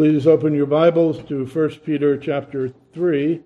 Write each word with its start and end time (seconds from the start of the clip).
Please 0.00 0.26
open 0.26 0.54
your 0.54 0.64
Bibles 0.64 1.22
to 1.24 1.44
1 1.44 1.68
Peter 1.84 2.16
chapter 2.16 2.70
3. 2.94 3.42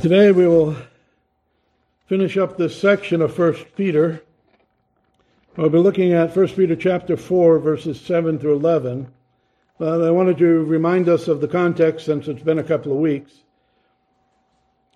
Today 0.00 0.32
we 0.32 0.48
will 0.48 0.74
finish 2.06 2.38
up 2.38 2.56
this 2.56 2.74
section 2.74 3.20
of 3.20 3.38
1 3.38 3.52
Peter. 3.76 4.22
We'll 5.58 5.68
be 5.68 5.76
looking 5.76 6.14
at 6.14 6.34
1 6.34 6.48
Peter 6.48 6.76
chapter 6.76 7.18
4, 7.18 7.58
verses 7.58 8.00
7 8.00 8.38
through 8.38 8.56
11. 8.56 9.08
But 9.78 10.00
I 10.00 10.10
wanted 10.10 10.38
to 10.38 10.64
remind 10.64 11.10
us 11.10 11.28
of 11.28 11.42
the 11.42 11.48
context 11.48 12.06
since 12.06 12.28
it's 12.28 12.42
been 12.42 12.60
a 12.60 12.64
couple 12.64 12.92
of 12.92 12.98
weeks. 12.98 13.43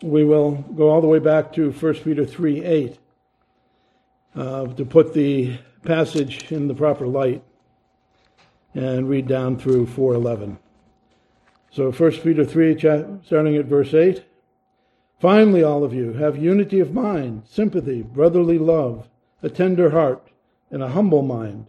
We 0.02 0.24
will 0.24 0.52
go 0.52 0.90
all 0.90 1.00
the 1.00 1.08
way 1.08 1.18
back 1.18 1.52
to 1.54 1.72
1 1.72 1.94
Peter 1.96 2.24
3 2.24 2.64
8 2.64 2.98
uh, 4.36 4.66
to 4.66 4.84
put 4.84 5.12
the 5.12 5.58
passage 5.84 6.52
in 6.52 6.68
the 6.68 6.74
proper 6.74 7.06
light 7.06 7.42
and 8.74 9.08
read 9.08 9.26
down 9.26 9.58
through 9.58 9.86
411. 9.86 10.58
So 11.70 11.90
1 11.90 12.12
Peter 12.18 12.44
3, 12.44 12.78
starting 13.24 13.56
at 13.56 13.66
verse 13.66 13.92
8. 13.92 14.24
Finally, 15.20 15.64
all 15.64 15.82
of 15.82 15.92
you, 15.92 16.12
have 16.12 16.36
unity 16.36 16.78
of 16.78 16.94
mind, 16.94 17.42
sympathy, 17.48 18.02
brotherly 18.02 18.58
love, 18.58 19.08
a 19.42 19.50
tender 19.50 19.90
heart, 19.90 20.30
and 20.70 20.82
a 20.82 20.90
humble 20.90 21.22
mind. 21.22 21.66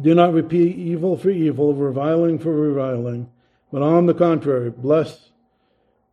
Do 0.00 0.14
not 0.14 0.32
repeat 0.32 0.76
evil 0.76 1.16
for 1.16 1.30
evil, 1.30 1.74
reviling 1.74 2.38
for 2.38 2.52
reviling, 2.52 3.30
but 3.72 3.82
on 3.82 4.06
the 4.06 4.14
contrary, 4.14 4.70
bless, 4.70 5.27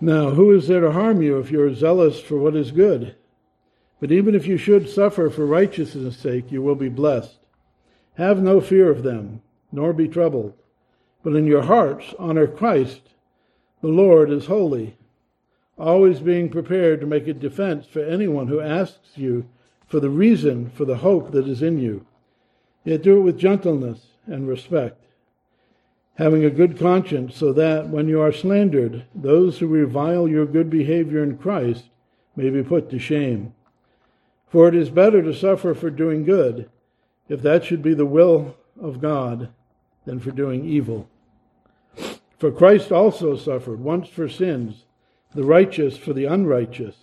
Now, 0.00 0.30
who 0.30 0.52
is 0.52 0.68
there 0.68 0.80
to 0.80 0.92
harm 0.92 1.22
you 1.22 1.38
if 1.38 1.50
you 1.50 1.62
are 1.62 1.74
zealous 1.74 2.20
for 2.20 2.36
what 2.36 2.56
is 2.56 2.70
good? 2.70 3.16
But 4.00 4.12
even 4.12 4.34
if 4.34 4.46
you 4.46 4.56
should 4.56 4.88
suffer 4.88 5.30
for 5.30 5.46
righteousness' 5.46 6.18
sake, 6.18 6.52
you 6.52 6.60
will 6.62 6.74
be 6.74 6.88
blessed. 6.88 7.38
Have 8.14 8.42
no 8.42 8.60
fear 8.60 8.90
of 8.90 9.02
them, 9.02 9.42
nor 9.72 9.92
be 9.92 10.08
troubled. 10.08 10.54
But 11.22 11.34
in 11.34 11.46
your 11.46 11.62
hearts 11.62 12.14
honor 12.18 12.46
Christ. 12.46 13.00
The 13.80 13.88
Lord 13.88 14.30
is 14.30 14.46
holy 14.46 14.96
always 15.78 16.20
being 16.20 16.48
prepared 16.48 17.00
to 17.00 17.06
make 17.06 17.26
a 17.26 17.34
defense 17.34 17.86
for 17.86 18.00
anyone 18.00 18.48
who 18.48 18.60
asks 18.60 19.16
you 19.16 19.46
for 19.86 20.00
the 20.00 20.10
reason 20.10 20.70
for 20.70 20.84
the 20.84 20.96
hope 20.96 21.30
that 21.32 21.46
is 21.46 21.62
in 21.62 21.78
you. 21.78 22.04
Yet 22.84 23.02
do 23.02 23.18
it 23.18 23.22
with 23.22 23.38
gentleness 23.38 24.06
and 24.26 24.48
respect, 24.48 25.04
having 26.16 26.44
a 26.44 26.50
good 26.50 26.78
conscience, 26.78 27.36
so 27.36 27.52
that 27.52 27.88
when 27.88 28.08
you 28.08 28.20
are 28.20 28.32
slandered, 28.32 29.04
those 29.14 29.58
who 29.58 29.66
revile 29.66 30.26
your 30.26 30.46
good 30.46 30.70
behavior 30.70 31.22
in 31.22 31.36
Christ 31.36 31.84
may 32.34 32.50
be 32.50 32.62
put 32.62 32.90
to 32.90 32.98
shame. 32.98 33.54
For 34.48 34.68
it 34.68 34.74
is 34.74 34.90
better 34.90 35.22
to 35.22 35.34
suffer 35.34 35.74
for 35.74 35.90
doing 35.90 36.24
good, 36.24 36.70
if 37.28 37.42
that 37.42 37.64
should 37.64 37.82
be 37.82 37.94
the 37.94 38.06
will 38.06 38.56
of 38.80 39.00
God, 39.00 39.50
than 40.04 40.20
for 40.20 40.30
doing 40.30 40.64
evil. 40.64 41.08
For 42.38 42.50
Christ 42.50 42.92
also 42.92 43.36
suffered 43.36 43.80
once 43.80 44.08
for 44.08 44.28
sins 44.28 44.84
the 45.34 45.44
righteous 45.44 45.98
for 45.98 46.14
the 46.14 46.24
unrighteous, 46.24 46.96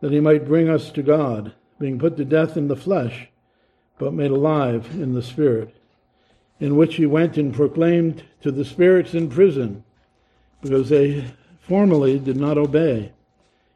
that 0.00 0.12
he 0.12 0.20
might 0.20 0.46
bring 0.46 0.68
us 0.68 0.90
to 0.90 1.02
God, 1.02 1.54
being 1.78 1.98
put 1.98 2.16
to 2.18 2.24
death 2.24 2.56
in 2.56 2.68
the 2.68 2.76
flesh, 2.76 3.28
but 3.98 4.12
made 4.12 4.30
alive 4.30 4.90
in 4.92 5.14
the 5.14 5.22
Spirit, 5.22 5.74
in 6.58 6.76
which 6.76 6.96
he 6.96 7.06
went 7.06 7.36
and 7.36 7.54
proclaimed 7.54 8.22
to 8.40 8.50
the 8.50 8.64
spirits 8.64 9.14
in 9.14 9.28
prison, 9.28 9.84
because 10.62 10.88
they 10.88 11.24
formerly 11.60 12.18
did 12.18 12.36
not 12.36 12.56
obey, 12.56 13.12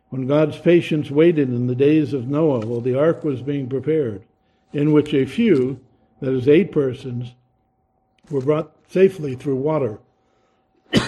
when 0.09 0.27
God's 0.27 0.59
patience 0.59 1.11
waited 1.11 1.49
in 1.49 1.67
the 1.67 1.75
days 1.75 2.13
of 2.13 2.27
Noah 2.27 2.67
while 2.67 2.81
the 2.81 2.99
ark 2.99 3.23
was 3.23 3.43
being 3.43 3.69
prepared, 3.69 4.25
in 4.73 4.93
which 4.93 5.13
a 5.13 5.27
few, 5.27 5.81
that 6.21 6.33
is, 6.33 6.49
eight 6.49 6.73
persons, 6.73 7.35
were 8.31 8.41
brought 8.41 8.73
safely 8.89 9.35
through 9.35 9.57
water. 9.57 9.99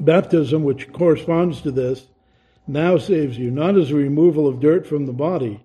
Baptism, 0.00 0.62
which 0.62 0.92
corresponds 0.92 1.62
to 1.62 1.70
this, 1.70 2.06
now 2.66 2.98
saves 2.98 3.38
you, 3.38 3.50
not 3.50 3.76
as 3.76 3.90
a 3.90 3.94
removal 3.94 4.46
of 4.46 4.60
dirt 4.60 4.86
from 4.86 5.06
the 5.06 5.12
body, 5.12 5.64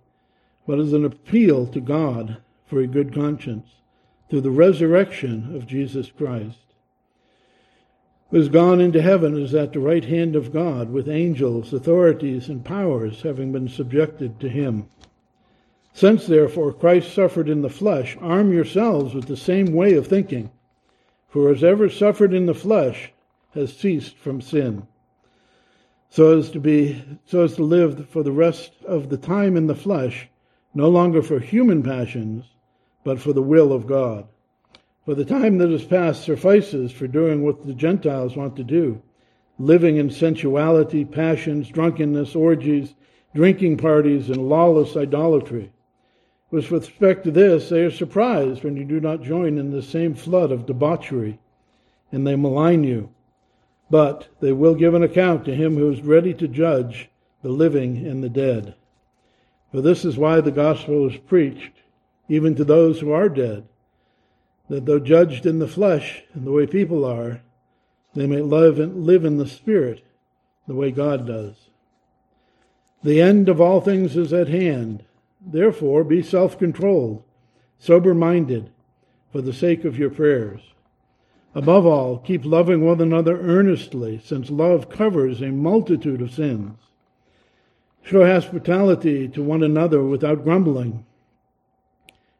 but 0.66 0.79
as 0.79 0.94
an 0.94 1.03
appeal 1.03 1.68
to 1.68 1.81
God 1.81 2.38
for 2.66 2.79
a 2.79 2.88
good 2.88 3.13
conscience 3.13 3.68
through 4.31 4.40
the 4.40 4.50
resurrection 4.50 5.53
of 5.58 5.68
Jesus 5.68 6.09
Christ. 6.09 6.58
Who 8.30 8.38
has 8.38 8.47
gone 8.47 8.80
into 8.80 9.02
heaven 9.02 9.36
is 9.38 9.53
at 9.53 9.74
the 9.74 9.81
right 9.81 10.06
hand 10.06 10.38
of 10.38 10.53
God, 10.53 10.90
with 10.90 11.09
angels, 11.09 11.74
authorities, 11.74 12.47
and 12.47 12.64
powers 12.64 13.24
having 13.24 13.52
been 13.52 13.68
subjected 13.68 14.40
to 14.40 14.47
him. 14.47 14.88
Since, 15.91 16.28
therefore, 16.28 16.72
Christ 16.72 17.14
suffered 17.14 17.50
in 17.50 17.62
the 17.62 17.70
flesh, 17.70 18.16
arm 18.22 18.53
yourselves 18.53 19.14
with 19.14 19.25
the 19.25 19.36
same 19.36 19.74
way 19.74 19.96
of 19.96 20.08
thinking. 20.08 20.50
For 21.28 21.52
as 21.52 21.62
ever 21.62 21.90
suffered 21.90 22.34
in 22.34 22.46
the 22.46 22.53
flesh, 22.53 23.12
has 23.53 23.75
ceased 23.75 24.16
from 24.16 24.40
sin, 24.40 24.88
so 26.09 26.38
as 26.38 26.52
to 26.52 26.59
be 26.62 27.03
so 27.25 27.44
as 27.44 27.56
to 27.56 27.64
live 27.64 28.08
for 28.08 28.24
the 28.24 28.31
rest 28.31 28.72
of 28.86 29.09
the 29.09 29.18
time 29.18 29.58
in 29.58 29.68
the 29.68 29.75
flesh, 29.75 30.30
no 30.74 30.88
longer 30.88 31.22
for 31.22 31.41
human 31.41 31.84
passions, 31.84 32.46
but 33.03 33.19
for 33.19 33.34
the 33.34 33.41
will 33.41 33.73
of 33.73 33.88
God. 33.88 34.28
For 35.06 35.16
the 35.16 35.25
time 35.25 35.57
that 35.57 35.72
is 35.72 35.84
past 35.84 36.23
suffices 36.23 36.91
for 36.91 37.07
doing 37.07 37.44
what 37.44 37.66
the 37.66 37.73
Gentiles 37.73 38.35
want 38.35 38.56
to 38.56 38.63
do, 38.63 39.01
living 39.57 39.97
in 39.97 40.09
sensuality, 40.09 41.06
passions, 41.06 41.69
drunkenness, 41.69 42.35
orgies, 42.35 42.94
drinking 43.34 43.78
parties, 43.78 44.29
and 44.29 44.50
lawless 44.50 44.95
idolatry. 44.95 45.72
With 46.51 46.72
respect 46.72 47.23
to 47.23 47.31
this, 47.31 47.69
they 47.69 47.81
are 47.81 47.91
surprised 47.91 48.63
when 48.63 48.78
you 48.78 48.85
do 48.85 49.00
not 49.00 49.23
join 49.23 49.57
in 49.57 49.72
the 49.72 49.81
same 49.81 50.13
flood 50.13 50.51
of 50.51 50.66
debauchery, 50.66 51.40
and 52.11 52.28
they 52.28 52.35
malign 52.35 52.84
you 52.84 53.09
but 53.91 54.29
they 54.40 54.53
will 54.53 54.73
give 54.73 54.94
an 54.94 55.03
account 55.03 55.44
to 55.44 55.53
him 55.53 55.75
who 55.75 55.91
is 55.91 56.01
ready 56.01 56.34
to 56.34 56.47
judge 56.47 57.09
the 57.41 57.50
living 57.50 57.97
and 58.07 58.23
the 58.23 58.29
dead. 58.29 58.73
For 59.72 59.81
this 59.81 60.06
is 60.06 60.17
why 60.17 60.40
the 60.40 60.51
gospel 60.51 61.09
is 61.09 61.17
preached, 61.17 61.81
even 62.31 62.56
to 62.56 62.64
those 62.64 63.02
who 63.02 63.12
are 63.12 63.28
dead, 63.28 63.68
that 64.69 64.86
though 64.86 65.00
judged 65.00 65.46
in 65.46 65.59
the 65.59 65.68
flesh 65.68 66.24
and 66.34 66.47
the 66.47 66.52
way 66.52 66.66
people 66.66 67.03
are, 67.03 67.42
they 68.14 68.25
may 68.25 68.40
live 68.40 68.80
in, 68.80 69.06
live 69.06 69.25
in 69.25 69.36
the 69.36 69.46
spirit 69.46 70.02
the 70.66 70.74
way 70.74 70.91
God 70.91 71.28
does. 71.28 71.68
The 73.03 73.22
end 73.22 73.50
of 73.50 73.59
all 73.59 73.81
things 73.81 74.16
is 74.16 74.31
at 74.31 74.47
hand. 74.47 75.03
Therefore, 75.46 76.06
be 76.06 76.24
self 76.24 76.58
controlled, 76.58 77.22
sober 77.78 78.14
minded, 78.14 78.70
for 79.34 79.41
the 79.41 79.52
sake 79.52 79.84
of 79.84 80.00
your 80.00 80.09
prayers. 80.09 80.62
Above 81.53 81.86
all, 81.86 82.18
keep 82.18 82.46
loving 82.46 82.86
one 82.86 83.02
another 83.02 83.41
earnestly, 83.41 84.22
since 84.24 84.50
love 84.50 84.90
covers 84.90 85.41
a 85.41 85.47
multitude 85.52 86.22
of 86.22 86.34
sins. 86.34 86.78
Show 88.03 88.25
hospitality 88.25 89.28
to 89.28 89.44
one 89.44 89.64
another 89.64 90.02
without 90.02 90.46
grumbling. 90.46 91.05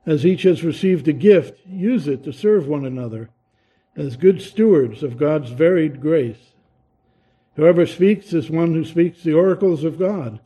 As 0.06 0.26
each 0.26 0.44
has 0.44 0.64
received 0.64 1.08
a 1.08 1.14
gift, 1.14 1.60
use 1.68 2.08
it 2.08 2.24
to 2.24 2.34
serve 2.34 2.68
one 2.68 2.86
another 2.86 3.30
as 3.96 4.16
good 4.16 4.42
stewards 4.42 5.04
of 5.04 5.18
God's 5.18 5.52
varied 5.52 6.02
grace. 6.02 6.54
Whoever 7.56 7.86
speaks 7.86 8.34
is 8.34 8.50
one 8.50 8.74
who 8.74 8.86
speaks 8.86 9.22
the 9.22 9.34
oracles 9.34 9.84
of 9.84 10.00
God. 10.00 10.40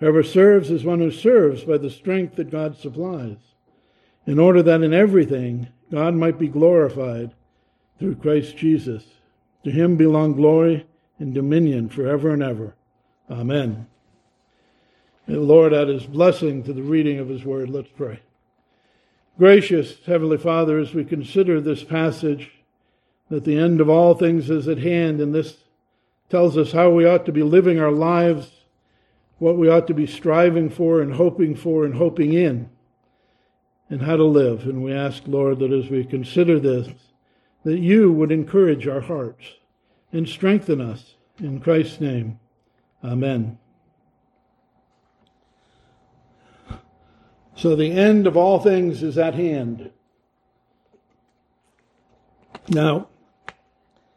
Whoever 0.00 0.22
serves 0.22 0.70
is 0.70 0.84
one 0.84 1.00
who 1.00 1.10
serves 1.10 1.64
by 1.64 1.78
the 1.78 1.90
strength 1.90 2.36
that 2.36 2.50
God 2.50 2.76
supplies, 2.76 3.38
in 4.26 4.38
order 4.38 4.62
that 4.62 4.82
in 4.82 4.94
everything 4.94 5.68
God 5.90 6.14
might 6.14 6.38
be 6.38 6.48
glorified 6.48 7.32
through 7.98 8.16
Christ 8.16 8.56
Jesus. 8.56 9.04
To 9.64 9.70
him 9.70 9.96
belong 9.96 10.34
glory 10.34 10.86
and 11.18 11.34
dominion 11.34 11.88
forever 11.88 12.30
and 12.30 12.42
ever. 12.42 12.74
Amen. 13.30 13.86
May 15.26 15.34
the 15.34 15.40
Lord 15.40 15.72
add 15.72 15.88
his 15.88 16.04
blessing 16.04 16.62
to 16.64 16.72
the 16.72 16.82
reading 16.82 17.18
of 17.18 17.28
his 17.28 17.44
word. 17.44 17.70
Let's 17.70 17.88
pray. 17.88 18.20
Gracious 19.38 19.96
Heavenly 20.06 20.38
Father, 20.38 20.78
as 20.78 20.94
we 20.94 21.04
consider 21.04 21.60
this 21.60 21.82
passage, 21.82 22.52
that 23.30 23.44
the 23.44 23.58
end 23.58 23.80
of 23.80 23.88
all 23.88 24.14
things 24.14 24.50
is 24.50 24.68
at 24.68 24.78
hand, 24.78 25.20
and 25.20 25.34
this 25.34 25.56
tells 26.28 26.56
us 26.56 26.72
how 26.72 26.90
we 26.90 27.04
ought 27.04 27.26
to 27.26 27.32
be 27.32 27.42
living 27.42 27.80
our 27.80 27.90
lives 27.90 28.50
what 29.38 29.56
we 29.56 29.68
ought 29.68 29.86
to 29.86 29.94
be 29.94 30.06
striving 30.06 30.70
for 30.70 31.00
and 31.00 31.14
hoping 31.14 31.54
for 31.54 31.84
and 31.84 31.94
hoping 31.94 32.32
in, 32.32 32.68
and 33.90 34.02
how 34.02 34.16
to 34.16 34.24
live. 34.24 34.62
And 34.62 34.82
we 34.82 34.92
ask, 34.92 35.24
Lord, 35.26 35.58
that 35.58 35.72
as 35.72 35.90
we 35.90 36.04
consider 36.04 36.58
this, 36.58 36.88
that 37.64 37.78
you 37.78 38.12
would 38.12 38.32
encourage 38.32 38.86
our 38.86 39.00
hearts 39.00 39.44
and 40.12 40.28
strengthen 40.28 40.80
us. 40.80 41.14
In 41.38 41.60
Christ's 41.60 42.00
name, 42.00 42.38
amen. 43.02 43.58
So 47.56 47.76
the 47.76 47.92
end 47.92 48.26
of 48.26 48.36
all 48.36 48.58
things 48.58 49.02
is 49.02 49.16
at 49.16 49.34
hand. 49.34 49.90
Now, 52.68 53.08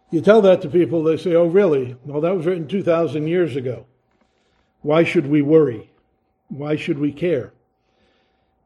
you 0.10 0.22
tell 0.22 0.42
that 0.42 0.62
to 0.62 0.70
people, 0.70 1.04
they 1.04 1.18
say, 1.18 1.36
oh, 1.36 1.46
really? 1.46 1.98
Well, 2.06 2.22
that 2.22 2.36
was 2.36 2.46
written 2.46 2.68
2,000 2.68 3.28
years 3.28 3.56
ago. 3.56 3.86
Why 4.82 5.04
should 5.04 5.28
we 5.28 5.42
worry? 5.42 5.92
Why 6.48 6.76
should 6.76 6.98
we 6.98 7.12
care? 7.12 7.52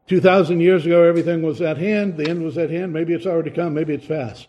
2,000 0.06 0.60
years 0.60 0.86
ago, 0.86 1.02
everything 1.02 1.42
was 1.42 1.60
at 1.60 1.78
hand, 1.78 2.16
the 2.16 2.28
end 2.28 2.42
was 2.42 2.58
at 2.58 2.70
hand. 2.70 2.92
Maybe 2.92 3.12
it's 3.12 3.26
already 3.26 3.50
come, 3.50 3.74
maybe 3.74 3.94
it's 3.94 4.06
fast. 4.06 4.48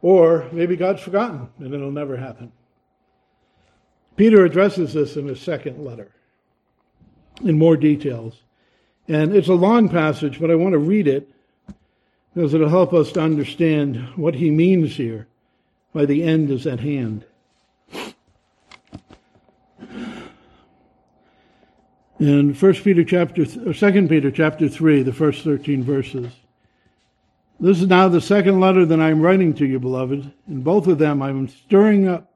Or 0.00 0.48
maybe 0.52 0.76
God's 0.76 1.02
forgotten 1.02 1.48
and 1.58 1.74
it'll 1.74 1.90
never 1.90 2.16
happen. 2.16 2.52
Peter 4.16 4.44
addresses 4.44 4.94
this 4.94 5.16
in 5.16 5.28
his 5.28 5.40
second 5.40 5.84
letter 5.84 6.10
in 7.44 7.58
more 7.58 7.76
details. 7.76 8.42
And 9.08 9.34
it's 9.34 9.48
a 9.48 9.54
long 9.54 9.88
passage, 9.88 10.40
but 10.40 10.50
I 10.50 10.56
want 10.56 10.72
to 10.72 10.78
read 10.78 11.06
it 11.06 11.30
because 12.34 12.54
it'll 12.54 12.68
help 12.68 12.92
us 12.92 13.12
to 13.12 13.20
understand 13.20 13.96
what 14.16 14.34
he 14.34 14.50
means 14.50 14.96
here 14.96 15.26
by 15.94 16.04
the 16.04 16.22
end 16.22 16.50
is 16.50 16.66
at 16.66 16.80
hand. 16.80 17.24
In 22.18 22.54
First 22.54 22.82
Peter 22.82 23.04
chapter, 23.04 23.46
or 23.66 23.74
Second 23.74 24.08
Peter 24.08 24.30
chapter 24.30 24.68
three, 24.68 25.02
the 25.02 25.12
first 25.12 25.44
thirteen 25.44 25.82
verses. 25.82 26.32
This 27.60 27.80
is 27.80 27.88
now 27.88 28.08
the 28.08 28.20
second 28.20 28.60
letter 28.60 28.84
that 28.84 29.00
I 29.00 29.10
am 29.10 29.22
writing 29.22 29.54
to 29.54 29.66
you, 29.66 29.78
beloved. 29.78 30.30
In 30.48 30.62
both 30.62 30.86
of 30.86 30.98
them, 30.98 31.22
I 31.22 31.30
am 31.30 31.48
stirring 31.48 32.08
up 32.08 32.30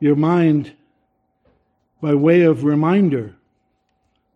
your 0.00 0.16
mind 0.16 0.72
by 2.00 2.14
way 2.14 2.42
of 2.42 2.64
reminder 2.64 3.35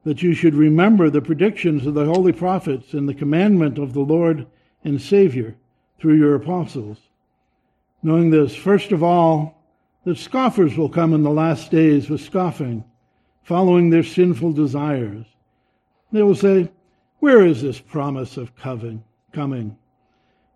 that 0.05 0.23
you 0.23 0.33
should 0.33 0.55
remember 0.55 1.11
the 1.11 1.21
predictions 1.21 1.87
of 1.87 1.95
the 1.95 2.07
holy 2.07 2.33
prophets 2.33 2.95
and 2.95 3.09
the 3.09 3.15
commandment 3.15 3.79
of 3.79 3.93
the 3.93 4.01
Lord 4.01 4.47
and 4.85 5.01
Savior 5.01 5.57
through 5.99 6.15
your 6.15 6.35
apostles. 6.35 6.99
Knowing 8.03 8.31
this, 8.31 8.55
first 8.55 8.93
of 8.93 9.03
all, 9.03 9.63
that 10.05 10.17
scoffers 10.17 10.77
will 10.77 10.89
come 10.89 11.13
in 11.13 11.23
the 11.23 11.31
last 11.31 11.71
days 11.71 12.09
with 12.09 12.23
scoffing, 12.23 12.83
following 13.43 13.91
their 13.91 14.03
sinful 14.03 14.53
desires. 14.53 15.27
They 16.11 16.23
will 16.23 16.35
say, 16.35 16.71
Where 17.19 17.45
is 17.45 17.61
this 17.61 17.79
promise 17.79 18.39
of 18.39 18.55
coming? 18.57 19.77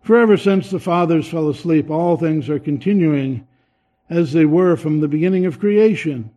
For 0.01 0.17
ever 0.17 0.37
since 0.37 0.69
the 0.69 0.79
fathers 0.79 1.27
fell 1.27 1.49
asleep, 1.49 1.89
all 1.89 2.17
things 2.17 2.49
are 2.49 2.59
continuing 2.59 3.47
as 4.09 4.33
they 4.33 4.45
were 4.45 4.75
from 4.75 4.99
the 4.99 5.07
beginning 5.07 5.45
of 5.45 5.59
creation. 5.59 6.31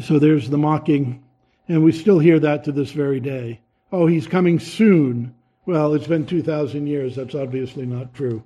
So 0.00 0.18
there's 0.18 0.48
the 0.48 0.58
mocking, 0.58 1.22
and 1.68 1.84
we 1.84 1.92
still 1.92 2.18
hear 2.18 2.38
that 2.40 2.64
to 2.64 2.72
this 2.72 2.92
very 2.92 3.20
day. 3.20 3.60
Oh, 3.92 4.06
he's 4.06 4.26
coming 4.26 4.58
soon. 4.58 5.34
Well, 5.66 5.92
it's 5.92 6.06
been 6.06 6.24
2,000 6.24 6.86
years. 6.86 7.16
That's 7.16 7.34
obviously 7.34 7.84
not 7.84 8.14
true. 8.14 8.42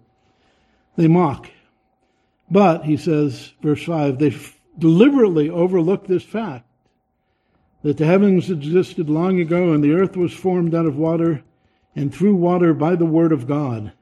They 0.97 1.07
mock. 1.07 1.49
But, 2.51 2.85
he 2.85 2.97
says, 2.97 3.53
verse 3.63 3.85
5, 3.85 4.19
they 4.19 4.29
f- 4.29 4.59
deliberately 4.79 5.49
overlook 5.49 6.07
this 6.07 6.25
fact 6.25 6.67
that 7.83 7.97
the 7.97 8.07
heavens 8.07 8.51
existed 8.51 9.09
long 9.09 9.39
ago 9.41 9.73
and 9.73 9.85
the 9.85 9.93
earth 9.93 10.17
was 10.17 10.33
formed 10.33 10.75
out 10.75 10.87
of 10.87 10.97
water 10.97 11.45
and 11.95 12.13
through 12.13 12.35
water 12.35 12.75
by 12.75 12.97
the 12.97 13.07
word 13.07 13.33
of 13.33 13.47
God. 13.47 13.93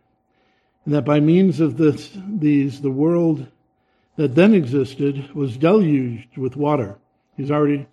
And 0.84 0.94
that 0.94 1.04
by 1.04 1.20
means 1.20 1.60
of 1.60 1.76
this, 1.76 2.10
these, 2.26 2.80
the 2.80 2.90
world 2.90 3.46
that 4.16 4.34
then 4.34 4.54
existed 4.54 5.34
was 5.34 5.56
deluged 5.56 6.36
with 6.36 6.56
water. 6.56 6.98
He's 7.36 7.50
already, 7.50 7.86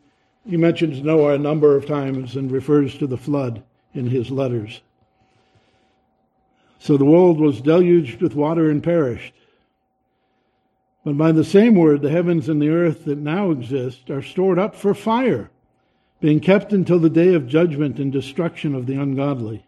he 0.48 0.58
mentions 0.58 1.02
Noah 1.02 1.34
a 1.34 1.40
number 1.40 1.76
of 1.76 1.86
times 1.86 2.36
and 2.36 2.52
refers 2.52 2.98
to 2.98 3.08
the 3.08 3.18
flood 3.18 3.64
in 3.94 4.08
his 4.08 4.30
letters. 4.32 4.82
So 6.80 6.98
the 6.98 7.06
world 7.06 7.40
was 7.40 7.62
deluged 7.62 8.22
with 8.22 8.36
water 8.36 8.70
and 8.70 8.84
perished. 8.84 9.34
But 11.04 11.18
by 11.18 11.32
the 11.32 11.44
same 11.44 11.76
word, 11.76 12.02
the 12.02 12.12
heavens 12.12 12.50
and 12.50 12.62
the 12.62 12.70
earth 12.70 13.06
that 13.06 13.18
now 13.18 13.52
exist 13.52 14.10
are 14.10 14.22
stored 14.22 14.60
up 14.60 14.76
for 14.76 14.94
fire, 14.94 15.50
being 16.20 16.40
kept 16.40 16.74
until 16.74 17.00
the 17.00 17.10
day 17.10 17.34
of 17.34 17.48
judgment 17.48 18.00
and 18.00 18.12
destruction 18.12 18.76
of 18.76 18.86
the 18.86 18.96
ungodly. 18.96 19.66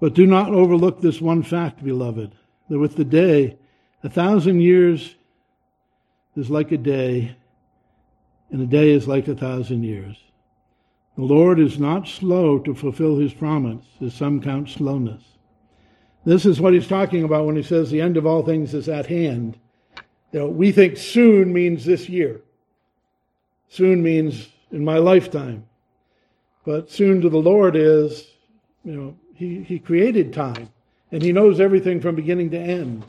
But 0.00 0.14
do 0.14 0.26
not 0.26 0.50
overlook 0.50 1.00
this 1.00 1.20
one 1.20 1.42
fact, 1.42 1.84
beloved, 1.84 2.32
that 2.68 2.78
with 2.78 2.96
the 2.96 3.04
day, 3.04 3.58
a 4.02 4.08
thousand 4.08 4.60
years 4.60 5.14
is 6.34 6.50
like 6.50 6.72
a 6.72 6.78
day, 6.78 7.36
and 8.50 8.60
a 8.60 8.66
day 8.66 8.90
is 8.90 9.08
like 9.08 9.28
a 9.28 9.34
thousand 9.34 9.82
years. 9.82 10.16
The 11.16 11.24
Lord 11.24 11.58
is 11.58 11.78
not 11.78 12.06
slow 12.06 12.58
to 12.60 12.74
fulfill 12.74 13.18
his 13.18 13.32
promise, 13.32 13.84
as 14.00 14.14
some 14.14 14.40
count 14.40 14.68
slowness. 14.68 15.22
This 16.24 16.44
is 16.44 16.60
what 16.60 16.74
he's 16.74 16.88
talking 16.88 17.24
about 17.24 17.46
when 17.46 17.56
he 17.56 17.62
says 17.62 17.90
the 17.90 18.00
end 18.00 18.16
of 18.16 18.26
all 18.26 18.42
things 18.42 18.74
is 18.74 18.88
at 18.88 19.06
hand. 19.06 19.56
You 20.32 20.40
know, 20.40 20.48
we 20.48 20.72
think 20.72 20.96
soon 20.96 21.52
means 21.52 21.84
this 21.84 22.08
year. 22.08 22.42
Soon 23.68 24.02
means 24.02 24.48
in 24.72 24.84
my 24.84 24.98
lifetime. 24.98 25.64
But 26.64 26.90
soon 26.90 27.20
to 27.22 27.30
the 27.30 27.38
Lord 27.38 27.76
is, 27.76 28.26
you 28.84 28.92
know, 28.92 29.16
he, 29.34 29.62
he 29.62 29.78
created 29.78 30.32
time 30.32 30.68
and 31.12 31.22
he 31.22 31.32
knows 31.32 31.60
everything 31.60 32.00
from 32.00 32.16
beginning 32.16 32.50
to 32.50 32.58
end. 32.58 33.04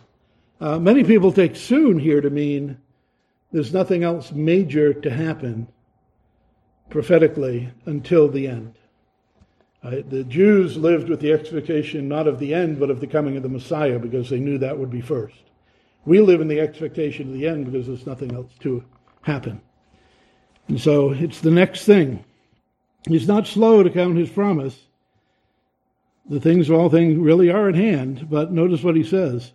Uh, 0.61 0.79
many 0.79 1.03
people 1.03 1.31
take 1.31 1.55
soon 1.55 1.97
here 1.99 2.21
to 2.21 2.29
mean 2.29 2.77
there's 3.51 3.73
nothing 3.73 4.03
else 4.03 4.31
major 4.31 4.93
to 4.93 5.09
happen 5.09 5.67
prophetically 6.89 7.69
until 7.85 8.27
the 8.27 8.47
end. 8.47 8.73
Uh, 9.83 10.01
the 10.09 10.23
Jews 10.23 10.75
lived 10.75 11.09
with 11.09 11.21
the 11.21 11.31
expectation 11.31 12.07
not 12.07 12.27
of 12.27 12.39
the 12.39 12.53
end, 12.53 12.79
but 12.79 12.89
of 12.89 12.99
the 12.99 13.07
coming 13.07 13.37
of 13.37 13.43
the 13.43 13.49
Messiah 13.49 13.99
because 13.99 14.29
they 14.29 14.39
knew 14.39 14.57
that 14.57 14.77
would 14.77 14.89
be 14.89 15.01
first. 15.01 15.43
We 16.05 16.19
live 16.19 16.41
in 16.41 16.47
the 16.47 16.59
expectation 16.59 17.27
of 17.27 17.33
the 17.33 17.47
end 17.47 17.65
because 17.65 17.87
there's 17.87 18.07
nothing 18.07 18.33
else 18.33 18.51
to 18.61 18.83
happen. 19.21 19.61
And 20.67 20.79
so 20.79 21.11
it's 21.11 21.41
the 21.41 21.51
next 21.51 21.85
thing. 21.85 22.23
He's 23.07 23.27
not 23.27 23.47
slow 23.47 23.83
to 23.83 23.89
count 23.89 24.17
his 24.17 24.29
promise. 24.29 24.77
The 26.29 26.39
things, 26.41 26.69
of 26.69 26.77
all 26.77 26.89
things 26.89 27.17
really 27.17 27.49
are 27.49 27.69
at 27.69 27.75
hand, 27.75 28.29
but 28.29 28.51
notice 28.51 28.83
what 28.83 28.97
he 28.97 29.03
says. 29.03 29.53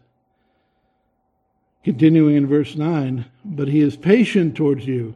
Continuing 1.84 2.36
in 2.36 2.46
verse 2.46 2.76
9, 2.76 3.24
but 3.44 3.68
he 3.68 3.80
is 3.80 3.96
patient 3.96 4.56
towards 4.56 4.86
you, 4.86 5.14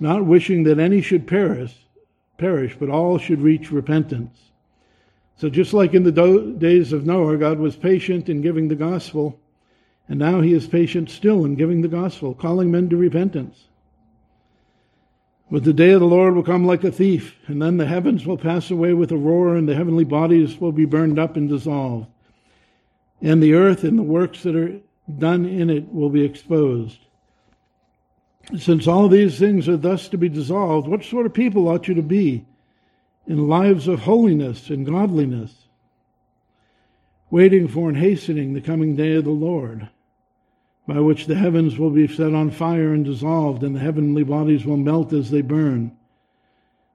not 0.00 0.24
wishing 0.24 0.62
that 0.62 0.78
any 0.78 1.02
should 1.02 1.26
perish, 1.26 1.74
perish, 2.38 2.76
but 2.78 2.88
all 2.88 3.18
should 3.18 3.42
reach 3.42 3.70
repentance. 3.70 4.38
So 5.36 5.50
just 5.50 5.74
like 5.74 5.92
in 5.92 6.04
the 6.04 6.12
do- 6.12 6.54
days 6.54 6.92
of 6.92 7.04
Noah, 7.04 7.36
God 7.36 7.58
was 7.58 7.76
patient 7.76 8.28
in 8.28 8.40
giving 8.40 8.68
the 8.68 8.74
gospel, 8.74 9.38
and 10.08 10.18
now 10.18 10.40
he 10.40 10.54
is 10.54 10.66
patient 10.66 11.10
still 11.10 11.44
in 11.44 11.56
giving 11.56 11.82
the 11.82 11.88
gospel, 11.88 12.34
calling 12.34 12.70
men 12.70 12.88
to 12.88 12.96
repentance. 12.96 13.66
But 15.50 15.64
the 15.64 15.74
day 15.74 15.90
of 15.90 16.00
the 16.00 16.06
Lord 16.06 16.34
will 16.34 16.42
come 16.42 16.64
like 16.64 16.84
a 16.84 16.90
thief, 16.90 17.36
and 17.46 17.60
then 17.60 17.76
the 17.76 17.86
heavens 17.86 18.24
will 18.24 18.38
pass 18.38 18.70
away 18.70 18.94
with 18.94 19.12
a 19.12 19.16
roar, 19.18 19.54
and 19.54 19.68
the 19.68 19.74
heavenly 19.74 20.04
bodies 20.04 20.58
will 20.58 20.72
be 20.72 20.86
burned 20.86 21.18
up 21.18 21.36
and 21.36 21.50
dissolved. 21.50 22.06
And 23.20 23.42
the 23.42 23.52
earth 23.52 23.84
and 23.84 23.98
the 23.98 24.02
works 24.02 24.42
that 24.44 24.56
are 24.56 24.80
done 25.18 25.44
in 25.44 25.70
it 25.70 25.92
will 25.92 26.10
be 26.10 26.24
exposed. 26.24 26.98
Since 28.56 28.86
all 28.86 29.08
these 29.08 29.38
things 29.38 29.68
are 29.68 29.76
thus 29.76 30.08
to 30.08 30.18
be 30.18 30.28
dissolved, 30.28 30.88
what 30.88 31.04
sort 31.04 31.26
of 31.26 31.34
people 31.34 31.68
ought 31.68 31.88
you 31.88 31.94
to 31.94 32.02
be 32.02 32.44
in 33.26 33.48
lives 33.48 33.86
of 33.86 34.00
holiness 34.00 34.68
and 34.68 34.84
godliness, 34.84 35.68
waiting 37.30 37.68
for 37.68 37.88
and 37.88 37.98
hastening 37.98 38.52
the 38.52 38.60
coming 38.60 38.96
day 38.96 39.14
of 39.14 39.24
the 39.24 39.30
Lord, 39.30 39.88
by 40.86 40.98
which 40.98 41.26
the 41.26 41.36
heavens 41.36 41.78
will 41.78 41.90
be 41.90 42.08
set 42.08 42.34
on 42.34 42.50
fire 42.50 42.92
and 42.92 43.04
dissolved, 43.04 43.62
and 43.62 43.76
the 43.76 43.80
heavenly 43.80 44.24
bodies 44.24 44.64
will 44.64 44.76
melt 44.76 45.12
as 45.12 45.30
they 45.30 45.40
burn? 45.40 45.96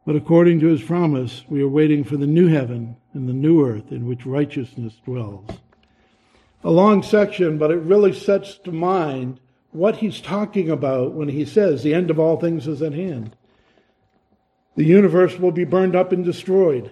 But 0.05 0.17
according 0.17 0.59
to 0.59 0.67
his 0.67 0.83
promise, 0.83 1.43
we 1.47 1.61
are 1.61 1.69
waiting 1.69 2.03
for 2.03 2.17
the 2.17 2.27
new 2.27 2.47
heaven 2.47 2.97
and 3.13 3.27
the 3.27 3.33
new 3.33 3.65
earth 3.65 3.91
in 3.91 4.05
which 4.05 4.25
righteousness 4.25 4.93
dwells 5.05 5.49
a 6.63 6.71
long 6.71 7.03
section, 7.03 7.57
but 7.57 7.71
it 7.71 7.77
really 7.77 8.13
sets 8.13 8.57
to 8.59 8.71
mind 8.71 9.39
what 9.71 9.97
he's 9.97 10.21
talking 10.21 10.69
about 10.69 11.13
when 11.13 11.29
he 11.29 11.45
says 11.45 11.83
the 11.83 11.93
end 11.93 12.09
of 12.09 12.19
all 12.19 12.39
things 12.39 12.67
is 12.67 12.81
at 12.81 12.93
hand. 12.93 13.35
The 14.75 14.85
universe 14.85 15.39
will 15.39 15.51
be 15.51 15.63
burned 15.63 15.95
up 15.95 16.11
and 16.11 16.23
destroyed. 16.23 16.91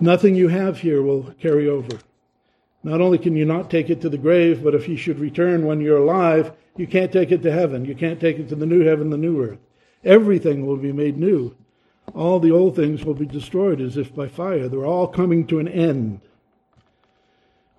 Nothing 0.00 0.34
you 0.34 0.48
have 0.48 0.80
here 0.80 1.02
will 1.02 1.34
carry 1.40 1.68
over. 1.68 1.98
Not 2.82 3.00
only 3.00 3.18
can 3.18 3.34
you 3.34 3.44
not 3.44 3.70
take 3.70 3.90
it 3.90 4.00
to 4.02 4.08
the 4.08 4.18
grave, 4.18 4.62
but 4.62 4.74
if 4.74 4.88
you 4.88 4.96
should 4.96 5.18
return 5.18 5.66
when 5.66 5.80
you're 5.80 5.98
alive, 5.98 6.52
you 6.76 6.86
can't 6.86 7.12
take 7.12 7.32
it 7.32 7.42
to 7.42 7.52
heaven. 7.52 7.84
You 7.84 7.94
can't 7.94 8.20
take 8.20 8.38
it 8.38 8.48
to 8.50 8.54
the 8.54 8.66
new 8.66 8.84
heaven, 8.84 9.10
the 9.10 9.16
new 9.16 9.42
earth. 9.42 9.58
Everything 10.04 10.66
will 10.66 10.76
be 10.76 10.92
made 10.92 11.18
new. 11.18 11.56
All 12.14 12.38
the 12.38 12.52
old 12.52 12.76
things 12.76 13.04
will 13.04 13.14
be 13.14 13.26
destroyed 13.26 13.80
as 13.80 13.96
if 13.96 14.14
by 14.14 14.28
fire. 14.28 14.68
They're 14.68 14.86
all 14.86 15.08
coming 15.08 15.46
to 15.48 15.58
an 15.58 15.68
end. 15.68 16.20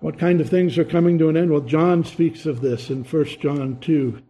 What 0.00 0.18
kind 0.18 0.40
of 0.40 0.48
things 0.48 0.78
are 0.78 0.84
coming 0.84 1.18
to 1.18 1.28
an 1.28 1.36
end? 1.36 1.50
Well, 1.50 1.60
John 1.60 2.04
speaks 2.04 2.46
of 2.46 2.60
this 2.60 2.90
in 2.90 3.04
1 3.04 3.24
John 3.40 3.78
2 3.80 4.22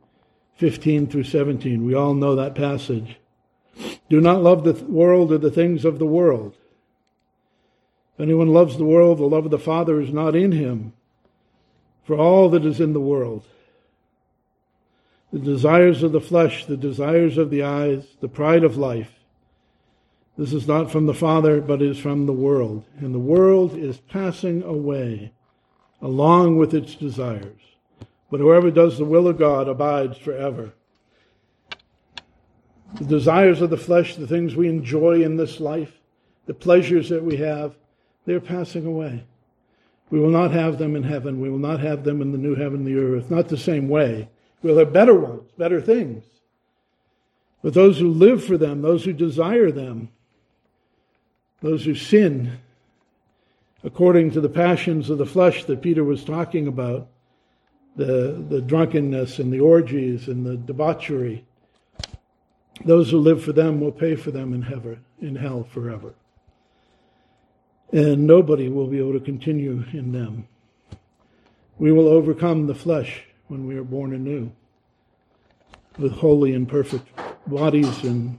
15 0.56 1.06
through 1.06 1.22
17. 1.22 1.84
We 1.84 1.94
all 1.94 2.14
know 2.14 2.34
that 2.34 2.56
passage. 2.56 3.20
Do 4.10 4.20
not 4.20 4.42
love 4.42 4.64
the 4.64 4.72
world 4.86 5.30
or 5.30 5.38
the 5.38 5.52
things 5.52 5.84
of 5.84 6.00
the 6.00 6.06
world. 6.06 6.56
If 8.14 8.22
anyone 8.22 8.48
loves 8.48 8.76
the 8.76 8.84
world, 8.84 9.18
the 9.18 9.24
love 9.24 9.44
of 9.44 9.52
the 9.52 9.58
Father 9.58 10.00
is 10.00 10.12
not 10.12 10.34
in 10.34 10.50
him. 10.50 10.94
For 12.02 12.16
all 12.16 12.48
that 12.48 12.64
is 12.64 12.80
in 12.80 12.92
the 12.92 13.00
world, 13.00 13.44
the 15.32 15.38
desires 15.38 16.02
of 16.02 16.10
the 16.10 16.20
flesh, 16.20 16.64
the 16.64 16.76
desires 16.76 17.38
of 17.38 17.50
the 17.50 17.62
eyes, 17.62 18.04
the 18.20 18.28
pride 18.28 18.64
of 18.64 18.76
life, 18.76 19.12
this 20.38 20.52
is 20.52 20.68
not 20.68 20.90
from 20.90 21.06
the 21.06 21.14
Father, 21.14 21.60
but 21.60 21.82
is 21.82 21.98
from 21.98 22.26
the 22.26 22.32
world. 22.32 22.84
And 22.98 23.12
the 23.12 23.18
world 23.18 23.76
is 23.76 23.98
passing 23.98 24.62
away 24.62 25.32
along 26.00 26.56
with 26.56 26.74
its 26.74 26.94
desires. 26.94 27.60
But 28.30 28.40
whoever 28.40 28.70
does 28.70 28.98
the 28.98 29.04
will 29.04 29.28
of 29.28 29.38
God 29.38 29.68
abides 29.68 30.18
forever. 30.18 30.72
The 32.94 33.04
desires 33.04 33.60
of 33.60 33.70
the 33.70 33.76
flesh, 33.76 34.16
the 34.16 34.26
things 34.26 34.56
we 34.56 34.68
enjoy 34.68 35.22
in 35.22 35.36
this 35.36 35.60
life, 35.60 35.92
the 36.46 36.54
pleasures 36.54 37.08
that 37.08 37.22
we 37.22 37.36
have, 37.36 37.74
they're 38.24 38.40
passing 38.40 38.86
away. 38.86 39.24
We 40.10 40.20
will 40.20 40.30
not 40.30 40.52
have 40.52 40.78
them 40.78 40.96
in 40.96 41.02
heaven. 41.02 41.40
We 41.40 41.50
will 41.50 41.58
not 41.58 41.80
have 41.80 42.04
them 42.04 42.22
in 42.22 42.32
the 42.32 42.38
new 42.38 42.54
heaven 42.54 42.78
and 42.78 42.86
the 42.86 42.98
earth. 42.98 43.30
Not 43.30 43.48
the 43.48 43.58
same 43.58 43.88
way. 43.88 44.28
We'll 44.62 44.78
have 44.78 44.92
better 44.92 45.14
ones, 45.14 45.50
better 45.58 45.80
things. 45.80 46.24
But 47.62 47.74
those 47.74 47.98
who 47.98 48.10
live 48.10 48.42
for 48.42 48.56
them, 48.56 48.82
those 48.82 49.04
who 49.04 49.12
desire 49.12 49.70
them, 49.70 50.08
those 51.60 51.84
who 51.84 51.94
sin 51.94 52.58
according 53.84 54.32
to 54.32 54.40
the 54.40 54.48
passions 54.48 55.10
of 55.10 55.18
the 55.18 55.26
flesh 55.26 55.64
that 55.64 55.82
Peter 55.82 56.04
was 56.04 56.24
talking 56.24 56.66
about, 56.66 57.08
the, 57.96 58.44
the 58.48 58.60
drunkenness 58.60 59.38
and 59.38 59.52
the 59.52 59.60
orgies 59.60 60.28
and 60.28 60.44
the 60.44 60.56
debauchery. 60.56 61.44
Those 62.84 63.10
who 63.10 63.18
live 63.18 63.42
for 63.42 63.52
them 63.52 63.80
will 63.80 63.92
pay 63.92 64.14
for 64.14 64.30
them 64.30 64.52
in, 64.54 64.62
heaven, 64.62 65.04
in 65.20 65.36
hell 65.36 65.64
forever. 65.64 66.14
And 67.92 68.26
nobody 68.26 68.68
will 68.68 68.86
be 68.86 68.98
able 68.98 69.14
to 69.14 69.20
continue 69.20 69.84
in 69.92 70.12
them. 70.12 70.46
We 71.78 71.90
will 71.92 72.08
overcome 72.08 72.66
the 72.66 72.74
flesh 72.74 73.24
when 73.48 73.66
we 73.66 73.76
are 73.76 73.84
born 73.84 74.12
anew 74.12 74.52
with 75.98 76.12
holy 76.12 76.54
and 76.54 76.68
perfect 76.68 77.08
bodies 77.46 78.04
and 78.04 78.38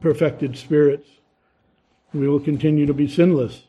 perfected 0.00 0.56
spirits. 0.56 1.08
We 2.14 2.28
will 2.28 2.40
continue 2.40 2.86
to 2.86 2.94
be 2.94 3.08
sinless 3.08 3.64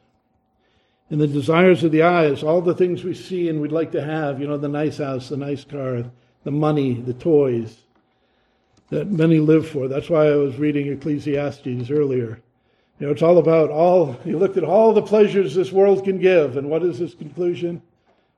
and 1.09 1.19
the 1.19 1.27
desires 1.27 1.83
of 1.83 1.91
the 1.91 2.03
eyes, 2.03 2.43
all 2.43 2.61
the 2.61 2.75
things 2.75 3.03
we 3.03 3.13
see 3.13 3.49
and 3.49 3.59
we'd 3.59 3.71
like 3.71 3.91
to 3.91 4.03
have, 4.03 4.39
you 4.39 4.47
know, 4.47 4.57
the 4.57 4.67
nice 4.67 4.97
house, 4.97 5.29
the 5.29 5.37
nice 5.37 5.63
car, 5.63 6.03
the 6.43 6.51
money, 6.51 6.93
the 6.93 7.13
toys 7.13 7.77
that 8.89 9.07
many 9.07 9.39
live 9.39 9.67
for. 9.67 9.87
That's 9.87 10.09
why 10.09 10.27
I 10.27 10.35
was 10.35 10.57
reading 10.57 10.87
Ecclesiastes 10.87 11.89
earlier. 11.89 12.41
You 12.99 13.07
know, 13.07 13.13
it's 13.13 13.21
all 13.21 13.37
about 13.37 13.69
all, 13.69 14.19
you 14.25 14.37
looked 14.37 14.57
at 14.57 14.63
all 14.63 14.93
the 14.93 15.01
pleasures 15.01 15.55
this 15.55 15.71
world 15.71 16.03
can 16.03 16.19
give, 16.19 16.57
and 16.57 16.69
what 16.69 16.83
is 16.83 16.97
his 16.97 17.15
conclusion? 17.15 17.81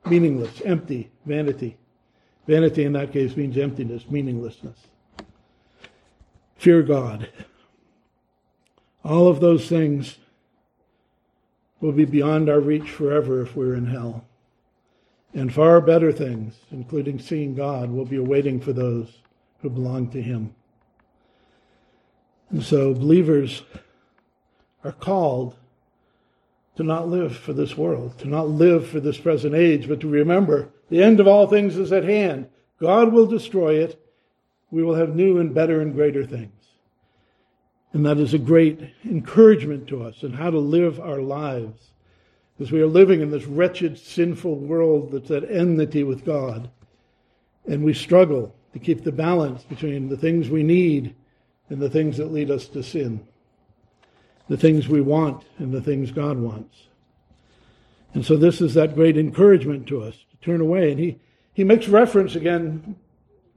Meaningless, 0.05 0.61
empty, 0.61 1.09
vanity. 1.25 1.77
Vanity 2.47 2.83
in 2.83 2.93
that 2.93 3.11
case 3.11 3.35
means 3.35 3.57
emptiness, 3.57 4.09
meaninglessness. 4.09 4.77
Fear 6.57 6.83
God. 6.83 7.29
All 9.03 9.27
of 9.27 9.39
those 9.39 9.67
things 9.67 10.17
will 11.81 11.91
be 11.91 12.05
beyond 12.05 12.49
our 12.49 12.59
reach 12.59 12.89
forever 12.89 13.41
if 13.41 13.55
we're 13.55 13.73
in 13.73 13.87
hell. 13.87 14.23
And 15.33 15.53
far 15.53 15.81
better 15.81 16.11
things, 16.11 16.55
including 16.71 17.19
seeing 17.19 17.55
God, 17.55 17.89
will 17.89 18.05
be 18.05 18.17
awaiting 18.17 18.59
for 18.61 18.71
those 18.71 19.07
who 19.61 19.69
belong 19.69 20.09
to 20.11 20.21
Him. 20.21 20.53
And 22.49 22.63
so 22.63 22.93
believers 22.93 23.63
are 24.83 24.91
called 24.91 25.55
to 26.75 26.83
not 26.83 27.07
live 27.07 27.35
for 27.35 27.53
this 27.53 27.77
world, 27.77 28.17
to 28.19 28.27
not 28.27 28.49
live 28.49 28.87
for 28.87 28.99
this 28.99 29.17
present 29.17 29.55
age, 29.55 29.87
but 29.87 29.99
to 30.01 30.07
remember 30.07 30.69
the 30.89 31.01
end 31.01 31.19
of 31.19 31.27
all 31.27 31.47
things 31.47 31.77
is 31.77 31.91
at 31.91 32.03
hand. 32.03 32.49
God 32.79 33.13
will 33.13 33.25
destroy 33.25 33.75
it. 33.75 33.97
We 34.69 34.83
will 34.83 34.95
have 34.95 35.15
new 35.15 35.39
and 35.39 35.53
better 35.53 35.81
and 35.81 35.93
greater 35.93 36.25
things. 36.25 36.51
And 37.93 38.05
that 38.05 38.17
is 38.17 38.33
a 38.33 38.39
great 38.39 38.79
encouragement 39.03 39.87
to 39.87 40.03
us 40.03 40.23
in 40.23 40.33
how 40.33 40.49
to 40.49 40.59
live 40.59 40.99
our 40.99 41.21
lives. 41.21 41.91
Because 42.57 42.71
we 42.71 42.81
are 42.81 42.87
living 42.87 43.21
in 43.21 43.31
this 43.31 43.45
wretched, 43.45 43.97
sinful 43.97 44.55
world 44.55 45.11
that's 45.11 45.31
at 45.31 45.49
enmity 45.49 46.03
with 46.03 46.23
God. 46.23 46.69
And 47.67 47.83
we 47.83 47.93
struggle 47.93 48.55
to 48.73 48.79
keep 48.79 49.03
the 49.03 49.11
balance 49.11 49.63
between 49.63 50.09
the 50.09 50.17
things 50.17 50.49
we 50.49 50.63
need 50.63 51.15
and 51.69 51.81
the 51.81 51.89
things 51.89 52.17
that 52.17 52.31
lead 52.31 52.49
us 52.49 52.67
to 52.69 52.83
sin. 52.83 53.27
The 54.47 54.57
things 54.57 54.87
we 54.87 55.01
want 55.01 55.43
and 55.57 55.73
the 55.73 55.81
things 55.81 56.11
God 56.11 56.37
wants. 56.37 56.77
And 58.13 58.25
so 58.25 58.35
this 58.35 58.61
is 58.61 58.73
that 58.73 58.95
great 58.95 59.17
encouragement 59.17 59.87
to 59.87 60.01
us 60.03 60.15
to 60.15 60.37
turn 60.45 60.61
away. 60.61 60.91
And 60.91 60.99
he, 60.99 61.19
he 61.53 61.63
makes 61.63 61.87
reference 61.87 62.35
again, 62.35 62.95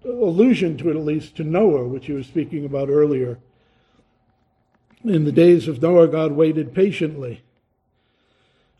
allusion 0.05 0.77
to 0.79 0.91
it 0.91 0.97
at 0.97 1.05
least, 1.05 1.37
to 1.37 1.45
Noah, 1.45 1.87
which 1.87 2.07
he 2.07 2.13
was 2.13 2.27
speaking 2.27 2.65
about 2.65 2.89
earlier 2.89 3.39
in 5.05 5.25
the 5.25 5.33
days 5.33 5.69
of 5.69 5.83
Noah, 5.83 6.09
God 6.09 6.33
waited 6.33 6.75
patiently. 6.75 7.43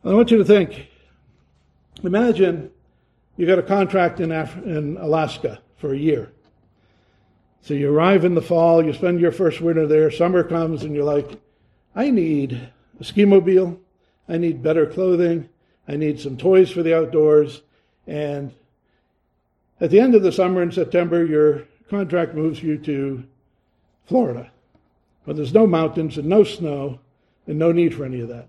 I 0.05 0.13
want 0.13 0.31
you 0.31 0.39
to 0.39 0.45
think 0.45 0.89
imagine 2.03 2.71
you 3.37 3.47
got 3.47 3.59
a 3.59 3.63
contract 3.63 4.21
in, 4.21 4.33
Af- 4.33 4.63
in 4.65 4.97
Alaska 4.99 5.61
for 5.77 5.93
a 5.93 5.99
year. 5.99 6.33
So 7.63 7.75
you 7.75 7.91
arrive 7.91 8.25
in 8.25 8.35
the 8.35 8.43
fall, 8.43 8.85
you 8.85 8.93
spend 8.93 9.21
your 9.21 9.33
first 9.33 9.61
winter 9.61 9.87
there, 9.87 10.11
summer 10.11 10.45
comes, 10.45 10.83
and 10.83 10.95
you're 10.95 11.05
like, 11.05 11.41
I 11.95 12.11
need 12.11 12.69
a 13.01 13.05
ski 13.05 13.25
mobile, 13.25 13.81
I 14.29 14.37
need 14.37 14.63
better 14.63 14.87
clothing, 14.87 15.49
I 15.89 15.97
need 15.97 16.21
some 16.21 16.37
toys 16.37 16.71
for 16.71 16.83
the 16.83 16.97
outdoors. 16.97 17.63
And 18.07 18.53
at 19.81 19.91
the 19.91 20.01
end 20.01 20.15
of 20.15 20.23
the 20.23 20.33
summer 20.33 20.63
in 20.63 20.73
September, 20.73 21.25
your 21.25 21.65
contract 21.89 22.35
moves 22.35 22.63
you 22.63 22.77
to 22.79 23.25
Florida. 24.07 24.51
But 25.27 25.37
there's 25.37 25.55
no 25.55 25.67
mountains 25.67 26.19
and 26.19 26.29
no 26.29 26.45
snow 26.45 27.01
and 27.47 27.59
no 27.59 27.73
need 27.73 27.95
for 27.95 28.05
any 28.05 28.21
of 28.21 28.29
that. 28.29 28.49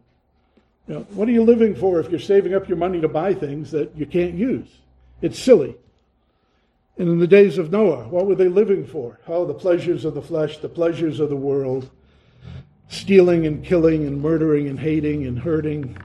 You 0.87 0.95
know, 0.95 1.07
what 1.11 1.27
are 1.27 1.31
you 1.31 1.43
living 1.43 1.75
for 1.75 1.99
if 1.99 2.09
you're 2.09 2.19
saving 2.19 2.53
up 2.53 2.67
your 2.67 2.77
money 2.77 3.01
to 3.01 3.07
buy 3.07 3.33
things 3.33 3.71
that 3.71 3.95
you 3.95 4.05
can't 4.05 4.33
use? 4.33 4.67
It's 5.21 5.39
silly. 5.39 5.75
And 6.97 7.09
in 7.09 7.19
the 7.19 7.27
days 7.27 7.57
of 7.57 7.71
Noah, 7.71 8.07
what 8.07 8.25
were 8.25 8.35
they 8.35 8.47
living 8.47 8.85
for? 8.85 9.19
Oh, 9.27 9.45
the 9.45 9.53
pleasures 9.53 10.05
of 10.05 10.13
the 10.13 10.21
flesh, 10.21 10.59
the 10.59 10.69
pleasures 10.69 11.19
of 11.19 11.29
the 11.29 11.35
world, 11.35 11.89
stealing 12.87 13.45
and 13.45 13.65
killing 13.65 14.05
and 14.05 14.21
murdering 14.21 14.67
and 14.67 14.79
hating 14.79 15.25
and 15.25 15.39
hurting 15.39 15.97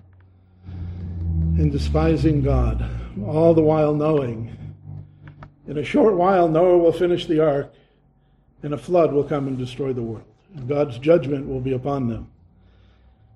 and 1.59 1.71
despising 1.71 2.43
God, 2.43 2.89
all 3.25 3.55
the 3.55 3.63
while 3.63 3.95
knowing 3.95 4.57
in 5.71 5.79
a 5.79 5.85
short 5.85 6.17
while 6.17 6.49
Noah 6.49 6.79
will 6.79 6.93
finish 6.93 7.27
the 7.27 7.39
ark 7.39 7.73
and 8.65 8.75
a 8.75 8.79
flood 8.79 9.13
will 9.13 9.23
come 9.23 9.47
and 9.47 9.57
destroy 9.57 9.93
the 9.93 10.03
world. 10.03 10.30
God's 10.67 10.99
judgment 10.99 11.47
will 11.49 11.61
be 11.61 11.73
upon 11.73 12.09
them. 12.09 12.31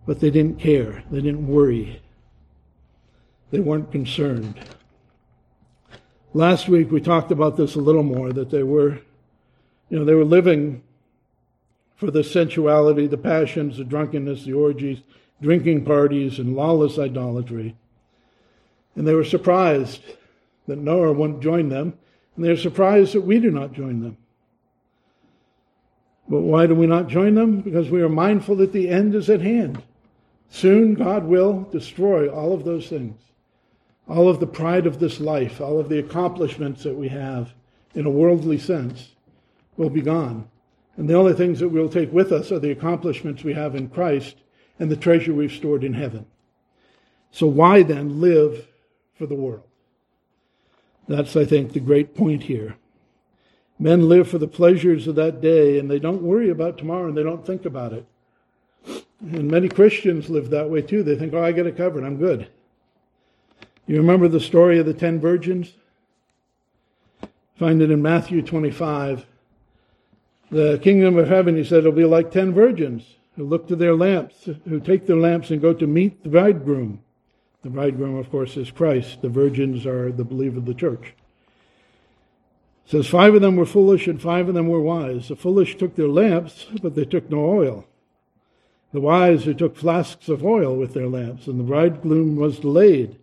But 0.06 0.21
they 0.21 0.30
didn't 0.30 0.59
care. 0.59 1.02
They 1.11 1.21
didn't 1.21 1.47
worry. 1.47 2.02
They 3.50 3.61
weren't 3.61 3.92
concerned. 3.92 4.59
Last 6.33 6.68
week 6.68 6.90
we 6.90 7.00
talked 7.00 7.30
about 7.30 7.56
this 7.56 7.76
a 7.76 7.80
little 7.80 8.02
more 8.02 8.33
that 8.33 8.50
they 8.50 8.64
were, 8.64 8.99
you 9.88 9.99
know, 9.99 10.04
they 10.04 10.14
were 10.14 10.25
living 10.25 10.83
for 11.97 12.11
the 12.11 12.25
sensuality, 12.25 13.06
the 13.06 13.16
passions, 13.16 13.78
the 13.78 13.85
drunkenness, 13.85 14.44
the 14.44 14.52
orgies, 14.52 15.02
drinking 15.40 15.85
parties, 15.85 16.38
and 16.38 16.56
lawless 16.56 16.99
idolatry. 16.99 17.76
And 18.97 19.06
they 19.06 19.14
were 19.14 19.25
surprised 19.25 20.02
that 20.66 20.78
Noah 20.78 21.12
wouldn't 21.12 21.42
join 21.42 21.68
them, 21.68 21.94
and 22.35 22.44
they 22.44 22.50
are 22.50 22.56
surprised 22.56 23.14
that 23.14 23.21
we 23.21 23.38
do 23.38 23.50
not 23.50 23.73
join 23.73 24.00
them. 24.00 24.16
But 26.28 26.40
why 26.40 26.66
do 26.66 26.75
we 26.75 26.87
not 26.87 27.09
join 27.09 27.35
them? 27.35 27.61
Because 27.61 27.90
we 27.90 28.02
are 28.02 28.09
mindful 28.09 28.57
that 28.57 28.73
the 28.73 28.88
end 28.88 29.14
is 29.14 29.28
at 29.28 29.40
hand. 29.40 29.83
Soon 30.49 30.95
God 30.95 31.25
will 31.25 31.62
destroy 31.71 32.28
all 32.28 32.52
of 32.54 32.64
those 32.64 32.88
things. 32.88 33.21
All 34.09 34.28
of 34.28 34.40
the 34.40 34.47
pride 34.47 34.87
of 34.87 34.99
this 35.00 35.21
life, 35.21 35.61
all 35.61 35.81
of 35.81 35.88
the 35.88 35.99
accomplishments 35.99 36.83
that 36.83 36.95
we 36.95 37.09
have 37.09 37.52
in 37.95 38.07
a 38.07 38.11
worldly 38.11 38.59
sense 38.59 39.12
will 39.76 39.90
be 39.90 40.02
gone. 40.02 40.49
And 40.97 41.09
the 41.09 41.14
only 41.14 41.33
things 41.33 41.61
that 41.61 41.71
we'll 41.71 41.88
take 41.88 42.12
with 42.12 42.33
us 42.33 42.52
are 42.52 42.59
the 42.59 42.71
accomplishments 42.71 43.43
we 43.43 43.54
have 43.54 43.75
in 43.75 43.88
Christ 43.88 44.37
and 44.78 44.90
the 44.90 44.97
treasure 44.97 45.35
we've 45.35 45.52
stored 45.52 45.85
in 45.85 45.95
heaven. 45.95 46.26
So 47.31 47.47
why 47.47 47.83
then 47.83 48.21
live 48.21 48.69
for 49.14 49.26
the 49.26 49.35
world. 49.35 49.64
That's, 51.09 51.37
I 51.37 51.45
think, 51.45 51.73
the 51.73 51.81
great 51.81 52.14
point 52.14 52.45
here. 52.45 52.76
Men 53.78 54.09
live 54.09 54.28
for 54.28 54.38
the 54.38 54.49
pleasures 54.49 55.07
of 55.07 55.16
that 55.16 55.40
day 55.40 55.78
and 55.78 55.90
they 55.90 55.99
don't 55.99 56.23
worry 56.23 56.50
about 56.50 56.78
tomorrow 56.78 57.09
and 57.09 57.16
they 57.16 57.23
don't 57.23 57.47
think 57.47 57.64
about 57.64 57.93
it. 57.93 58.07
And 59.21 59.50
many 59.50 59.69
Christians 59.69 60.28
live 60.28 60.50
that 60.50 60.71
way 60.71 60.83
too. 60.83 61.02
They 61.02 61.16
think, 61.16 61.35
oh, 61.35 61.43
I 61.43 61.52
get 61.52 61.66
it 61.66 61.76
covered. 61.76 62.04
I'm 62.04 62.16
good. 62.16 62.49
You 63.87 63.97
remember 63.97 64.28
the 64.28 64.40
story 64.40 64.78
of 64.78 64.87
the 64.87 64.95
ten 64.95 65.21
virgins? 65.21 65.73
Find 67.57 67.83
it 67.83 67.90
in 67.90 68.02
Matthew 68.02 68.43
25. 68.43 69.26
The 70.50 70.78
kingdom 70.83 71.16
of 71.16 71.28
heaven, 71.28 71.57
he 71.57 71.64
said, 71.64 71.85
will 71.85 71.93
be 71.93 72.04
like 72.04 72.31
ten 72.31 72.52
virgins 72.52 73.16
who 73.37 73.45
look 73.45 73.66
to 73.69 73.76
their 73.76 73.95
lamps, 73.95 74.49
who 74.69 74.81
take 74.81 75.07
their 75.07 75.16
lamps 75.16 75.50
and 75.50 75.61
go 75.61 75.73
to 75.75 75.87
meet 75.87 76.23
the 76.23 76.28
bridegroom. 76.28 77.00
The 77.62 77.71
bridegroom, 77.71 78.16
of 78.16 78.31
course, 78.31 78.57
is 78.57 78.71
Christ. 78.71 79.23
The 79.23 79.28
virgins 79.28 79.87
are 79.87 80.12
the 80.12 80.25
believer 80.25 80.59
of 80.59 80.66
the 80.66 80.75
church. 80.75 81.14
It 82.87 82.91
says 82.91 83.07
five 83.07 83.35
of 83.35 83.41
them 83.41 83.57
were 83.57 83.67
foolish 83.67 84.07
and 84.07 84.21
five 84.21 84.49
of 84.49 84.55
them 84.55 84.69
were 84.69 84.81
wise. 84.81 85.29
The 85.29 85.37
foolish 85.37 85.76
took 85.76 85.97
their 85.97 86.09
lamps, 86.09 86.67
but 86.83 86.95
they 86.95 87.05
took 87.05 87.31
no 87.31 87.45
oil. 87.45 87.87
The 88.93 89.00
wise 89.00 89.45
who 89.45 89.55
took 89.55 89.76
flasks 89.76 90.29
of 90.29 90.45
oil 90.45 90.76
with 90.76 90.95
their 90.95 91.09
lamps, 91.09 91.49
and 91.49 91.59
the 91.59 91.64
bridegroom 91.64 92.37
was 92.37 92.61
delayed, 92.61 93.17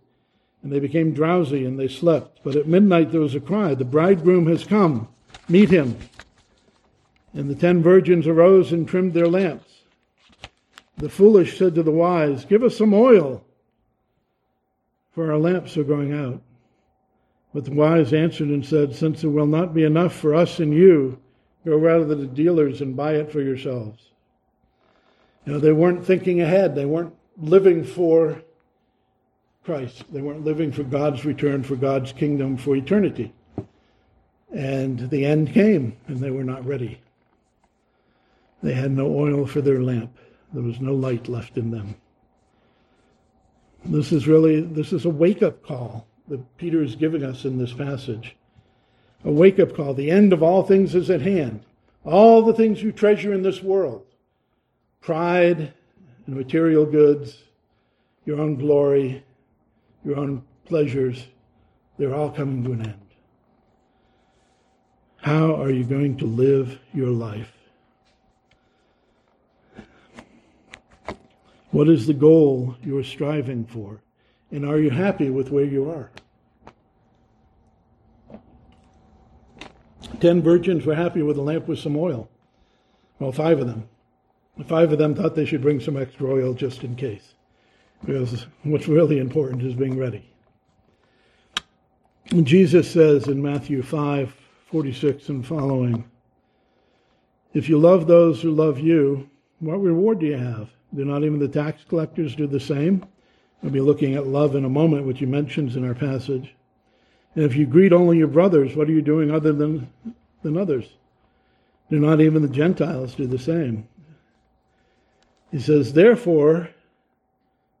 and 0.62 0.70
they 0.70 0.80
became 0.80 1.14
drowsy 1.14 1.64
and 1.64 1.78
they 1.78 1.88
slept. 1.88 2.40
But 2.44 2.56
at 2.56 2.68
midnight 2.68 3.10
there 3.10 3.20
was 3.20 3.34
a 3.34 3.40
cry, 3.40 3.74
The 3.74 3.84
bridegroom 3.84 4.46
has 4.48 4.64
come, 4.64 5.08
meet 5.48 5.70
him. 5.70 5.96
And 7.32 7.48
the 7.48 7.54
ten 7.54 7.82
virgins 7.82 8.26
arose 8.26 8.72
and 8.72 8.86
trimmed 8.86 9.14
their 9.14 9.28
lamps. 9.28 9.82
The 10.98 11.08
foolish 11.08 11.56
said 11.56 11.74
to 11.76 11.82
the 11.82 11.90
wise, 11.90 12.44
Give 12.44 12.62
us 12.62 12.76
some 12.76 12.92
oil, 12.92 13.42
for 15.12 15.32
our 15.32 15.38
lamps 15.38 15.76
are 15.76 15.84
going 15.84 16.12
out. 16.12 16.42
But 17.54 17.66
the 17.66 17.72
wise 17.72 18.12
answered 18.12 18.48
and 18.48 18.64
said, 18.64 18.94
Since 18.94 19.24
it 19.24 19.28
will 19.28 19.46
not 19.46 19.74
be 19.74 19.84
enough 19.84 20.14
for 20.14 20.34
us 20.34 20.58
and 20.58 20.72
you, 20.72 21.18
go 21.66 21.76
rather 21.76 22.08
to 22.08 22.14
the 22.14 22.26
dealers 22.26 22.80
and 22.80 22.96
buy 22.96 23.14
it 23.14 23.30
for 23.30 23.42
yourselves. 23.42 24.02
You 25.44 25.54
know, 25.54 25.58
they 25.58 25.72
weren't 25.72 26.04
thinking 26.04 26.40
ahead. 26.40 26.74
They 26.74 26.86
weren't 26.86 27.14
living 27.36 27.84
for 27.84 28.42
Christ. 29.64 30.04
They 30.12 30.22
weren't 30.22 30.44
living 30.44 30.72
for 30.72 30.82
God's 30.82 31.24
return, 31.24 31.62
for 31.62 31.76
God's 31.76 32.12
kingdom, 32.12 32.56
for 32.56 32.74
eternity. 32.74 33.32
And 34.52 35.10
the 35.10 35.24
end 35.24 35.52
came, 35.52 35.96
and 36.06 36.18
they 36.18 36.30
were 36.30 36.44
not 36.44 36.64
ready. 36.64 37.00
They 38.62 38.74
had 38.74 38.92
no 38.92 39.06
oil 39.14 39.46
for 39.46 39.60
their 39.60 39.82
lamp. 39.82 40.16
There 40.52 40.62
was 40.62 40.80
no 40.80 40.94
light 40.94 41.28
left 41.28 41.56
in 41.56 41.70
them. 41.70 41.96
This 43.84 44.12
is 44.12 44.28
really 44.28 44.60
this 44.60 44.92
is 44.92 45.04
a 45.04 45.10
wake-up 45.10 45.64
call 45.64 46.06
that 46.28 46.56
Peter 46.56 46.82
is 46.82 46.96
giving 46.96 47.22
us 47.22 47.44
in 47.44 47.58
this 47.58 47.72
passage. 47.72 48.36
A 49.24 49.30
wake 49.30 49.58
up 49.58 49.74
call. 49.74 49.94
The 49.94 50.10
end 50.10 50.32
of 50.32 50.42
all 50.42 50.62
things 50.62 50.94
is 50.94 51.10
at 51.10 51.22
hand. 51.22 51.64
All 52.04 52.42
the 52.42 52.54
things 52.54 52.82
you 52.82 52.92
treasure 52.92 53.32
in 53.32 53.42
this 53.42 53.62
world 53.62 54.06
pride 55.00 55.72
and 56.26 56.36
material 56.36 56.86
goods, 56.86 57.42
your 58.24 58.40
own 58.40 58.56
glory, 58.56 59.24
your 60.04 60.16
own 60.16 60.44
pleasures 60.64 61.26
they're 61.98 62.14
all 62.14 62.30
coming 62.30 62.64
to 62.64 62.72
an 62.72 62.86
end. 62.86 63.06
How 65.18 65.54
are 65.54 65.70
you 65.70 65.84
going 65.84 66.16
to 66.18 66.26
live 66.26 66.80
your 66.92 67.10
life? 67.10 67.52
What 71.70 71.88
is 71.88 72.06
the 72.06 72.14
goal 72.14 72.76
you're 72.82 73.04
striving 73.04 73.64
for? 73.64 74.02
And 74.52 74.66
are 74.66 74.78
you 74.78 74.90
happy 74.90 75.30
with 75.30 75.50
where 75.50 75.64
you 75.64 75.90
are? 75.90 76.10
Ten 80.20 80.42
virgins 80.42 80.84
were 80.84 80.94
happy 80.94 81.22
with 81.22 81.38
a 81.38 81.42
lamp 81.42 81.66
with 81.66 81.78
some 81.78 81.96
oil. 81.96 82.28
Well, 83.18 83.32
five 83.32 83.60
of 83.60 83.66
them. 83.66 83.88
Five 84.66 84.92
of 84.92 84.98
them 84.98 85.14
thought 85.14 85.34
they 85.34 85.46
should 85.46 85.62
bring 85.62 85.80
some 85.80 85.96
extra 85.96 86.30
oil 86.30 86.52
just 86.52 86.84
in 86.84 86.94
case. 86.94 87.34
Because 88.04 88.46
what's 88.62 88.86
really 88.86 89.18
important 89.18 89.62
is 89.62 89.74
being 89.74 89.98
ready. 89.98 90.28
And 92.30 92.46
Jesus 92.46 92.90
says 92.90 93.28
in 93.28 93.42
Matthew 93.42 93.82
5 93.82 94.34
46 94.66 95.28
and 95.28 95.46
following, 95.46 96.04
If 97.52 97.68
you 97.68 97.78
love 97.78 98.06
those 98.06 98.40
who 98.40 98.50
love 98.50 98.78
you, 98.78 99.28
what 99.60 99.80
reward 99.80 100.20
do 100.20 100.26
you 100.26 100.38
have? 100.38 100.70
Do 100.94 101.04
not 101.04 101.24
even 101.24 101.38
the 101.38 101.48
tax 101.48 101.84
collectors 101.84 102.34
do 102.34 102.46
the 102.46 102.60
same? 102.60 103.04
We'll 103.62 103.72
be 103.72 103.80
looking 103.80 104.14
at 104.14 104.26
love 104.26 104.56
in 104.56 104.64
a 104.64 104.68
moment, 104.68 105.06
which 105.06 105.20
he 105.20 105.26
mentions 105.26 105.76
in 105.76 105.86
our 105.86 105.94
passage. 105.94 106.54
And 107.34 107.44
if 107.44 107.56
you 107.56 107.64
greet 107.64 107.92
only 107.92 108.18
your 108.18 108.26
brothers, 108.26 108.74
what 108.74 108.88
are 108.88 108.92
you 108.92 109.02
doing 109.02 109.30
other 109.30 109.52
than, 109.52 109.88
than 110.42 110.56
others? 110.56 110.86
Do 111.88 112.00
not 112.00 112.20
even 112.20 112.42
the 112.42 112.48
Gentiles 112.48 113.14
do 113.14 113.26
the 113.26 113.38
same? 113.38 113.86
He 115.50 115.60
says, 115.60 115.92
Therefore, 115.92 116.70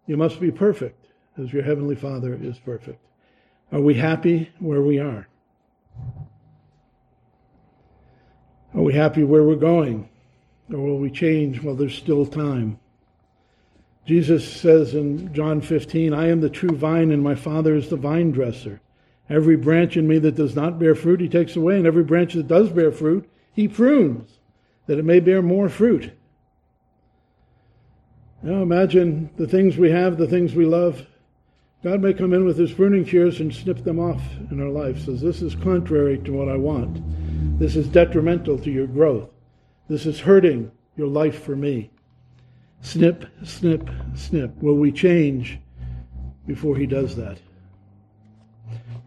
you 0.06 0.16
must 0.16 0.40
be 0.40 0.50
perfect, 0.50 1.06
as 1.38 1.52
your 1.52 1.62
heavenly 1.62 1.96
Father 1.96 2.38
is 2.40 2.58
perfect. 2.58 3.04
Are 3.72 3.80
we 3.80 3.94
happy 3.94 4.50
where 4.58 4.82
we 4.82 4.98
are? 4.98 5.26
Are 8.74 8.82
we 8.82 8.94
happy 8.94 9.24
where 9.24 9.42
we're 9.42 9.56
going? 9.56 10.08
Or 10.72 10.78
will 10.78 10.98
we 10.98 11.10
change 11.10 11.62
while 11.62 11.74
there's 11.74 11.96
still 11.96 12.26
time? 12.26 12.78
Jesus 14.04 14.50
says 14.50 14.94
in 14.94 15.32
John 15.32 15.60
15, 15.60 16.12
I 16.12 16.28
am 16.28 16.40
the 16.40 16.50
true 16.50 16.76
vine, 16.76 17.12
and 17.12 17.22
my 17.22 17.34
Father 17.34 17.74
is 17.74 17.88
the 17.88 17.96
vine 17.96 18.32
dresser. 18.32 18.80
Every 19.28 19.56
branch 19.56 19.96
in 19.96 20.08
me 20.08 20.18
that 20.18 20.34
does 20.34 20.56
not 20.56 20.78
bear 20.78 20.94
fruit, 20.94 21.20
he 21.20 21.28
takes 21.28 21.54
away, 21.54 21.76
and 21.76 21.86
every 21.86 22.02
branch 22.02 22.34
that 22.34 22.48
does 22.48 22.70
bear 22.70 22.90
fruit, 22.90 23.30
he 23.52 23.68
prunes, 23.68 24.38
that 24.86 24.98
it 24.98 25.04
may 25.04 25.20
bear 25.20 25.40
more 25.40 25.68
fruit. 25.68 26.12
Now 28.42 28.60
imagine 28.60 29.30
the 29.36 29.46
things 29.46 29.78
we 29.78 29.90
have, 29.90 30.18
the 30.18 30.26
things 30.26 30.54
we 30.54 30.66
love. 30.66 31.06
God 31.84 32.00
may 32.00 32.12
come 32.12 32.32
in 32.32 32.44
with 32.44 32.58
his 32.58 32.72
pruning 32.72 33.04
shears 33.04 33.38
and 33.38 33.54
snip 33.54 33.84
them 33.84 34.00
off 34.00 34.22
in 34.50 34.60
our 34.60 34.68
life. 34.68 34.98
Says, 35.04 35.20
This 35.20 35.42
is 35.42 35.54
contrary 35.54 36.18
to 36.18 36.32
what 36.32 36.48
I 36.48 36.56
want. 36.56 37.00
This 37.58 37.76
is 37.76 37.86
detrimental 37.86 38.58
to 38.58 38.70
your 38.70 38.88
growth. 38.88 39.30
This 39.88 40.06
is 40.06 40.20
hurting 40.20 40.72
your 40.96 41.06
life 41.06 41.44
for 41.44 41.54
me. 41.54 41.91
Snip, 42.82 43.24
snip, 43.44 43.88
snip. 44.14 44.60
Will 44.60 44.74
we 44.74 44.92
change 44.92 45.58
before 46.46 46.76
he 46.76 46.86
does 46.86 47.16
that? 47.16 47.38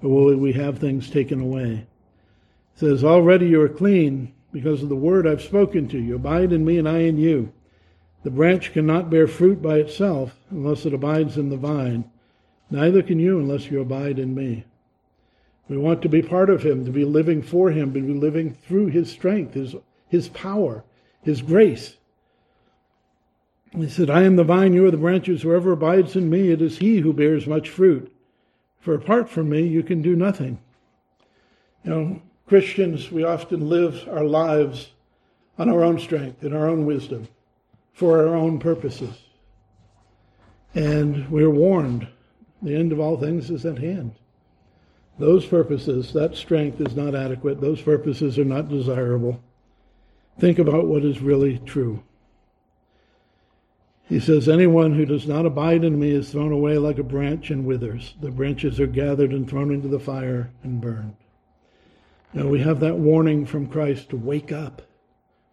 Or 0.01 0.09
will 0.09 0.37
we 0.37 0.53
have 0.53 0.79
things 0.79 1.09
taken 1.09 1.41
away? 1.41 1.85
It 2.75 2.79
says, 2.79 3.03
Already 3.03 3.47
you 3.47 3.61
are 3.61 3.69
clean 3.69 4.33
because 4.51 4.81
of 4.81 4.89
the 4.89 4.95
word 4.95 5.27
I've 5.27 5.41
spoken 5.41 5.87
to 5.89 5.99
you. 5.99 6.15
Abide 6.15 6.53
in 6.53 6.63
me 6.63 6.77
and 6.77 6.87
I 6.87 6.99
in 6.99 7.17
you. 7.17 7.51
The 8.23 8.31
branch 8.31 8.71
cannot 8.71 9.09
bear 9.09 9.27
fruit 9.27 9.61
by 9.61 9.77
itself 9.77 10.39
unless 10.49 10.85
it 10.85 10.93
abides 10.93 11.37
in 11.37 11.49
the 11.49 11.57
vine. 11.57 12.09
Neither 12.71 13.03
can 13.03 13.19
you 13.19 13.39
unless 13.39 13.69
you 13.69 13.81
abide 13.81 14.17
in 14.17 14.33
me. 14.33 14.63
We 15.67 15.77
want 15.77 16.01
to 16.03 16.09
be 16.09 16.21
part 16.21 16.49
of 16.49 16.63
him, 16.63 16.85
to 16.85 16.91
be 16.91 17.05
living 17.05 17.41
for 17.41 17.71
him, 17.71 17.93
to 17.93 17.99
be 17.99 18.13
living 18.13 18.53
through 18.53 18.87
his 18.87 19.11
strength, 19.11 19.53
his, 19.53 19.75
his 20.07 20.29
power, 20.29 20.83
his 21.21 21.41
grace. 21.41 21.97
He 23.75 23.89
said, 23.89 24.09
I 24.09 24.23
am 24.23 24.37
the 24.37 24.43
vine, 24.43 24.73
you 24.73 24.85
are 24.85 24.91
the 24.91 24.97
branches. 24.97 25.41
Whoever 25.41 25.73
abides 25.73 26.15
in 26.15 26.29
me, 26.29 26.51
it 26.51 26.61
is 26.61 26.77
he 26.77 26.99
who 26.99 27.11
bears 27.11 27.45
much 27.45 27.69
fruit. 27.69 28.11
For 28.79 28.93
apart 28.93 29.29
from 29.29 29.49
me, 29.49 29.67
you 29.67 29.83
can 29.83 30.01
do 30.01 30.15
nothing. 30.15 30.59
You 31.83 31.89
know, 31.89 32.21
Christians, 32.47 33.11
we 33.11 33.23
often 33.23 33.67
live 33.67 34.07
our 34.09 34.23
lives 34.23 34.91
on 35.57 35.69
our 35.69 35.83
own 35.83 35.99
strength 35.99 36.43
and 36.43 36.55
our 36.55 36.67
own 36.67 36.85
wisdom 36.85 37.27
for 37.93 38.19
our 38.19 38.35
own 38.35 38.59
purposes. 38.59 39.15
And 40.73 41.29
we're 41.29 41.49
warned 41.49 42.07
the 42.61 42.75
end 42.75 42.91
of 42.91 42.99
all 42.99 43.17
things 43.17 43.49
is 43.49 43.65
at 43.65 43.77
hand. 43.77 44.13
Those 45.17 45.45
purposes, 45.45 46.11
that 46.13 46.35
strength 46.35 46.81
is 46.81 46.95
not 46.95 47.15
adequate. 47.15 47.61
Those 47.61 47.81
purposes 47.81 48.37
are 48.37 48.45
not 48.45 48.69
desirable. 48.69 49.41
Think 50.39 50.59
about 50.59 50.87
what 50.87 51.05
is 51.05 51.21
really 51.21 51.59
true. 51.59 52.03
He 54.07 54.19
says, 54.19 54.47
Anyone 54.47 54.93
who 54.93 55.05
does 55.05 55.27
not 55.27 55.45
abide 55.45 55.83
in 55.83 55.99
me 55.99 56.11
is 56.11 56.29
thrown 56.29 56.51
away 56.51 56.77
like 56.77 56.99
a 56.99 57.03
branch 57.03 57.49
and 57.49 57.65
withers. 57.65 58.13
The 58.21 58.31
branches 58.31 58.79
are 58.79 58.87
gathered 58.87 59.31
and 59.31 59.49
thrown 59.49 59.73
into 59.73 59.87
the 59.87 59.99
fire 59.99 60.51
and 60.63 60.79
burned. 60.79 61.15
Now 62.33 62.47
we 62.47 62.59
have 62.59 62.81
that 62.81 62.97
warning 62.97 63.45
from 63.45 63.67
Christ 63.67 64.09
to 64.09 64.17
wake 64.17 64.51
up. 64.51 64.81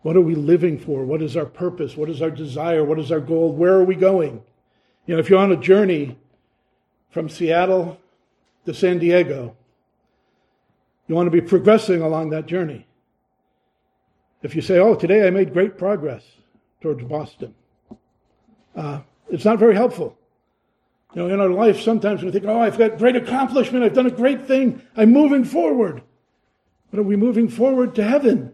What 0.03 0.17
are 0.17 0.21
we 0.21 0.35
living 0.35 0.79
for? 0.79 1.05
What 1.05 1.23
is 1.23 1.37
our 1.37 1.47
purpose? 1.47 1.97
What 1.97 2.11
is 2.11 2.21
our 2.21 2.31
desire? 2.31 2.85
What 2.85 2.99
is 2.99 3.13
our 3.13 3.21
goal? 3.21 3.53
Where 3.53 3.75
are 3.75 3.85
we 3.85 3.95
going? 3.95 4.43
You 5.07 5.15
know, 5.15 5.21
if 5.21 5.31
you're 5.31 5.39
on 5.39 5.53
a 5.53 5.57
journey 5.57 6.19
from 7.11 7.29
Seattle 7.29 8.01
to 8.67 8.75
San 8.75 8.99
Diego, 8.99 9.57
you 11.07 11.15
want 11.15 11.27
to 11.27 11.31
be 11.31 11.41
progressing 11.41 12.03
along 12.03 12.31
that 12.31 12.47
journey. 12.47 12.87
If 14.43 14.57
you 14.57 14.63
say, 14.63 14.79
Oh, 14.79 14.97
today 14.97 15.27
I 15.27 15.31
made 15.31 15.53
great 15.53 15.79
progress 15.79 16.25
towards 16.81 17.05
Boston, 17.05 17.55
uh, 18.77 19.01
it's 19.31 19.45
not 19.45 19.59
very 19.59 19.75
helpful. 19.75 20.17
You 21.15 21.23
know, 21.23 21.35
in 21.35 21.41
our 21.41 21.51
life, 21.51 21.81
sometimes 21.81 22.23
we 22.23 22.31
think, 22.31 22.45
oh, 22.47 22.61
I've 22.61 22.79
got 22.79 22.99
great 22.99 23.17
accomplishment, 23.17 23.85
I've 23.85 23.95
done 23.95 24.07
a 24.07 24.11
great 24.11 24.47
thing, 24.47 24.81
I'm 24.97 25.13
moving 25.13 25.45
forward. 25.45 26.03
But 26.91 27.01
are 27.01 27.05
we 27.05 27.17
moving 27.17 27.49
forward 27.49 27.95
to 27.97 28.05
heaven? 28.05 28.53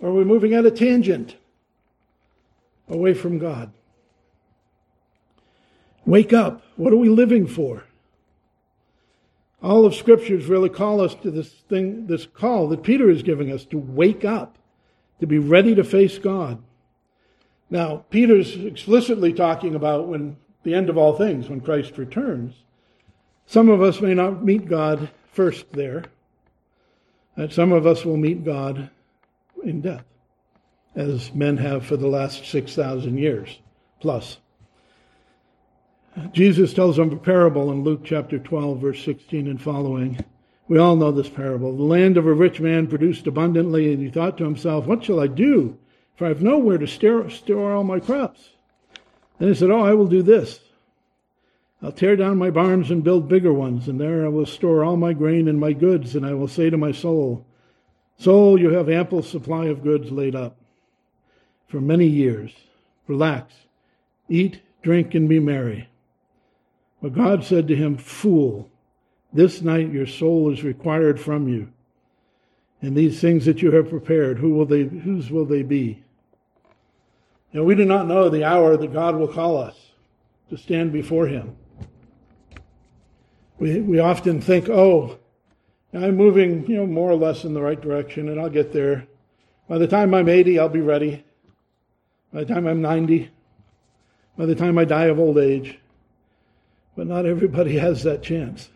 Or 0.00 0.10
are 0.10 0.14
we 0.14 0.24
moving 0.24 0.54
at 0.54 0.66
a 0.66 0.70
tangent 0.70 1.36
away 2.88 3.14
from 3.14 3.38
God? 3.38 3.72
Wake 6.06 6.32
up. 6.32 6.62
What 6.76 6.92
are 6.92 6.96
we 6.96 7.08
living 7.08 7.46
for? 7.46 7.84
All 9.62 9.84
of 9.84 9.94
scriptures 9.94 10.46
really 10.46 10.70
call 10.70 11.00
us 11.00 11.14
to 11.16 11.30
this 11.30 11.50
thing, 11.50 12.06
this 12.06 12.26
call 12.26 12.68
that 12.68 12.82
Peter 12.82 13.10
is 13.10 13.22
giving 13.22 13.52
us 13.52 13.64
to 13.66 13.78
wake 13.78 14.24
up, 14.24 14.56
to 15.20 15.26
be 15.26 15.38
ready 15.38 15.74
to 15.74 15.84
face 15.84 16.18
God. 16.18 16.62
Now, 17.70 18.04
Peter's 18.10 18.56
explicitly 18.56 19.32
talking 19.32 19.74
about 19.74 20.08
when 20.08 20.36
the 20.64 20.74
end 20.74 20.90
of 20.90 20.98
all 20.98 21.16
things, 21.16 21.48
when 21.48 21.60
Christ 21.60 21.96
returns. 21.96 22.54
Some 23.46 23.68
of 23.68 23.80
us 23.80 24.00
may 24.00 24.14
not 24.14 24.44
meet 24.44 24.68
God 24.68 25.10
first 25.32 25.72
there, 25.72 26.04
and 27.36 27.52
some 27.52 27.72
of 27.72 27.86
us 27.86 28.04
will 28.04 28.16
meet 28.16 28.44
God 28.44 28.90
in 29.64 29.80
death, 29.80 30.04
as 30.94 31.32
men 31.32 31.56
have 31.56 31.86
for 31.86 31.96
the 31.96 32.08
last 32.08 32.44
6,000 32.46 33.16
years 33.16 33.58
plus. 34.00 34.38
Jesus 36.32 36.74
tells 36.74 36.96
them 36.96 37.12
a 37.12 37.16
parable 37.16 37.70
in 37.70 37.84
Luke 37.84 38.00
chapter 38.04 38.38
12, 38.38 38.80
verse 38.80 39.04
16 39.04 39.46
and 39.46 39.62
following. 39.62 40.22
We 40.68 40.78
all 40.78 40.96
know 40.96 41.12
this 41.12 41.28
parable. 41.28 41.76
The 41.76 41.82
land 41.82 42.16
of 42.16 42.26
a 42.26 42.32
rich 42.32 42.60
man 42.60 42.88
produced 42.88 43.26
abundantly, 43.26 43.92
and 43.92 44.02
he 44.02 44.10
thought 44.10 44.36
to 44.38 44.44
himself, 44.44 44.86
What 44.86 45.04
shall 45.04 45.20
I 45.20 45.28
do? 45.28 45.78
For 46.20 46.26
I 46.26 46.28
have 46.28 46.42
nowhere 46.42 46.76
to 46.76 46.86
store, 46.86 47.30
store 47.30 47.72
all 47.72 47.82
my 47.82 47.98
crops. 47.98 48.50
Then 49.38 49.48
he 49.48 49.54
said, 49.54 49.70
Oh, 49.70 49.80
I 49.80 49.94
will 49.94 50.06
do 50.06 50.22
this. 50.22 50.60
I'll 51.82 51.92
tear 51.92 52.14
down 52.14 52.36
my 52.36 52.50
barns 52.50 52.90
and 52.90 53.02
build 53.02 53.26
bigger 53.26 53.54
ones, 53.54 53.88
and 53.88 53.98
there 53.98 54.26
I 54.26 54.28
will 54.28 54.44
store 54.44 54.84
all 54.84 54.98
my 54.98 55.14
grain 55.14 55.48
and 55.48 55.58
my 55.58 55.72
goods, 55.72 56.14
and 56.14 56.26
I 56.26 56.34
will 56.34 56.46
say 56.46 56.68
to 56.68 56.76
my 56.76 56.92
soul, 56.92 57.46
Soul, 58.18 58.60
you 58.60 58.68
have 58.68 58.90
ample 58.90 59.22
supply 59.22 59.68
of 59.68 59.82
goods 59.82 60.12
laid 60.12 60.36
up 60.36 60.58
for 61.68 61.80
many 61.80 62.06
years. 62.06 62.52
Relax, 63.06 63.54
eat, 64.28 64.60
drink, 64.82 65.14
and 65.14 65.26
be 65.26 65.40
merry. 65.40 65.88
But 67.00 67.14
God 67.14 67.44
said 67.44 67.66
to 67.68 67.76
him, 67.76 67.96
Fool, 67.96 68.68
this 69.32 69.62
night 69.62 69.90
your 69.90 70.06
soul 70.06 70.52
is 70.52 70.64
required 70.64 71.18
from 71.18 71.48
you. 71.48 71.72
And 72.82 72.94
these 72.94 73.22
things 73.22 73.46
that 73.46 73.62
you 73.62 73.70
have 73.70 73.88
prepared, 73.88 74.40
who 74.40 74.50
will 74.50 74.66
they, 74.66 74.82
whose 74.82 75.30
will 75.30 75.46
they 75.46 75.62
be? 75.62 76.04
Know, 77.52 77.64
we 77.64 77.74
do 77.74 77.84
not 77.84 78.06
know 78.06 78.28
the 78.28 78.44
hour 78.44 78.76
that 78.76 78.92
God 78.92 79.16
will 79.16 79.28
call 79.28 79.58
us 79.58 79.76
to 80.50 80.56
stand 80.56 80.92
before 80.92 81.26
Him. 81.26 81.56
We, 83.58 83.80
we 83.80 83.98
often 83.98 84.40
think, 84.40 84.68
oh, 84.68 85.18
I'm 85.92 86.16
moving, 86.16 86.66
you 86.66 86.76
know, 86.76 86.86
more 86.86 87.10
or 87.10 87.16
less 87.16 87.44
in 87.44 87.54
the 87.54 87.60
right 87.60 87.80
direction, 87.80 88.28
and 88.28 88.40
I'll 88.40 88.48
get 88.48 88.72
there. 88.72 89.06
By 89.68 89.78
the 89.78 89.88
time 89.88 90.14
I'm 90.14 90.28
80, 90.28 90.58
I'll 90.58 90.68
be 90.68 90.80
ready. 90.80 91.24
By 92.32 92.44
the 92.44 92.54
time 92.54 92.66
I'm 92.66 92.80
90, 92.80 93.30
by 94.38 94.46
the 94.46 94.54
time 94.54 94.78
I 94.78 94.84
die 94.84 95.06
of 95.06 95.18
old 95.18 95.38
age, 95.38 95.78
but 96.96 97.08
not 97.08 97.26
everybody 97.26 97.78
has 97.78 98.04
that 98.04 98.22
chance. 98.22 98.68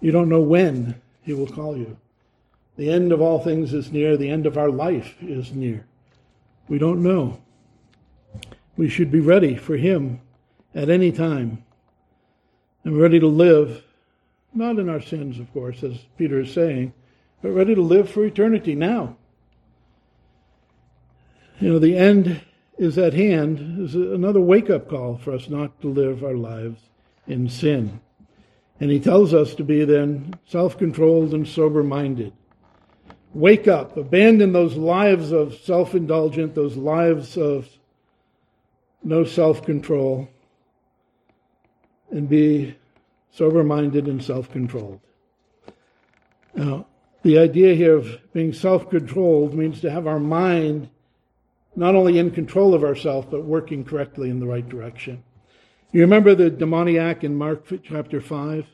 You 0.00 0.12
don't 0.12 0.28
know 0.28 0.40
when 0.40 1.00
He 1.22 1.32
will 1.32 1.48
call 1.48 1.76
you. 1.76 1.96
The 2.76 2.90
end 2.90 3.12
of 3.12 3.20
all 3.20 3.40
things 3.40 3.72
is 3.72 3.92
near, 3.92 4.16
the 4.16 4.30
end 4.30 4.46
of 4.46 4.56
our 4.56 4.70
life 4.70 5.14
is 5.20 5.52
near. 5.52 5.86
We 6.68 6.78
don't 6.78 7.02
know. 7.02 7.40
We 8.76 8.88
should 8.88 9.10
be 9.10 9.20
ready 9.20 9.56
for 9.56 9.76
Him 9.76 10.20
at 10.74 10.90
any 10.90 11.12
time 11.12 11.64
and 12.82 12.98
ready 12.98 13.20
to 13.20 13.26
live, 13.26 13.84
not 14.52 14.78
in 14.78 14.88
our 14.88 15.00
sins, 15.00 15.38
of 15.38 15.52
course, 15.52 15.82
as 15.82 15.96
Peter 16.16 16.40
is 16.40 16.52
saying, 16.52 16.92
but 17.42 17.50
ready 17.50 17.74
to 17.74 17.82
live 17.82 18.10
for 18.10 18.24
eternity 18.24 18.74
now. 18.74 19.16
You 21.60 21.72
know, 21.72 21.78
the 21.78 21.96
end 21.96 22.42
is 22.78 22.98
at 22.98 23.14
hand 23.14 23.80
is 23.80 23.94
another 23.94 24.40
wake 24.40 24.68
up 24.68 24.88
call 24.88 25.16
for 25.16 25.32
us 25.32 25.48
not 25.48 25.80
to 25.80 25.88
live 25.88 26.24
our 26.24 26.34
lives 26.34 26.80
in 27.26 27.48
sin. 27.48 28.00
And 28.80 28.90
he 28.90 28.98
tells 28.98 29.32
us 29.32 29.54
to 29.54 29.64
be 29.64 29.84
then 29.84 30.34
self 30.46 30.76
controlled 30.76 31.32
and 31.32 31.46
sober 31.46 31.84
minded. 31.84 32.32
Wake 33.32 33.68
up, 33.68 33.96
abandon 33.96 34.52
those 34.52 34.76
lives 34.76 35.32
of 35.32 35.54
self 35.54 35.94
indulgent, 35.94 36.54
those 36.54 36.76
lives 36.76 37.36
of 37.36 37.68
no 39.04 39.24
self 39.24 39.62
control, 39.62 40.28
and 42.10 42.28
be 42.28 42.74
sober 43.30 43.62
minded 43.62 44.06
and 44.06 44.22
self 44.22 44.50
controlled. 44.50 45.00
Now, 46.54 46.86
the 47.22 47.38
idea 47.38 47.74
here 47.74 47.96
of 47.96 48.18
being 48.32 48.52
self 48.52 48.90
controlled 48.90 49.54
means 49.54 49.80
to 49.80 49.90
have 49.90 50.06
our 50.06 50.20
mind 50.20 50.88
not 51.76 51.94
only 51.94 52.18
in 52.18 52.30
control 52.30 52.74
of 52.74 52.84
ourselves, 52.84 53.26
but 53.30 53.44
working 53.44 53.84
correctly 53.84 54.30
in 54.30 54.38
the 54.38 54.46
right 54.46 54.68
direction. 54.68 55.22
You 55.90 56.02
remember 56.02 56.34
the 56.34 56.50
demoniac 56.50 57.24
in 57.24 57.36
Mark 57.36 57.66
chapter 57.82 58.20
5? 58.20 58.66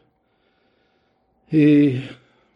He, 1.47 2.09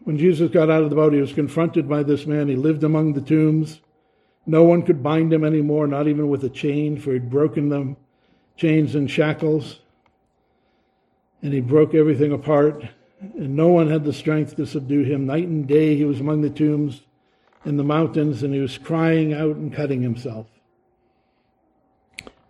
when 0.05 0.19
Jesus 0.19 0.51
got 0.51 0.71
out 0.71 0.83
of 0.83 0.91
the 0.91 0.97
boat, 0.97 1.13
he 1.13 1.21
was 1.21 1.33
confronted 1.33 1.89
by 1.89 2.03
this 2.03 2.27
man. 2.27 2.49
He 2.49 2.57
lived 2.57 2.85
among 2.85 3.15
the 3.15 3.21
tombs. 3.21 3.81
No 4.47 4.65
one 4.65 4.83
could 4.83 5.03
bind 5.03 5.33
him 5.33 5.45
anymore, 5.45 5.87
not 5.87 6.07
even 6.07 6.29
with 6.29 6.45
a 6.45 6.51
chain, 6.51 6.99
for 6.99 7.13
he'd 7.13 7.31
broken 7.31 7.71
them, 7.71 7.97
chains 8.57 8.95
and 8.95 9.11
shackles. 9.11 9.81
And 11.43 11.53
he 11.53 11.61
broke 11.61 11.95
everything 11.95 12.33
apart, 12.33 12.85
and 13.21 13.57
no 13.57 13.69
one 13.69 13.91
had 13.91 14.05
the 14.05 14.13
strength 14.13 14.57
to 14.57 14.67
subdue 14.67 15.05
him. 15.05 15.27
Night 15.27 15.49
and 15.49 15.67
day 15.67 15.97
he 15.97 16.05
was 16.05 16.21
among 16.21 16.43
the 16.43 16.51
tombs 16.51 17.03
in 17.65 17.77
the 17.77 17.85
mountains, 17.85 18.43
and 18.43 18.53
he 18.53 18.61
was 18.61 18.77
crying 18.77 19.33
out 19.33 19.57
and 19.57 19.73
cutting 19.73 20.03
himself. 20.03 20.47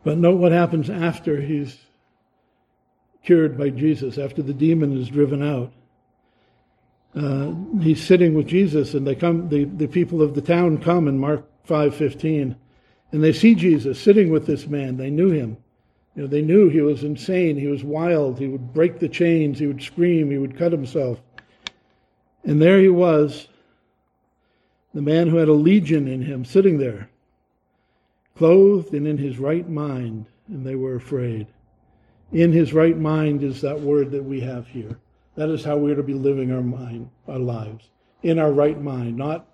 But 0.03 0.19
note 0.19 0.39
what 0.39 0.53
happens 0.53 0.91
after 0.91 1.41
he's 1.41 1.79
cured 3.25 3.57
by 3.57 3.71
Jesus, 3.71 4.19
after 4.19 4.43
the 4.43 4.53
demon 4.53 5.01
is 5.01 5.09
driven 5.09 5.43
out. 5.43 5.73
Uh, 7.17 7.55
he's 7.81 8.03
sitting 8.03 8.35
with 8.35 8.49
Jesus, 8.49 8.95
and 8.95 9.07
they 9.07 9.15
come. 9.15 9.49
The, 9.49 9.65
the 9.65 9.87
people 9.87 10.21
of 10.21 10.35
the 10.35 10.43
town 10.43 10.79
come 10.79 11.07
in 11.07 11.19
Mark 11.19 11.45
five 11.65 11.95
fifteen, 11.95 12.57
and 13.13 13.23
they 13.23 13.33
see 13.33 13.55
Jesus 13.55 14.01
sitting 14.01 14.31
with 14.31 14.47
this 14.47 14.67
man. 14.67 14.97
They 14.97 15.11
knew 15.11 15.31
him. 15.31 15.57
You 16.15 16.23
know, 16.23 16.29
they 16.29 16.43
knew 16.43 16.69
he 16.69 16.81
was 16.81 17.03
insane. 17.03 17.57
He 17.57 17.67
was 17.67 17.83
wild. 17.83 18.39
He 18.39 18.47
would 18.47 18.73
break 18.73 18.99
the 18.99 19.09
chains. 19.09 19.59
He 19.59 19.67
would 19.67 19.83
scream. 19.83 20.31
He 20.31 20.39
would 20.39 20.57
cut 20.57 20.71
himself. 20.71 21.21
And 22.45 22.63
there 22.63 22.79
he 22.79 22.89
was, 22.89 23.49
the 24.93 25.03
man 25.03 25.29
who 25.29 25.39
had 25.39 25.49
a 25.49 25.53
legion 25.53 26.07
in 26.07 26.23
him, 26.23 26.45
sitting 26.45 26.79
there, 26.79 27.09
clothed 28.37 28.93
and 28.93 29.09
in 29.09 29.19
his 29.19 29.39
right 29.39 29.69
mind, 29.69 30.27
and 30.49 30.65
they 30.65 30.77
were 30.77 30.95
afraid 30.95 31.47
in 32.35 32.53
his 32.53 32.73
right 32.73 32.99
mind 32.99 33.43
is 33.43 33.61
that 33.61 33.81
word 33.81 34.11
that 34.11 34.25
we 34.25 34.41
have 34.41 34.67
here. 34.67 34.99
That 35.37 35.51
is 35.51 35.65
how 35.65 35.77
we're 35.77 35.95
to 35.95 36.03
be 36.03 36.15
living 36.15 36.53
our 36.53 36.63
mind, 36.63 37.09
our 37.29 37.39
lives, 37.39 37.89
in 38.23 38.39
our 38.39 38.53
right 38.53 38.81
mind, 38.81 39.17
not 39.17 39.47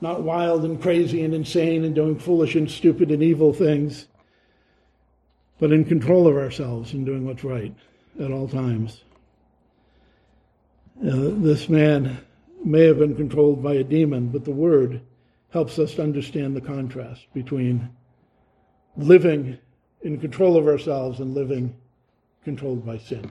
not 0.00 0.22
wild 0.22 0.64
and 0.64 0.80
crazy 0.80 1.22
and 1.22 1.34
insane 1.34 1.84
and 1.84 1.94
doing 1.94 2.18
foolish 2.18 2.54
and 2.54 2.70
stupid 2.70 3.10
and 3.10 3.22
evil 3.22 3.52
things, 3.52 4.06
but 5.58 5.72
in 5.72 5.84
control 5.84 6.26
of 6.26 6.36
ourselves 6.36 6.92
and 6.92 7.04
doing 7.04 7.26
what's 7.26 7.44
right 7.44 7.74
at 8.18 8.30
all 8.30 8.48
times. 8.48 9.02
Uh, 11.00 11.32
this 11.38 11.68
man 11.68 12.18
may 12.64 12.84
have 12.84 12.98
been 12.98 13.16
controlled 13.16 13.62
by 13.62 13.74
a 13.74 13.84
demon, 13.84 14.28
but 14.28 14.44
the 14.44 14.50
word 14.50 15.00
helps 15.50 15.78
us 15.78 15.94
to 15.94 16.02
understand 16.02 16.54
the 16.54 16.60
contrast 16.60 17.26
between 17.34 17.88
living 18.96 19.58
in 20.02 20.18
control 20.18 20.56
of 20.56 20.66
ourselves 20.66 21.20
and 21.20 21.34
living 21.34 21.74
controlled 22.44 22.84
by 22.84 22.96
sin. 22.96 23.30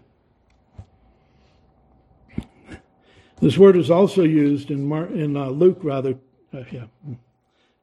This 3.42 3.58
word 3.58 3.78
is 3.78 3.90
also 3.90 4.24
used 4.24 4.70
in, 4.70 4.86
Mar- 4.86 5.08
in 5.08 5.38
uh, 5.38 5.48
Luke, 5.48 5.80
rather, 5.82 6.16
uh, 6.54 6.64
yeah, 6.72 6.86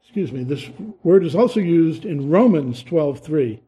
excuse 0.02 0.32
me, 0.32 0.44
this 0.44 0.68
word 1.02 1.24
is 1.24 1.34
also 1.34 1.60
used 1.60 2.04
in 2.04 2.30
Romans 2.30 2.82
12.3. 2.82 3.60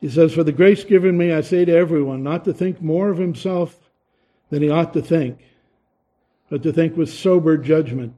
He 0.00 0.08
says, 0.08 0.34
For 0.34 0.44
the 0.44 0.52
grace 0.52 0.84
given 0.84 1.16
me, 1.16 1.32
I 1.32 1.40
say 1.40 1.64
to 1.64 1.72
everyone, 1.74 2.22
not 2.22 2.44
to 2.44 2.52
think 2.52 2.82
more 2.82 3.10
of 3.10 3.18
himself 3.18 3.90
than 4.50 4.62
he 4.62 4.70
ought 4.70 4.92
to 4.92 5.02
think, 5.02 5.40
but 6.50 6.62
to 6.62 6.72
think 6.72 6.96
with 6.96 7.12
sober 7.12 7.56
judgment. 7.56 8.14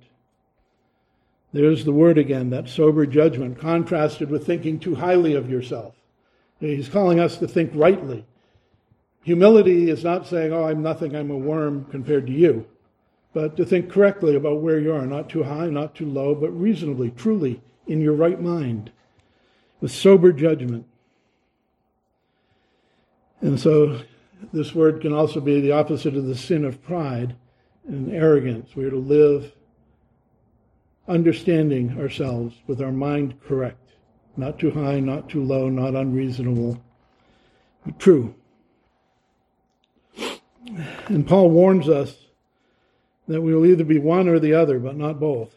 There's 1.52 1.84
the 1.84 1.92
word 1.92 2.18
again, 2.18 2.50
that 2.50 2.68
sober 2.68 3.06
judgment, 3.06 3.58
contrasted 3.58 4.30
with 4.30 4.44
thinking 4.44 4.78
too 4.78 4.96
highly 4.96 5.34
of 5.34 5.48
yourself. 5.48 5.94
He's 6.60 6.88
calling 6.88 7.20
us 7.20 7.38
to 7.38 7.48
think 7.48 7.70
rightly. 7.74 8.26
Humility 9.22 9.90
is 9.90 10.04
not 10.04 10.26
saying, 10.26 10.52
oh, 10.52 10.64
I'm 10.64 10.82
nothing, 10.82 11.14
I'm 11.14 11.30
a 11.30 11.36
worm 11.36 11.86
compared 11.90 12.26
to 12.26 12.32
you, 12.32 12.66
but 13.36 13.54
to 13.54 13.66
think 13.66 13.90
correctly 13.90 14.34
about 14.34 14.62
where 14.62 14.80
you 14.80 14.94
are, 14.94 15.04
not 15.04 15.28
too 15.28 15.42
high, 15.42 15.66
not 15.66 15.94
too 15.94 16.06
low, 16.06 16.34
but 16.34 16.48
reasonably, 16.58 17.10
truly, 17.10 17.60
in 17.86 18.00
your 18.00 18.14
right 18.14 18.40
mind, 18.40 18.90
with 19.78 19.92
sober 19.92 20.32
judgment. 20.32 20.86
And 23.42 23.60
so 23.60 24.00
this 24.54 24.74
word 24.74 25.02
can 25.02 25.12
also 25.12 25.40
be 25.40 25.60
the 25.60 25.72
opposite 25.72 26.16
of 26.16 26.24
the 26.24 26.34
sin 26.34 26.64
of 26.64 26.82
pride 26.82 27.36
and 27.86 28.10
arrogance. 28.10 28.74
We 28.74 28.86
are 28.86 28.90
to 28.90 28.96
live 28.96 29.52
understanding 31.06 32.00
ourselves 32.00 32.56
with 32.66 32.80
our 32.80 32.90
mind 32.90 33.38
correct, 33.42 33.90
not 34.38 34.58
too 34.58 34.70
high, 34.70 34.98
not 34.98 35.28
too 35.28 35.44
low, 35.44 35.68
not 35.68 35.94
unreasonable, 35.94 36.82
but 37.84 37.98
true. 37.98 38.34
And 41.08 41.26
Paul 41.26 41.50
warns 41.50 41.90
us 41.90 42.16
that 43.28 43.42
we 43.42 43.54
will 43.54 43.66
either 43.66 43.84
be 43.84 43.98
one 43.98 44.28
or 44.28 44.38
the 44.38 44.54
other, 44.54 44.78
but 44.78 44.96
not 44.96 45.20
both. 45.20 45.54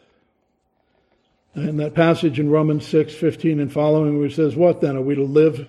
And 1.54 1.80
that 1.80 1.94
passage 1.94 2.38
in 2.38 2.50
Romans 2.50 2.86
6, 2.86 3.14
15 3.14 3.60
and 3.60 3.72
following, 3.72 4.18
where 4.18 4.26
it 4.26 4.32
says, 4.32 4.56
What 4.56 4.80
then? 4.80 4.96
Are 4.96 5.02
we 5.02 5.16
to 5.16 5.24
live 5.24 5.68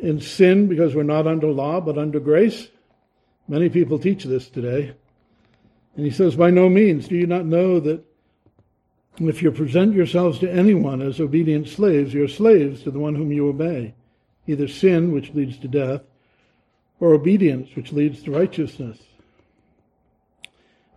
in 0.00 0.20
sin 0.20 0.68
because 0.68 0.94
we're 0.94 1.02
not 1.02 1.26
under 1.26 1.48
law, 1.48 1.80
but 1.80 1.98
under 1.98 2.20
grace? 2.20 2.68
Many 3.48 3.68
people 3.68 3.98
teach 3.98 4.24
this 4.24 4.48
today. 4.48 4.94
And 5.96 6.04
he 6.04 6.12
says, 6.12 6.36
By 6.36 6.50
no 6.50 6.68
means. 6.68 7.08
Do 7.08 7.16
you 7.16 7.26
not 7.26 7.46
know 7.46 7.80
that 7.80 8.04
if 9.18 9.42
you 9.42 9.50
present 9.50 9.94
yourselves 9.94 10.38
to 10.38 10.50
anyone 10.50 11.02
as 11.02 11.20
obedient 11.20 11.66
slaves, 11.66 12.14
you're 12.14 12.28
slaves 12.28 12.82
to 12.84 12.92
the 12.92 13.00
one 13.00 13.16
whom 13.16 13.32
you 13.32 13.48
obey? 13.48 13.94
Either 14.46 14.68
sin, 14.68 15.12
which 15.12 15.34
leads 15.34 15.58
to 15.58 15.68
death, 15.68 16.02
or 17.00 17.12
obedience, 17.12 17.74
which 17.74 17.92
leads 17.92 18.22
to 18.22 18.30
righteousness. 18.30 18.98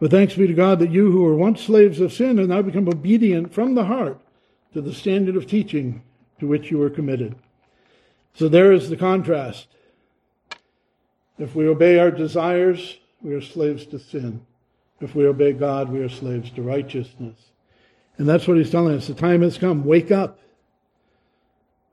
But 0.01 0.09
thanks 0.09 0.33
be 0.33 0.47
to 0.47 0.53
God 0.53 0.79
that 0.79 0.89
you 0.89 1.11
who 1.11 1.21
were 1.21 1.35
once 1.35 1.61
slaves 1.61 1.99
of 1.99 2.11
sin 2.11 2.39
have 2.39 2.47
now 2.47 2.63
become 2.63 2.89
obedient 2.89 3.53
from 3.53 3.75
the 3.75 3.85
heart 3.85 4.19
to 4.73 4.81
the 4.81 4.95
standard 4.95 5.35
of 5.35 5.45
teaching 5.45 6.01
to 6.39 6.47
which 6.47 6.71
you 6.71 6.79
were 6.79 6.89
committed. 6.89 7.35
So 8.33 8.49
there 8.49 8.71
is 8.71 8.89
the 8.89 8.97
contrast. 8.97 9.67
If 11.37 11.53
we 11.53 11.67
obey 11.67 11.99
our 11.99 12.09
desires, 12.09 12.97
we 13.21 13.35
are 13.35 13.41
slaves 13.41 13.85
to 13.87 13.99
sin. 13.99 14.43
If 15.01 15.13
we 15.13 15.27
obey 15.27 15.53
God, 15.53 15.89
we 15.89 15.99
are 15.99 16.09
slaves 16.09 16.49
to 16.51 16.63
righteousness. 16.63 17.37
And 18.17 18.27
that's 18.27 18.47
what 18.47 18.57
he's 18.57 18.71
telling 18.71 18.95
us. 18.95 19.05
The 19.05 19.13
time 19.13 19.43
has 19.43 19.59
come. 19.59 19.85
Wake 19.85 20.09
up. 20.09 20.39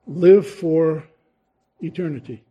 Live 0.07 0.47
for 0.49 1.05
eternity. 1.83 2.43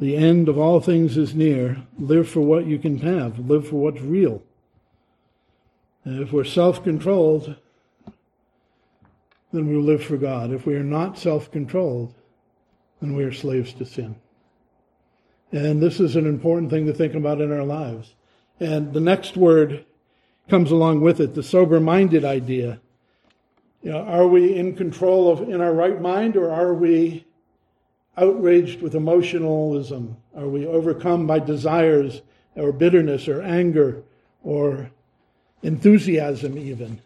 The 0.00 0.16
end 0.16 0.48
of 0.48 0.58
all 0.58 0.80
things 0.80 1.16
is 1.16 1.34
near. 1.34 1.82
Live 1.98 2.28
for 2.28 2.40
what 2.40 2.66
you 2.66 2.78
can 2.78 2.98
have. 2.98 3.38
Live 3.38 3.68
for 3.68 3.76
what's 3.76 4.00
real. 4.00 4.42
And 6.04 6.20
if 6.20 6.32
we're 6.32 6.44
self 6.44 6.84
controlled, 6.84 7.56
then 9.52 9.68
we'll 9.68 9.82
live 9.82 10.04
for 10.04 10.16
God. 10.16 10.52
If 10.52 10.66
we 10.66 10.74
are 10.76 10.84
not 10.84 11.18
self 11.18 11.50
controlled, 11.50 12.14
then 13.00 13.14
we 13.14 13.24
are 13.24 13.32
slaves 13.32 13.72
to 13.74 13.84
sin. 13.84 14.16
And 15.50 15.82
this 15.82 15.98
is 15.98 16.14
an 16.14 16.26
important 16.26 16.70
thing 16.70 16.86
to 16.86 16.92
think 16.92 17.14
about 17.14 17.40
in 17.40 17.52
our 17.52 17.64
lives. 17.64 18.14
And 18.60 18.92
the 18.92 19.00
next 19.00 19.36
word 19.36 19.84
comes 20.48 20.70
along 20.70 21.00
with 21.00 21.20
it 21.20 21.34
the 21.34 21.42
sober 21.42 21.80
minded 21.80 22.24
idea. 22.24 22.80
You 23.82 23.92
know, 23.92 24.00
are 24.00 24.26
we 24.26 24.54
in 24.54 24.74
control 24.74 25.30
of 25.30 25.48
in 25.48 25.60
our 25.60 25.72
right 25.72 26.00
mind 26.00 26.36
or 26.36 26.50
are 26.50 26.74
we 26.74 27.24
outraged 28.18 28.82
with 28.82 28.94
emotionalism? 28.94 30.16
Are 30.36 30.48
we 30.48 30.66
overcome 30.66 31.26
by 31.26 31.38
desires 31.38 32.22
or 32.54 32.72
bitterness 32.72 33.28
or 33.28 33.42
anger 33.42 34.02
or 34.42 34.90
enthusiasm 35.62 36.58
even 36.58 37.00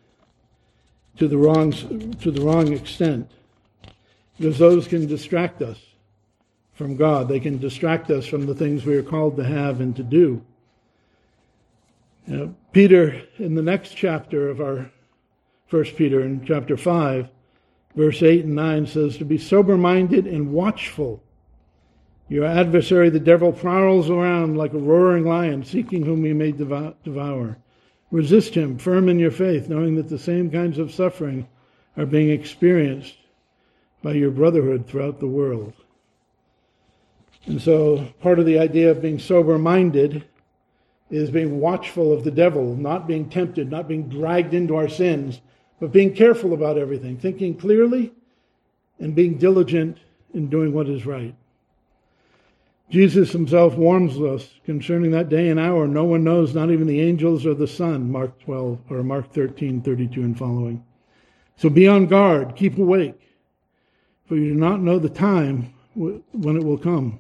to 1.18 1.29
the 1.29 1.37
wrong, 1.37 1.72
to 2.20 2.31
the 2.31 2.40
wrong 2.40 2.72
extent? 2.72 3.31
Because 4.38 4.59
those 4.59 4.88
can 4.88 5.07
distract 5.07 5.62
us 5.62 5.79
from 6.72 6.96
God. 6.96 7.29
They 7.29 7.40
can 7.40 7.59
distract 7.59 8.11
us 8.11 8.27
from 8.27 8.46
the 8.46 8.55
things 8.55 8.85
we 8.85 8.96
are 8.96 9.03
called 9.03 9.37
to 9.37 9.44
have 9.44 9.81
and 9.81 9.94
to 9.96 10.03
do. 10.03 10.42
You 12.27 12.37
know, 12.37 12.55
Peter, 12.72 13.22
in 13.38 13.55
the 13.55 13.62
next 13.62 13.94
chapter 13.94 14.48
of 14.48 14.61
our 14.61 14.90
First 15.66 15.96
Peter, 15.96 16.22
in 16.22 16.44
chapter 16.44 16.77
5, 16.77 17.29
Verse 17.94 18.22
8 18.22 18.44
and 18.44 18.55
9 18.55 18.87
says, 18.87 19.18
To 19.18 19.24
be 19.24 19.38
sober 19.38 19.76
minded 19.76 20.26
and 20.26 20.52
watchful. 20.52 21.22
Your 22.28 22.46
adversary, 22.46 23.11
the 23.11 23.20
devil, 23.20 23.52
prowls 23.52 24.09
around 24.09 24.57
like 24.57 24.72
a 24.72 24.78
roaring 24.78 25.26
lion, 25.26 25.64
seeking 25.64 26.05
whom 26.05 26.24
he 26.24 26.33
may 26.33 26.52
devour. 26.52 27.59
Resist 28.11 28.55
him, 28.55 28.78
firm 28.78 29.09
in 29.09 29.18
your 29.18 29.31
faith, 29.31 29.68
knowing 29.68 29.96
that 29.96 30.09
the 30.09 30.18
same 30.18 30.50
kinds 30.50 30.78
of 30.78 30.92
suffering 30.92 31.46
are 31.96 32.07
being 32.07 32.31
experienced 32.31 33.16
by 34.02 34.12
your 34.12 34.31
brotherhood 34.31 34.87
throughout 34.87 35.20
the 35.20 35.26
world. 35.26 35.74
And 37.46 37.61
so, 37.61 38.07
part 38.20 38.38
of 38.38 38.46
the 38.46 38.59
idea 38.59 38.90
of 38.90 39.02
being 39.02 39.18
sober 39.18 39.59
minded 39.59 40.24
is 41.11 41.31
being 41.31 41.61
watchful 41.61 42.12
of 42.12 42.24
the 42.24 42.31
devil, 42.31 42.74
not 42.76 43.07
being 43.07 43.28
tempted, 43.28 43.70
not 43.70 43.88
being 43.88 44.09
dragged 44.09 44.55
into 44.55 44.76
our 44.76 44.88
sins, 44.88 45.40
but 45.83 45.90
being 45.90 46.14
careful 46.14 46.55
about 46.55 46.79
everything, 46.79 47.18
thinking 47.18 47.57
clearly, 47.57 48.12
and 49.01 49.16
being 49.16 49.37
diligent 49.37 49.99
in 50.33 50.47
doing 50.49 50.73
what 50.73 50.88
is 50.88 51.05
right. 51.05 51.35
Jesus 52.88 53.33
himself 53.33 53.75
warns 53.75 54.16
us 54.16 54.49
concerning 54.64 55.11
that 55.11 55.29
day 55.29 55.49
and 55.49 55.59
hour. 55.59 55.88
No 55.88 56.05
one 56.05 56.23
knows, 56.23 56.55
not 56.55 56.71
even 56.71 56.87
the 56.87 57.01
angels 57.01 57.45
or 57.45 57.55
the 57.55 57.66
Son, 57.66 58.12
Mark 58.12 58.38
12 58.45 58.79
or 58.90 59.03
Mark 59.03 59.33
13, 59.33 59.83
32 59.83 60.23
and 60.23 60.38
following. 60.38 60.85
So 61.57 61.68
be 61.68 61.88
on 61.88 62.07
guard, 62.07 62.55
keep 62.55 62.79
awake, 62.79 63.21
for 64.27 64.37
you 64.37 64.53
do 64.53 64.55
not 64.55 64.81
know 64.81 65.01
the 65.01 65.09
time 65.09 65.75
when 65.95 66.57
it 66.57 66.62
will 66.62 66.79
come. 66.79 67.18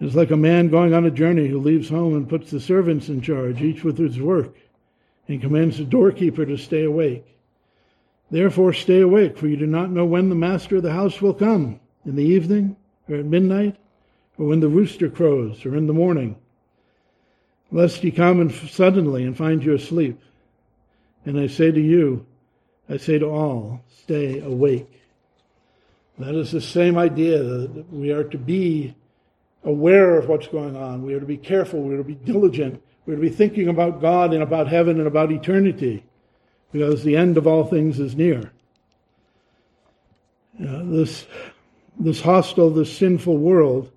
It's 0.00 0.16
like 0.16 0.30
a 0.30 0.38
man 0.38 0.70
going 0.70 0.94
on 0.94 1.04
a 1.04 1.10
journey 1.10 1.48
who 1.48 1.60
leaves 1.60 1.90
home 1.90 2.14
and 2.14 2.26
puts 2.26 2.50
the 2.50 2.60
servants 2.60 3.10
in 3.10 3.20
charge, 3.20 3.60
each 3.60 3.84
with 3.84 3.98
his 3.98 4.18
work 4.18 4.56
and 5.28 5.40
commands 5.40 5.78
the 5.78 5.84
doorkeeper 5.84 6.46
to 6.46 6.56
stay 6.56 6.84
awake. 6.84 7.24
Therefore, 8.30 8.72
stay 8.72 9.00
awake, 9.00 9.38
for 9.38 9.46
you 9.46 9.56
do 9.56 9.66
not 9.66 9.90
know 9.90 10.04
when 10.04 10.28
the 10.28 10.34
master 10.34 10.76
of 10.76 10.82
the 10.82 10.92
house 10.92 11.20
will 11.20 11.34
come 11.34 11.80
in 12.04 12.16
the 12.16 12.24
evening, 12.24 12.76
or 13.08 13.16
at 13.16 13.24
midnight, 13.24 13.76
or 14.38 14.46
when 14.46 14.60
the 14.60 14.68
rooster 14.68 15.08
crows, 15.08 15.64
or 15.64 15.76
in 15.76 15.86
the 15.86 15.92
morning, 15.92 16.36
lest 17.70 17.98
he 17.98 18.10
come 18.10 18.40
and 18.40 18.52
suddenly 18.52 19.24
and 19.24 19.36
find 19.36 19.62
you 19.62 19.74
asleep. 19.74 20.20
And 21.24 21.38
I 21.38 21.46
say 21.46 21.70
to 21.70 21.80
you, 21.80 22.26
I 22.88 22.96
say 22.96 23.18
to 23.18 23.26
all, 23.26 23.80
stay 24.02 24.40
awake. 24.40 25.02
That 26.18 26.34
is 26.34 26.52
the 26.52 26.60
same 26.60 26.96
idea 26.96 27.42
that 27.42 27.92
we 27.92 28.10
are 28.12 28.24
to 28.24 28.38
be 28.38 28.94
aware 29.64 30.16
of 30.16 30.28
what's 30.28 30.46
going 30.46 30.76
on. 30.76 31.02
We 31.02 31.14
are 31.14 31.20
to 31.20 31.26
be 31.26 31.36
careful. 31.36 31.82
We 31.82 31.94
are 31.94 31.98
to 31.98 32.04
be 32.04 32.14
diligent. 32.14 32.82
We're 33.06 33.14
to 33.14 33.20
be 33.20 33.28
thinking 33.28 33.68
about 33.68 34.00
God 34.00 34.34
and 34.34 34.42
about 34.42 34.66
heaven 34.66 34.98
and 34.98 35.06
about 35.06 35.30
eternity 35.30 36.04
because 36.72 37.04
the 37.04 37.16
end 37.16 37.38
of 37.38 37.46
all 37.46 37.64
things 37.64 38.00
is 38.00 38.16
near. 38.16 38.52
Uh, 40.60 40.82
this, 40.84 41.26
this 42.00 42.20
hostile, 42.20 42.70
this 42.70 42.96
sinful 42.96 43.38
world 43.38 43.92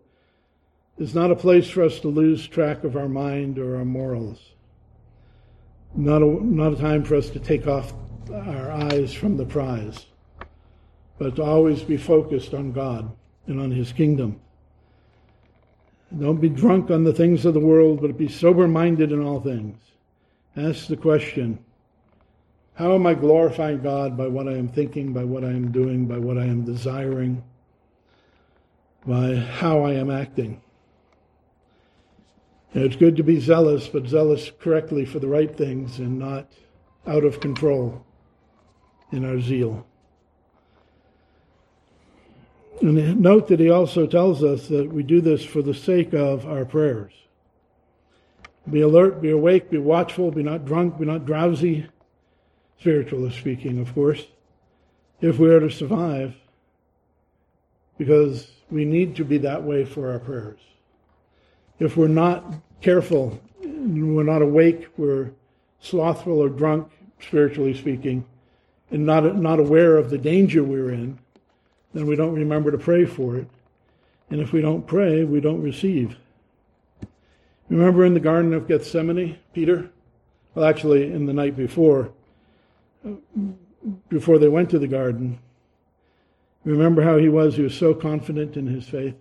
is 1.00 1.16
not 1.16 1.32
a 1.32 1.36
place 1.36 1.68
for 1.70 1.84
us 1.84 2.00
to 2.02 2.08
lose 2.08 2.48
track 2.48 2.84
of 2.84 2.96
our 2.96 3.10
mind 3.10 3.58
or 3.58 3.78
our 3.78 3.86
morals. 3.86 4.40
Not 5.96 6.22
a, 6.22 6.26
not 6.26 6.74
a 6.74 6.76
time 6.76 7.04
for 7.04 7.16
us 7.16 7.30
to 7.32 7.40
take 7.40 7.66
off 7.66 7.94
our 8.32 8.72
eyes 8.72 9.12
from 9.12 9.38
the 9.38 9.46
prize, 9.46 10.06
but 11.18 11.38
to 11.38 11.44
always 11.44 11.82
be 11.82 11.98
focused 11.98 12.54
on 12.54 12.74
God 12.74 13.12
and 13.48 13.60
on 13.60 13.72
His 13.72 13.92
kingdom. 13.92 14.40
Don't 16.18 16.42
be 16.42 16.50
drunk 16.50 16.90
on 16.90 17.04
the 17.04 17.14
things 17.14 17.46
of 17.46 17.54
the 17.54 17.60
world, 17.60 18.02
but 18.02 18.18
be 18.18 18.28
sober 18.28 18.68
minded 18.68 19.12
in 19.12 19.22
all 19.22 19.40
things. 19.40 19.78
Ask 20.58 20.88
the 20.88 20.98
question 20.98 21.60
How 22.74 22.96
am 22.96 23.06
I 23.06 23.14
glorifying 23.14 23.82
God 23.82 24.18
by 24.18 24.28
what 24.28 24.48
I 24.48 24.54
am 24.54 24.70
thinking, 24.70 25.14
by 25.14 25.24
what 25.24 25.44
I 25.44 25.50
am 25.50 25.72
doing, 25.72 26.08
by 26.08 26.18
what 26.18 26.38
I 26.38 26.46
am 26.46 26.66
desiring, 26.66 27.44
by 29.06 29.36
how 29.36 29.84
I 29.84 29.94
am 29.94 30.10
acting? 30.10 30.62
And 32.74 32.84
it's 32.84 32.96
good 32.96 33.16
to 33.18 33.24
be 33.24 33.40
zealous, 33.40 33.88
but 33.88 34.08
zealous 34.08 34.52
correctly 34.60 35.06
for 35.06 35.20
the 35.20 35.28
right 35.28 35.56
things 35.56 36.00
and 36.00 36.20
not 36.20 36.52
out 37.08 37.24
of 37.24 37.40
control 37.40 38.06
in 39.12 39.26
our 39.26 39.40
zeal. 39.40 39.86
And 42.82 43.20
note 43.20 43.48
that 43.50 43.60
he 43.60 43.70
also 43.70 44.08
tells 44.08 44.44
us 44.44 44.68
that 44.70 44.92
we 44.92 45.04
do 45.04 45.20
this 45.22 45.44
for 45.44 45.62
the 45.62 45.74
sake 45.74 46.14
of 46.14 46.46
our 46.46 46.66
prayers. 46.66 47.12
Be 48.70 48.82
alert, 48.82 49.22
be 49.22 49.32
awake, 49.32 49.70
be 49.70 49.78
watchful, 49.78 50.32
be 50.32 50.44
not 50.44 50.66
drunk, 50.66 50.98
be 50.98 51.06
not 51.06 51.26
drowsy, 51.26 51.88
spiritually 52.80 53.32
speaking, 53.32 53.80
of 53.80 53.94
course, 53.94 54.26
if 55.22 55.40
we 55.40 55.50
are 55.50 55.60
to 55.60 55.70
survive, 55.70 56.36
because 57.98 58.52
we 58.72 58.86
need 58.86 59.16
to 59.18 59.26
be 59.26 59.38
that 59.40 59.64
way 59.64 59.84
for 59.84 60.12
our 60.12 60.20
prayers. 60.20 60.60
If 61.80 61.98
we're 61.98 62.08
not 62.08 62.46
careful, 62.82 63.42
we're 63.62 64.24
not 64.24 64.42
awake, 64.42 64.88
we're 64.98 65.32
slothful 65.82 66.40
or 66.40 66.50
drunk, 66.50 66.90
spiritually 67.20 67.74
speaking, 67.74 68.24
and 68.92 69.06
not, 69.06 69.36
not 69.36 69.60
aware 69.60 69.98
of 69.98 70.10
the 70.10 70.18
danger 70.18 70.64
we're 70.64 70.92
in, 70.92 71.20
then 71.94 72.06
we 72.06 72.16
don't 72.16 72.34
remember 72.34 72.72
to 72.72 72.78
pray 72.78 73.06
for 73.06 73.36
it. 73.38 73.48
And 74.30 74.40
if 74.40 74.54
we 74.54 74.62
don't 74.62 74.86
pray, 74.86 75.24
we 75.24 75.42
don't 75.42 75.62
receive. 75.62 76.18
Remember 77.70 78.06
in 78.06 78.14
the 78.14 78.20
Garden 78.20 78.54
of 78.54 78.68
Gethsemane, 78.68 79.38
Peter? 79.54 79.90
Well, 80.54 80.66
actually, 80.66 81.12
in 81.12 81.26
the 81.26 81.34
night 81.34 81.56
before, 81.56 82.12
before 84.10 84.38
they 84.38 84.48
went 84.48 84.70
to 84.72 84.80
the 84.80 84.88
garden, 84.88 85.40
remember 86.64 87.04
how 87.04 87.18
he 87.18 87.30
was? 87.30 87.56
He 87.56 87.62
was 87.62 87.76
so 87.76 87.94
confident 87.94 88.58
in 88.58 88.68
his 88.68 88.88
faith. 88.88 89.16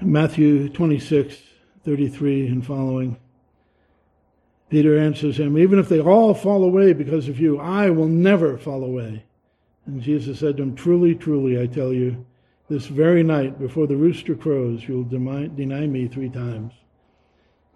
Matthew 0.00 0.68
26, 0.68 1.36
33 1.84 2.46
and 2.48 2.66
following. 2.66 3.16
Peter 4.68 4.98
answers 4.98 5.38
him, 5.38 5.58
Even 5.58 5.78
if 5.78 5.88
they 5.88 6.00
all 6.00 6.34
fall 6.34 6.64
away 6.64 6.92
because 6.92 7.28
of 7.28 7.38
you, 7.38 7.60
I 7.60 7.90
will 7.90 8.08
never 8.08 8.56
fall 8.56 8.82
away. 8.82 9.24
And 9.86 10.00
Jesus 10.00 10.38
said 10.38 10.56
to 10.56 10.62
him, 10.62 10.74
Truly, 10.74 11.14
truly, 11.14 11.60
I 11.60 11.66
tell 11.66 11.92
you, 11.92 12.24
this 12.68 12.86
very 12.86 13.22
night 13.22 13.58
before 13.58 13.86
the 13.86 13.96
rooster 13.96 14.34
crows, 14.34 14.86
you'll 14.86 15.04
deny 15.04 15.86
me 15.86 16.08
three 16.08 16.30
times. 16.30 16.72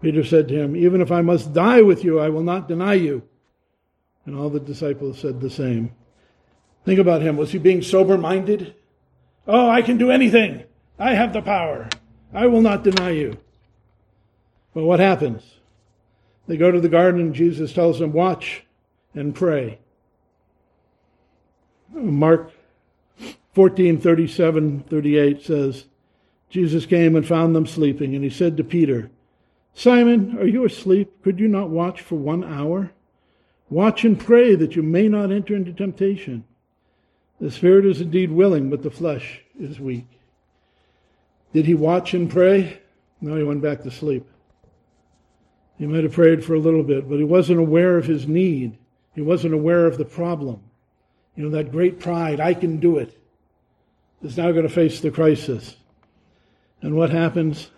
Peter 0.00 0.24
said 0.24 0.48
to 0.48 0.54
him, 0.54 0.76
Even 0.76 1.00
if 1.00 1.10
I 1.10 1.22
must 1.22 1.52
die 1.52 1.82
with 1.82 2.04
you, 2.04 2.20
I 2.20 2.28
will 2.28 2.42
not 2.42 2.68
deny 2.68 2.94
you. 2.94 3.22
And 4.24 4.36
all 4.36 4.50
the 4.50 4.60
disciples 4.60 5.18
said 5.18 5.40
the 5.40 5.50
same. 5.50 5.92
Think 6.84 7.00
about 7.00 7.22
him. 7.22 7.36
Was 7.36 7.52
he 7.52 7.58
being 7.58 7.82
sober 7.82 8.16
minded? 8.16 8.74
Oh, 9.46 9.68
I 9.68 9.82
can 9.82 9.98
do 9.98 10.10
anything. 10.10 10.64
I 10.98 11.14
have 11.14 11.32
the 11.32 11.42
power. 11.42 11.88
I 12.32 12.46
will 12.46 12.62
not 12.62 12.84
deny 12.84 13.10
you. 13.10 13.38
But 14.74 14.84
what 14.84 15.00
happens? 15.00 15.42
They 16.46 16.56
go 16.56 16.70
to 16.70 16.80
the 16.80 16.88
garden 16.88 17.20
and 17.20 17.34
Jesus 17.34 17.72
tells 17.72 17.98
them, 17.98 18.12
Watch 18.12 18.64
and 19.14 19.34
pray. 19.34 19.78
Mark 21.92 22.52
14 23.54 24.00
37 24.00 24.80
38 24.80 25.42
says, 25.42 25.84
Jesus 26.48 26.86
came 26.86 27.16
and 27.16 27.26
found 27.26 27.54
them 27.54 27.66
sleeping, 27.66 28.14
and 28.14 28.22
he 28.22 28.30
said 28.30 28.56
to 28.56 28.64
Peter, 28.64 29.10
Simon, 29.74 30.38
are 30.38 30.46
you 30.46 30.64
asleep? 30.64 31.22
Could 31.22 31.38
you 31.38 31.48
not 31.48 31.70
watch 31.70 32.00
for 32.00 32.14
one 32.16 32.44
hour? 32.44 32.92
Watch 33.68 34.04
and 34.04 34.18
pray 34.18 34.54
that 34.54 34.76
you 34.76 34.82
may 34.82 35.08
not 35.08 35.32
enter 35.32 35.54
into 35.54 35.72
temptation. 35.72 36.44
The 37.40 37.50
spirit 37.50 37.84
is 37.84 38.00
indeed 38.00 38.30
willing, 38.30 38.70
but 38.70 38.82
the 38.82 38.90
flesh 38.90 39.42
is 39.58 39.80
weak. 39.80 40.06
Did 41.52 41.66
he 41.66 41.74
watch 41.74 42.14
and 42.14 42.30
pray? 42.30 42.80
No, 43.20 43.36
he 43.36 43.42
went 43.42 43.62
back 43.62 43.82
to 43.82 43.90
sleep. 43.90 44.26
He 45.78 45.86
might 45.86 46.04
have 46.04 46.12
prayed 46.12 46.44
for 46.44 46.54
a 46.54 46.60
little 46.60 46.82
bit, 46.82 47.08
but 47.08 47.18
he 47.18 47.24
wasn't 47.24 47.58
aware 47.58 47.98
of 47.98 48.06
his 48.06 48.26
need. 48.26 48.78
He 49.14 49.20
wasn't 49.20 49.54
aware 49.54 49.86
of 49.86 49.98
the 49.98 50.04
problem. 50.04 50.60
You 51.36 51.44
know, 51.44 51.50
that 51.50 51.70
great 51.70 52.00
pride, 52.00 52.40
I 52.40 52.54
can 52.54 52.78
do 52.78 52.98
it, 52.98 53.16
is 54.22 54.36
now 54.36 54.50
going 54.52 54.66
to 54.66 54.72
face 54.72 55.00
the 55.00 55.10
crisis. 55.10 55.76
And 56.80 56.96
what 56.96 57.10
happens? 57.10 57.70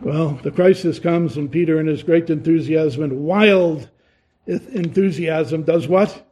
Well, 0.00 0.38
the 0.42 0.50
crisis 0.50 0.98
comes, 0.98 1.36
and 1.36 1.50
Peter, 1.50 1.80
in 1.80 1.86
his 1.86 2.02
great 2.02 2.30
enthusiasm 2.30 3.02
and 3.02 3.20
wild 3.20 3.88
enthusiasm, 4.46 5.62
does 5.62 5.88
what? 5.88 6.26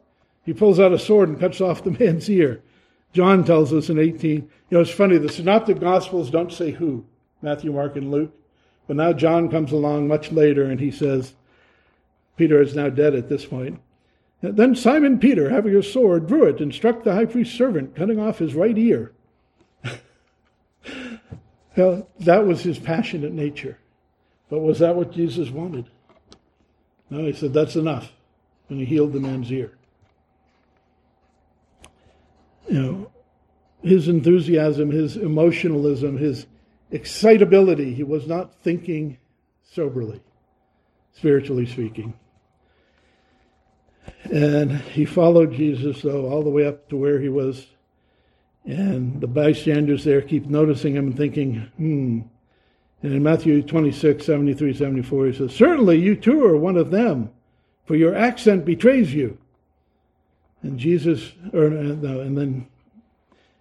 He 0.45 0.53
pulls 0.53 0.79
out 0.79 0.93
a 0.93 0.99
sword 0.99 1.29
and 1.29 1.39
cuts 1.39 1.59
off 1.59 1.83
the 1.83 1.91
man's 1.99 2.29
ear. 2.29 2.61
John 3.13 3.43
tells 3.43 3.73
us 3.73 3.89
in 3.89 3.99
18. 3.99 4.29
You 4.29 4.49
know, 4.69 4.81
it's 4.81 4.91
funny, 4.91 5.17
the 5.17 5.29
Synoptic 5.29 5.79
Gospels 5.79 6.29
don't 6.29 6.53
say 6.53 6.71
who 6.71 7.05
Matthew, 7.41 7.71
Mark, 7.71 7.95
and 7.95 8.11
Luke. 8.11 8.33
But 8.87 8.95
now 8.95 9.11
John 9.11 9.49
comes 9.49 9.71
along 9.71 10.07
much 10.07 10.31
later 10.31 10.63
and 10.63 10.79
he 10.79 10.91
says, 10.91 11.33
Peter 12.37 12.61
is 12.61 12.75
now 12.75 12.89
dead 12.89 13.15
at 13.15 13.27
this 13.27 13.45
point. 13.45 13.79
Then 14.41 14.75
Simon 14.75 15.19
Peter, 15.19 15.49
having 15.49 15.75
a 15.75 15.81
sword, 15.81 16.27
drew 16.27 16.45
it 16.45 16.61
and 16.61 16.73
struck 16.73 17.03
the 17.03 17.13
high 17.13 17.25
priest's 17.25 17.57
servant, 17.57 17.95
cutting 17.95 18.19
off 18.19 18.37
his 18.37 18.53
right 18.53 18.77
ear. 18.77 19.11
well, 21.75 22.07
that 22.19 22.45
was 22.45 22.61
his 22.61 22.77
passionate 22.77 23.33
nature. 23.33 23.79
But 24.49 24.59
was 24.59 24.79
that 24.79 24.95
what 24.95 25.11
Jesus 25.11 25.49
wanted? 25.49 25.89
No, 27.09 27.25
he 27.25 27.33
said, 27.33 27.53
that's 27.53 27.75
enough. 27.75 28.13
And 28.69 28.79
he 28.79 28.85
healed 28.85 29.13
the 29.13 29.19
man's 29.19 29.51
ear. 29.51 29.73
You 32.69 32.81
know, 32.81 33.11
his 33.81 34.07
enthusiasm, 34.07 34.91
his 34.91 35.15
emotionalism, 35.15 36.17
his 36.17 36.45
excitability. 36.91 37.93
He 37.93 38.03
was 38.03 38.27
not 38.27 38.53
thinking 38.61 39.17
soberly, 39.63 40.21
spiritually 41.13 41.65
speaking. 41.65 42.13
And 44.31 44.71
he 44.71 45.05
followed 45.05 45.53
Jesus, 45.53 46.01
though, 46.01 46.29
all 46.29 46.43
the 46.43 46.49
way 46.49 46.65
up 46.65 46.89
to 46.89 46.97
where 46.97 47.19
he 47.19 47.29
was. 47.29 47.67
And 48.65 49.21
the 49.21 49.27
bystanders 49.27 50.03
there 50.03 50.21
keep 50.21 50.47
noticing 50.47 50.95
him 50.95 51.07
and 51.07 51.17
thinking, 51.17 51.71
hmm. 51.77 52.21
And 53.03 53.13
in 53.13 53.23
Matthew 53.23 53.61
26, 53.61 54.25
73, 54.25 54.73
74, 54.73 55.25
he 55.27 55.33
says, 55.33 55.55
Certainly 55.55 55.99
you 55.99 56.15
too 56.15 56.43
are 56.45 56.57
one 56.57 56.77
of 56.77 56.91
them, 56.91 57.29
for 57.85 57.95
your 57.95 58.15
accent 58.15 58.65
betrays 58.65 59.13
you. 59.13 59.37
And 60.63 60.79
Jesus, 60.79 61.33
or, 61.53 61.67
and 61.67 62.37
then 62.37 62.67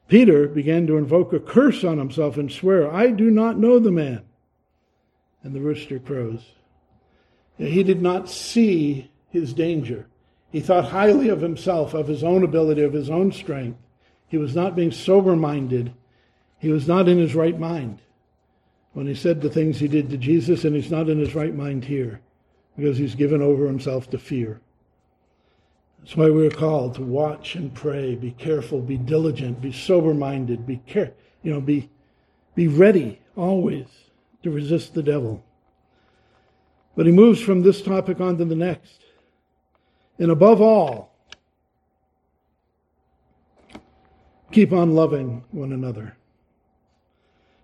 Peter 0.08 0.48
began 0.48 0.86
to 0.86 0.96
invoke 0.96 1.32
a 1.32 1.38
curse 1.40 1.84
on 1.84 1.98
himself 1.98 2.38
and 2.38 2.50
swear, 2.50 2.92
I 2.92 3.10
do 3.10 3.30
not 3.30 3.58
know 3.58 3.78
the 3.78 3.92
man. 3.92 4.22
And 5.42 5.54
the 5.54 5.60
rooster 5.60 5.98
crows. 5.98 6.44
He 7.58 7.82
did 7.82 8.02
not 8.02 8.28
see 8.28 9.10
his 9.30 9.52
danger. 9.52 10.06
He 10.50 10.60
thought 10.60 10.86
highly 10.86 11.28
of 11.28 11.40
himself, 11.40 11.94
of 11.94 12.08
his 12.08 12.22
own 12.22 12.44
ability, 12.44 12.82
of 12.82 12.92
his 12.92 13.10
own 13.10 13.32
strength. 13.32 13.78
He 14.28 14.38
was 14.38 14.54
not 14.54 14.76
being 14.76 14.92
sober 14.92 15.36
minded. 15.36 15.92
He 16.58 16.70
was 16.70 16.88
not 16.88 17.08
in 17.08 17.18
his 17.18 17.34
right 17.34 17.58
mind 17.58 18.00
when 18.92 19.06
he 19.06 19.14
said 19.14 19.40
the 19.40 19.50
things 19.50 19.78
he 19.78 19.88
did 19.88 20.08
to 20.08 20.16
Jesus, 20.16 20.64
and 20.64 20.74
he's 20.74 20.90
not 20.90 21.08
in 21.08 21.18
his 21.18 21.34
right 21.34 21.54
mind 21.54 21.84
here 21.84 22.20
because 22.76 22.96
he's 22.96 23.14
given 23.14 23.42
over 23.42 23.66
himself 23.66 24.08
to 24.10 24.18
fear. 24.18 24.60
That's 25.98 26.16
why 26.16 26.30
we're 26.30 26.50
called 26.50 26.94
to 26.94 27.02
watch 27.02 27.56
and 27.56 27.74
pray, 27.74 28.14
be 28.14 28.30
careful, 28.30 28.80
be 28.80 28.96
diligent, 28.96 29.60
be 29.60 29.72
sober 29.72 30.14
minded, 30.14 30.66
be 30.66 30.78
care, 30.86 31.12
you 31.42 31.52
know, 31.52 31.60
be 31.60 31.90
be 32.54 32.68
ready 32.68 33.20
always 33.36 33.86
to 34.42 34.50
resist 34.50 34.94
the 34.94 35.02
devil. 35.02 35.44
But 36.96 37.06
he 37.06 37.12
moves 37.12 37.40
from 37.40 37.60
this 37.60 37.82
topic 37.82 38.18
on 38.20 38.38
to 38.38 38.44
the 38.46 38.56
next. 38.56 39.00
And 40.18 40.30
above 40.30 40.60
all, 40.60 41.14
keep 44.50 44.72
on 44.72 44.94
loving 44.94 45.44
one 45.50 45.72
another. 45.72 46.16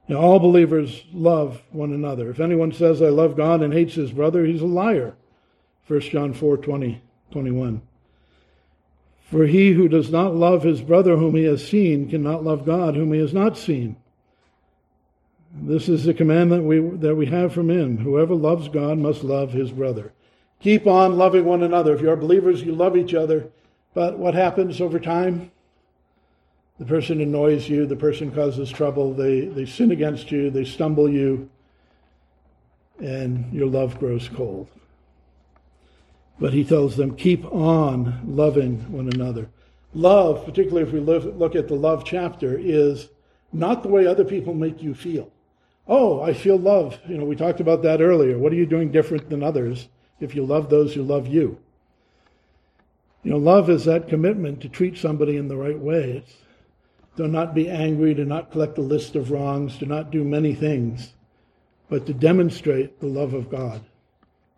Now, 0.08 0.16
all 0.16 0.38
believers 0.38 1.04
love 1.12 1.62
one 1.70 1.92
another. 1.92 2.30
If 2.30 2.40
anyone 2.40 2.72
says, 2.72 3.00
I 3.00 3.08
love 3.08 3.36
God 3.36 3.62
and 3.62 3.72
hates 3.72 3.94
his 3.94 4.12
brother, 4.12 4.44
he's 4.44 4.60
a 4.60 4.66
liar. 4.66 5.14
1 5.86 6.00
John 6.00 6.34
4 6.34 6.56
20, 6.58 7.02
21. 7.30 7.82
For 9.30 9.46
he 9.46 9.72
who 9.72 9.88
does 9.88 10.10
not 10.10 10.34
love 10.34 10.62
his 10.62 10.82
brother 10.82 11.16
whom 11.16 11.34
he 11.34 11.44
has 11.44 11.66
seen 11.66 12.10
cannot 12.10 12.44
love 12.44 12.66
God 12.66 12.94
whom 12.94 13.12
he 13.12 13.20
has 13.20 13.32
not 13.32 13.56
seen. 13.56 13.96
This 15.54 15.88
is 15.88 16.04
the 16.04 16.14
commandment 16.14 16.64
we, 16.64 16.80
that 16.98 17.14
we 17.14 17.26
have 17.26 17.52
from 17.52 17.70
him. 17.70 17.98
Whoever 17.98 18.34
loves 18.34 18.68
God 18.68 18.98
must 18.98 19.22
love 19.22 19.52
his 19.52 19.70
brother. 19.70 20.12
Keep 20.62 20.87
on 20.87 21.18
loving 21.18 21.44
one 21.44 21.64
another. 21.64 21.92
If 21.92 22.01
you're 22.01 22.14
believers, 22.14 22.62
you 22.62 22.72
love 22.72 22.96
each 22.96 23.14
other. 23.14 23.51
But 23.94 24.16
what 24.16 24.35
happens 24.35 24.81
over 24.81 25.01
time? 25.01 25.51
The 26.79 26.87
person 26.87 27.20
annoys 27.20 27.68
you, 27.68 27.85
the 27.85 27.96
person 27.96 28.31
causes 28.31 28.70
trouble, 28.70 29.12
they, 29.12 29.42
they 29.42 29.66
sin 29.66 29.90
against 29.90 30.31
you, 30.31 30.51
they 30.51 30.64
stumble 30.64 31.09
you, 31.09 31.51
and 33.01 33.53
your 33.53 33.66
love 33.66 33.98
grows 33.98 34.29
cold. 34.29 34.68
But 36.40 36.53
he 36.53 36.64
tells 36.64 36.96
them, 36.96 37.16
keep 37.16 37.44
on 37.53 38.22
loving 38.25 38.90
one 38.90 39.09
another. 39.12 39.48
Love, 39.94 40.44
particularly 40.44 40.83
if 40.83 40.92
we 40.92 41.01
look 41.01 41.55
at 41.55 41.68
the 41.68 41.75
love 41.75 42.05
chapter, 42.05 42.59
is 42.59 43.09
not 43.53 43.82
the 43.82 43.89
way 43.89 44.07
other 44.07 44.24
people 44.24 44.55
make 44.55 44.82
you 44.82 44.95
feel. 44.95 45.30
Oh, 45.86 46.22
I 46.22 46.32
feel 46.32 46.57
love. 46.57 46.99
You 47.07 47.18
know, 47.18 47.24
we 47.24 47.36
talked 47.36 47.61
about 47.61 47.82
that 47.82 48.01
earlier. 48.01 48.39
What 48.39 48.53
are 48.53 48.57
you 48.57 48.66
doing 48.66 48.91
different 48.91 49.28
than 49.28 49.43
others 49.43 49.89
if 50.23 50.35
you 50.35 50.45
love 50.45 50.70
those 50.70 50.95
who 50.95 51.03
love 51.03 51.27
you? 51.27 51.59
You 53.23 53.33
know, 53.33 53.39
love 53.39 53.70
is 53.70 53.85
that 53.85 54.09
commitment 54.09 54.61
to 54.62 54.68
treat 54.68 54.99
somebody 54.99 55.37
in 55.37 55.49
the 55.49 55.57
right 55.57 55.79
way. 55.79 56.23
It's 56.25 56.37
to 57.16 57.29
not 57.29 57.55
be 57.55 57.68
angry, 57.68 58.14
to 58.14 58.25
not 58.25 58.51
collect 58.51 58.79
a 58.79 58.83
list 58.83 59.16
of 59.16 59.31
wrongs, 59.31 59.79
to 59.79 59.87
not 59.87 60.11
do 60.11 60.25
many 60.25 60.55
things, 60.55 61.12
but 61.89 62.07
to 62.07 62.14
demonstrate 62.14 63.01
the 63.01 63.07
love 63.07 63.35
of 63.35 63.51
God 63.51 63.83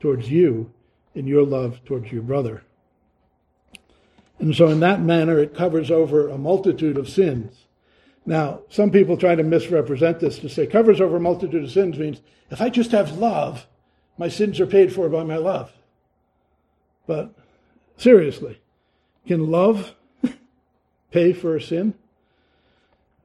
towards 0.01 0.31
you 0.31 0.73
in 1.15 1.27
your 1.27 1.45
love 1.45 1.85
towards 1.85 2.11
your 2.13 2.23
brother. 2.23 2.63
And 4.39 4.55
so, 4.55 4.69
in 4.69 4.81
that 4.81 5.01
manner, 5.01 5.39
it 5.39 5.55
covers 5.55 5.91
over 5.91 6.29
a 6.29 6.39
multitude 6.39 6.97
of 6.97 7.09
sins. 7.09 7.67
Now, 8.27 8.61
some 8.69 8.91
people 8.91 9.17
try 9.17 9.35
to 9.35 9.43
misrepresent 9.43 10.21
this 10.21 10.39
to 10.41 10.49
say 10.49 10.67
covers 10.67 11.01
over 11.01 11.17
a 11.17 11.21
multitude 11.21 11.65
of 11.65 11.71
sins 11.71 11.99
means 11.99 12.21
if 12.51 12.61
I 12.61 12.69
just 12.69 12.93
have 12.93 13.19
love, 13.19 13.67
my 14.17 14.29
sins 14.29 14.61
are 14.61 14.67
paid 14.67 14.93
for 14.93 15.09
by 15.09 15.25
my 15.25 15.37
love. 15.37 15.73
But 17.07 17.35
seriously, 17.97 18.61
can 19.27 19.51
love 19.51 19.95
pay 21.11 21.33
for 21.33 21.57
a 21.57 21.63
sin? 21.63 21.95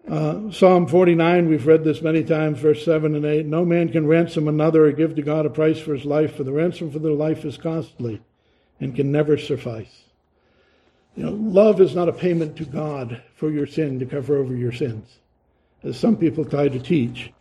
Uh, 0.09 0.49
Psalm 0.49 0.87
49, 0.87 1.49
we've 1.49 1.67
read 1.67 1.83
this 1.83 2.01
many 2.01 2.23
times, 2.23 2.59
verse 2.59 2.83
7 2.83 3.13
and 3.13 3.25
8. 3.25 3.45
No 3.45 3.63
man 3.63 3.89
can 3.89 4.07
ransom 4.07 4.47
another 4.47 4.85
or 4.85 4.91
give 4.91 5.15
to 5.15 5.21
God 5.21 5.45
a 5.45 5.51
price 5.51 5.79
for 5.79 5.93
his 5.93 6.05
life, 6.05 6.35
for 6.35 6.43
the 6.43 6.51
ransom 6.51 6.89
for 6.89 6.99
their 6.99 7.11
life 7.11 7.45
is 7.45 7.57
costly 7.57 8.21
and 8.79 8.95
can 8.95 9.11
never 9.11 9.37
suffice. 9.37 10.05
You 11.15 11.25
know, 11.25 11.31
love 11.31 11.79
is 11.81 11.95
not 11.95 12.09
a 12.09 12.13
payment 12.13 12.55
to 12.57 12.65
God 12.65 13.21
for 13.35 13.51
your 13.51 13.67
sin 13.67 13.99
to 13.99 14.05
cover 14.05 14.37
over 14.37 14.55
your 14.55 14.71
sins, 14.71 15.19
as 15.83 15.99
some 15.99 16.17
people 16.17 16.45
try 16.45 16.69
to 16.69 16.79
teach. 16.79 17.31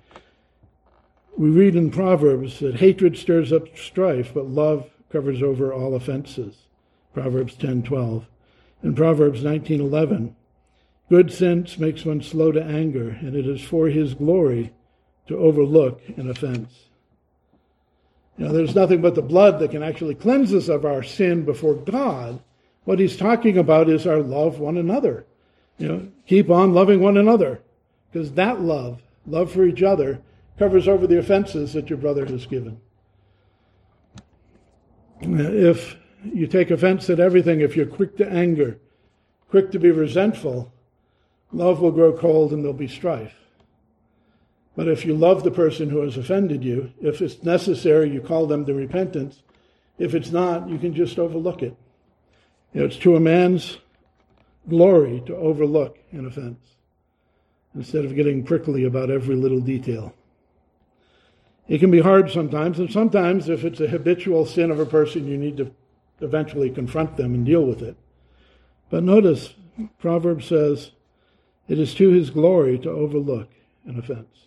We 1.38 1.50
read 1.50 1.76
in 1.76 1.92
Proverbs 1.92 2.58
that 2.58 2.80
hatred 2.80 3.16
stirs 3.16 3.52
up 3.52 3.78
strife, 3.78 4.32
but 4.34 4.48
love 4.48 4.90
covers 5.08 5.40
over 5.40 5.72
all 5.72 5.94
offenses. 5.94 6.66
Proverbs 7.14 7.54
10:12. 7.54 8.24
And 8.82 8.96
Proverbs 8.96 9.44
19:11, 9.44 10.34
good 11.08 11.30
sense 11.30 11.78
makes 11.78 12.04
one 12.04 12.22
slow 12.22 12.50
to 12.50 12.62
anger, 12.62 13.16
and 13.20 13.36
it 13.36 13.46
is 13.46 13.62
for 13.62 13.86
his 13.86 14.14
glory 14.14 14.72
to 15.28 15.38
overlook 15.38 16.00
an 16.16 16.28
offense. 16.28 16.88
You 18.36 18.46
know, 18.46 18.52
there's 18.52 18.74
nothing 18.74 19.00
but 19.00 19.14
the 19.14 19.22
blood 19.22 19.60
that 19.60 19.70
can 19.70 19.84
actually 19.84 20.16
cleanse 20.16 20.52
us 20.52 20.68
of 20.68 20.84
our 20.84 21.04
sin 21.04 21.44
before 21.44 21.74
God. 21.74 22.40
What 22.84 22.98
he's 22.98 23.16
talking 23.16 23.56
about 23.56 23.88
is 23.88 24.08
our 24.08 24.22
love 24.22 24.58
one 24.58 24.76
another. 24.76 25.24
You 25.78 25.88
know, 25.88 26.08
keep 26.26 26.50
on 26.50 26.74
loving 26.74 26.98
one 26.98 27.16
another, 27.16 27.60
because 28.10 28.32
that 28.32 28.60
love, 28.60 29.02
love 29.24 29.52
for 29.52 29.64
each 29.64 29.84
other, 29.84 30.20
covers 30.58 30.88
over 30.88 31.06
the 31.06 31.18
offenses 31.18 31.72
that 31.72 31.88
your 31.88 31.98
brother 31.98 32.26
has 32.26 32.46
given. 32.46 32.80
If 35.20 35.96
you 36.24 36.46
take 36.46 36.70
offense 36.70 37.08
at 37.10 37.20
everything, 37.20 37.60
if 37.60 37.76
you're 37.76 37.86
quick 37.86 38.16
to 38.16 38.28
anger, 38.28 38.78
quick 39.50 39.70
to 39.72 39.78
be 39.78 39.90
resentful, 39.90 40.72
love 41.52 41.80
will 41.80 41.92
grow 41.92 42.12
cold 42.12 42.52
and 42.52 42.62
there'll 42.62 42.74
be 42.74 42.88
strife. 42.88 43.34
But 44.76 44.88
if 44.88 45.04
you 45.04 45.14
love 45.14 45.42
the 45.42 45.50
person 45.50 45.90
who 45.90 46.02
has 46.02 46.16
offended 46.16 46.62
you, 46.62 46.92
if 47.00 47.20
it's 47.20 47.42
necessary, 47.42 48.10
you 48.10 48.20
call 48.20 48.46
them 48.46 48.64
to 48.66 48.74
repentance. 48.74 49.42
If 49.98 50.14
it's 50.14 50.30
not, 50.30 50.68
you 50.68 50.78
can 50.78 50.94
just 50.94 51.18
overlook 51.18 51.62
it. 51.62 51.76
You 52.72 52.80
know, 52.80 52.86
it's 52.86 52.98
to 52.98 53.16
a 53.16 53.20
man's 53.20 53.78
glory 54.68 55.22
to 55.26 55.34
overlook 55.34 55.98
an 56.12 56.26
offense 56.26 56.60
instead 57.74 58.04
of 58.04 58.14
getting 58.14 58.44
prickly 58.44 58.84
about 58.84 59.10
every 59.10 59.34
little 59.34 59.60
detail. 59.60 60.14
It 61.68 61.78
can 61.78 61.90
be 61.90 62.00
hard 62.00 62.30
sometimes, 62.30 62.78
and 62.78 62.90
sometimes 62.90 63.48
if 63.48 63.64
it's 63.64 63.80
a 63.80 63.88
habitual 63.88 64.46
sin 64.46 64.70
of 64.70 64.80
a 64.80 64.86
person, 64.86 65.28
you 65.28 65.36
need 65.36 65.58
to 65.58 65.70
eventually 66.20 66.70
confront 66.70 67.16
them 67.16 67.34
and 67.34 67.44
deal 67.44 67.64
with 67.64 67.82
it. 67.82 67.96
But 68.90 69.04
notice, 69.04 69.54
Proverbs 69.98 70.46
says, 70.46 70.92
it 71.68 71.78
is 71.78 71.94
to 71.96 72.08
his 72.08 72.30
glory 72.30 72.78
to 72.78 72.90
overlook 72.90 73.50
an 73.84 73.98
offense. 73.98 74.46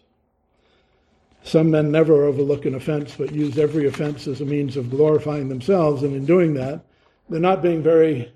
Some 1.43 1.72
men 1.72 1.91
never 1.91 2.24
overlook 2.24 2.65
an 2.65 2.76
offense, 2.76 3.15
but 3.15 3.32
use 3.32 3.57
every 3.57 3.88
offense 3.88 4.28
as 4.28 4.41
a 4.41 4.45
means 4.45 4.76
of 4.76 4.89
glorifying 4.89 5.47
themselves, 5.47 6.01
and 6.03 6.15
in 6.15 6.26
doing 6.26 6.55
that, 6.55 6.84
they're 7.30 7.39
not 7.39 7.61
being 7.61 7.84
very 7.84 8.32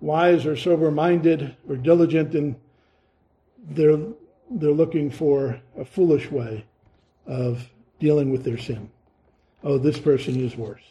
wise 0.00 0.44
or 0.44 0.56
sober 0.56 0.90
minded 0.90 1.56
or 1.68 1.76
diligent 1.76 2.34
in 2.34 2.56
they're, 3.70 3.98
they're 4.50 4.72
looking 4.72 5.08
for 5.10 5.60
a 5.78 5.84
foolish 5.84 6.30
way 6.30 6.64
of 7.26 7.68
dealing 8.02 8.30
with 8.32 8.42
their 8.42 8.58
sin. 8.58 8.90
Oh, 9.62 9.78
this 9.78 9.98
person 9.98 10.44
is 10.44 10.56
worse. 10.56 10.82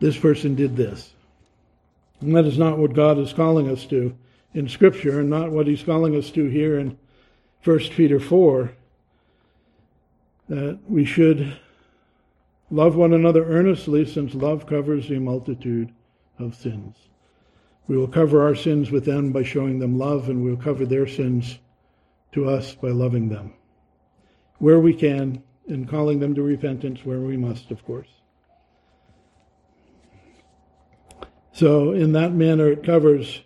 This 0.00 0.18
person 0.18 0.56
did 0.56 0.76
this. 0.76 1.14
And 2.20 2.34
that 2.34 2.44
is 2.44 2.58
not 2.58 2.78
what 2.78 2.94
God 2.94 3.16
is 3.18 3.32
calling 3.32 3.70
us 3.70 3.86
to 3.86 4.14
in 4.54 4.68
Scripture, 4.68 5.20
and 5.20 5.30
not 5.30 5.52
what 5.52 5.68
He's 5.68 5.84
calling 5.84 6.16
us 6.16 6.30
to 6.32 6.48
here 6.48 6.78
in 6.78 6.98
1 7.62 7.78
Peter 7.90 8.18
4. 8.18 8.72
That 10.48 10.78
we 10.88 11.04
should 11.04 11.56
love 12.70 12.96
one 12.96 13.12
another 13.12 13.44
earnestly, 13.44 14.04
since 14.04 14.34
love 14.34 14.66
covers 14.66 15.10
a 15.10 15.20
multitude 15.20 15.92
of 16.38 16.56
sins. 16.56 16.96
We 17.86 17.96
will 17.96 18.08
cover 18.08 18.42
our 18.42 18.56
sins 18.56 18.90
with 18.90 19.04
them 19.04 19.30
by 19.30 19.44
showing 19.44 19.78
them 19.78 19.96
love, 19.96 20.28
and 20.28 20.42
we 20.42 20.50
will 20.50 20.62
cover 20.62 20.86
their 20.86 21.06
sins 21.06 21.58
to 22.32 22.48
us 22.48 22.74
by 22.74 22.88
loving 22.88 23.28
them. 23.28 23.52
Where 24.58 24.80
we 24.80 24.92
can, 24.94 25.42
and 25.68 25.88
calling 25.88 26.18
them 26.20 26.34
to 26.34 26.42
repentance 26.42 27.04
where 27.04 27.20
we 27.20 27.36
must, 27.36 27.70
of 27.70 27.84
course. 27.84 28.08
So, 31.52 31.92
in 31.92 32.12
that 32.12 32.32
manner, 32.32 32.68
it 32.68 32.82
covers 32.82 33.40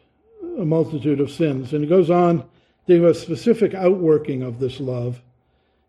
a 0.58 0.64
multitude 0.64 1.20
of 1.20 1.30
sins. 1.30 1.72
And 1.72 1.84
it 1.84 1.88
goes 1.88 2.10
on 2.10 2.40
to 2.40 2.46
give 2.86 3.04
a 3.04 3.14
specific 3.14 3.74
outworking 3.74 4.42
of 4.42 4.58
this 4.58 4.80
love 4.80 5.22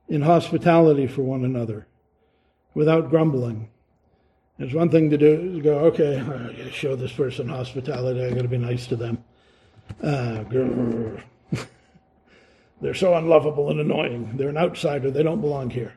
in 0.07 0.21
hospitality 0.21 1.07
for 1.07 1.21
one 1.21 1.45
another 1.45 1.87
without 2.73 3.09
grumbling. 3.09 3.69
It's 4.57 4.73
one 4.73 4.89
thing 4.89 5.09
to 5.09 5.17
do 5.17 5.61
go, 5.61 5.79
okay, 5.79 6.19
I 6.19 6.23
gotta 6.23 6.71
show 6.71 6.95
this 6.95 7.13
person 7.13 7.47
hospitality, 7.47 8.23
I 8.23 8.31
gotta 8.31 8.47
be 8.47 8.57
nice 8.57 8.87
to 8.87 8.95
them. 8.95 9.23
Uh, 10.03 10.43
they're 12.81 12.93
so 12.93 13.15
unlovable 13.15 13.69
and 13.69 13.79
annoying. 13.79 14.35
They're 14.35 14.49
an 14.49 14.57
outsider, 14.57 15.09
they 15.09 15.23
don't 15.23 15.41
belong 15.41 15.69
here. 15.69 15.93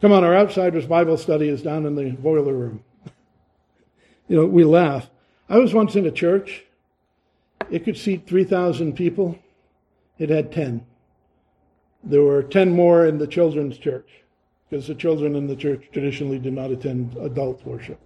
Come 0.00 0.12
on, 0.12 0.22
our 0.22 0.34
outsiders 0.34 0.86
Bible 0.86 1.16
study 1.16 1.48
is 1.48 1.62
down 1.62 1.84
in 1.84 1.96
the 1.96 2.10
boiler 2.10 2.52
room. 2.52 2.84
you 4.28 4.36
know, 4.36 4.46
we 4.46 4.64
laugh. 4.64 5.10
I 5.48 5.58
was 5.58 5.74
once 5.74 5.96
in 5.96 6.06
a 6.06 6.12
church. 6.12 6.64
It 7.70 7.84
could 7.84 7.96
seat 7.96 8.26
3,000 8.28 8.94
people. 8.94 9.38
It 10.18 10.30
had 10.30 10.52
10. 10.52 10.86
There 12.04 12.22
were 12.22 12.44
10 12.44 12.70
more 12.70 13.06
in 13.06 13.18
the 13.18 13.26
children's 13.26 13.76
church 13.76 14.08
because 14.68 14.86
the 14.86 14.94
children 14.94 15.34
in 15.34 15.48
the 15.48 15.56
church 15.56 15.88
traditionally 15.92 16.38
did 16.38 16.52
not 16.52 16.70
attend 16.70 17.16
adult 17.16 17.64
worship. 17.66 17.98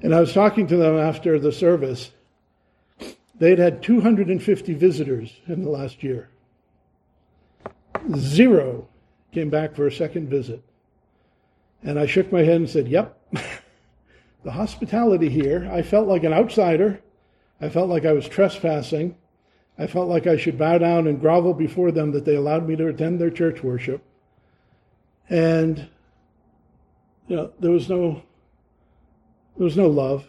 And 0.00 0.14
I 0.14 0.20
was 0.20 0.32
talking 0.32 0.66
to 0.68 0.76
them 0.76 0.96
after 0.96 1.38
the 1.38 1.52
service. 1.52 2.12
They'd 3.38 3.58
had 3.58 3.82
250 3.82 4.72
visitors 4.74 5.40
in 5.46 5.62
the 5.62 5.70
last 5.70 6.02
year. 6.02 6.30
Zero 8.16 8.88
came 9.32 9.50
back 9.50 9.74
for 9.74 9.86
a 9.86 9.92
second 9.92 10.30
visit. 10.30 10.62
And 11.86 12.00
I 12.00 12.06
shook 12.06 12.32
my 12.32 12.42
head 12.42 12.56
and 12.56 12.68
said, 12.68 12.88
Yep, 12.88 13.16
the 14.44 14.50
hospitality 14.50 15.28
here, 15.28 15.70
I 15.72 15.82
felt 15.82 16.08
like 16.08 16.24
an 16.24 16.32
outsider. 16.32 17.00
I 17.60 17.68
felt 17.68 17.88
like 17.88 18.04
I 18.04 18.12
was 18.12 18.28
trespassing. 18.28 19.16
I 19.78 19.86
felt 19.86 20.08
like 20.08 20.26
I 20.26 20.36
should 20.36 20.58
bow 20.58 20.78
down 20.78 21.06
and 21.06 21.20
grovel 21.20 21.54
before 21.54 21.92
them 21.92 22.10
that 22.10 22.24
they 22.24 22.34
allowed 22.34 22.66
me 22.66 22.74
to 22.74 22.88
attend 22.88 23.20
their 23.20 23.30
church 23.30 23.62
worship. 23.62 24.02
And 25.30 25.88
you 27.28 27.36
know, 27.36 27.52
there 27.60 27.70
was 27.70 27.88
no 27.88 28.22
there 29.56 29.64
was 29.64 29.76
no 29.76 29.86
love, 29.86 30.26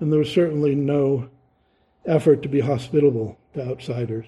and 0.00 0.10
there 0.10 0.18
was 0.18 0.32
certainly 0.32 0.74
no 0.74 1.28
effort 2.06 2.42
to 2.42 2.48
be 2.48 2.60
hospitable 2.60 3.38
to 3.52 3.68
outsiders. 3.68 4.26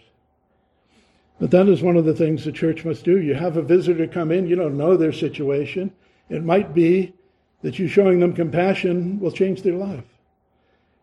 But 1.40 1.50
that 1.50 1.66
is 1.66 1.82
one 1.82 1.96
of 1.96 2.05
the 2.05 2.14
things 2.14 2.44
the 2.44 2.53
church 2.53 2.84
must 2.84 3.05
do. 3.05 3.18
You 3.18 3.34
have 3.34 3.57
a 3.57 3.62
visitor 3.62 4.07
come 4.07 4.30
in, 4.30 4.46
you 4.46 4.55
don't 4.55 4.76
know 4.76 4.98
their 4.98 5.12
situation. 5.12 5.92
It 6.33 6.43
might 6.43 6.72
be 6.72 7.12
that 7.61 7.78
you 7.78 7.87
showing 7.89 8.18
them 8.18 8.33
compassion 8.33 9.20
will 9.20 9.30
change 9.30 9.61
their 9.61 9.74
life. 9.74 10.07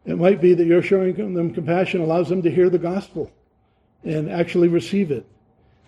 It 0.03 0.17
might 0.17 0.41
be 0.41 0.55
that 0.55 0.65
you're 0.65 0.81
showing 0.81 1.13
them 1.13 1.53
compassion 1.53 2.01
allows 2.01 2.29
them 2.29 2.41
to 2.41 2.49
hear 2.49 2.67
the 2.67 2.79
gospel 2.79 3.31
and 4.03 4.27
actually 4.27 4.69
receive 4.69 5.11
it. 5.11 5.27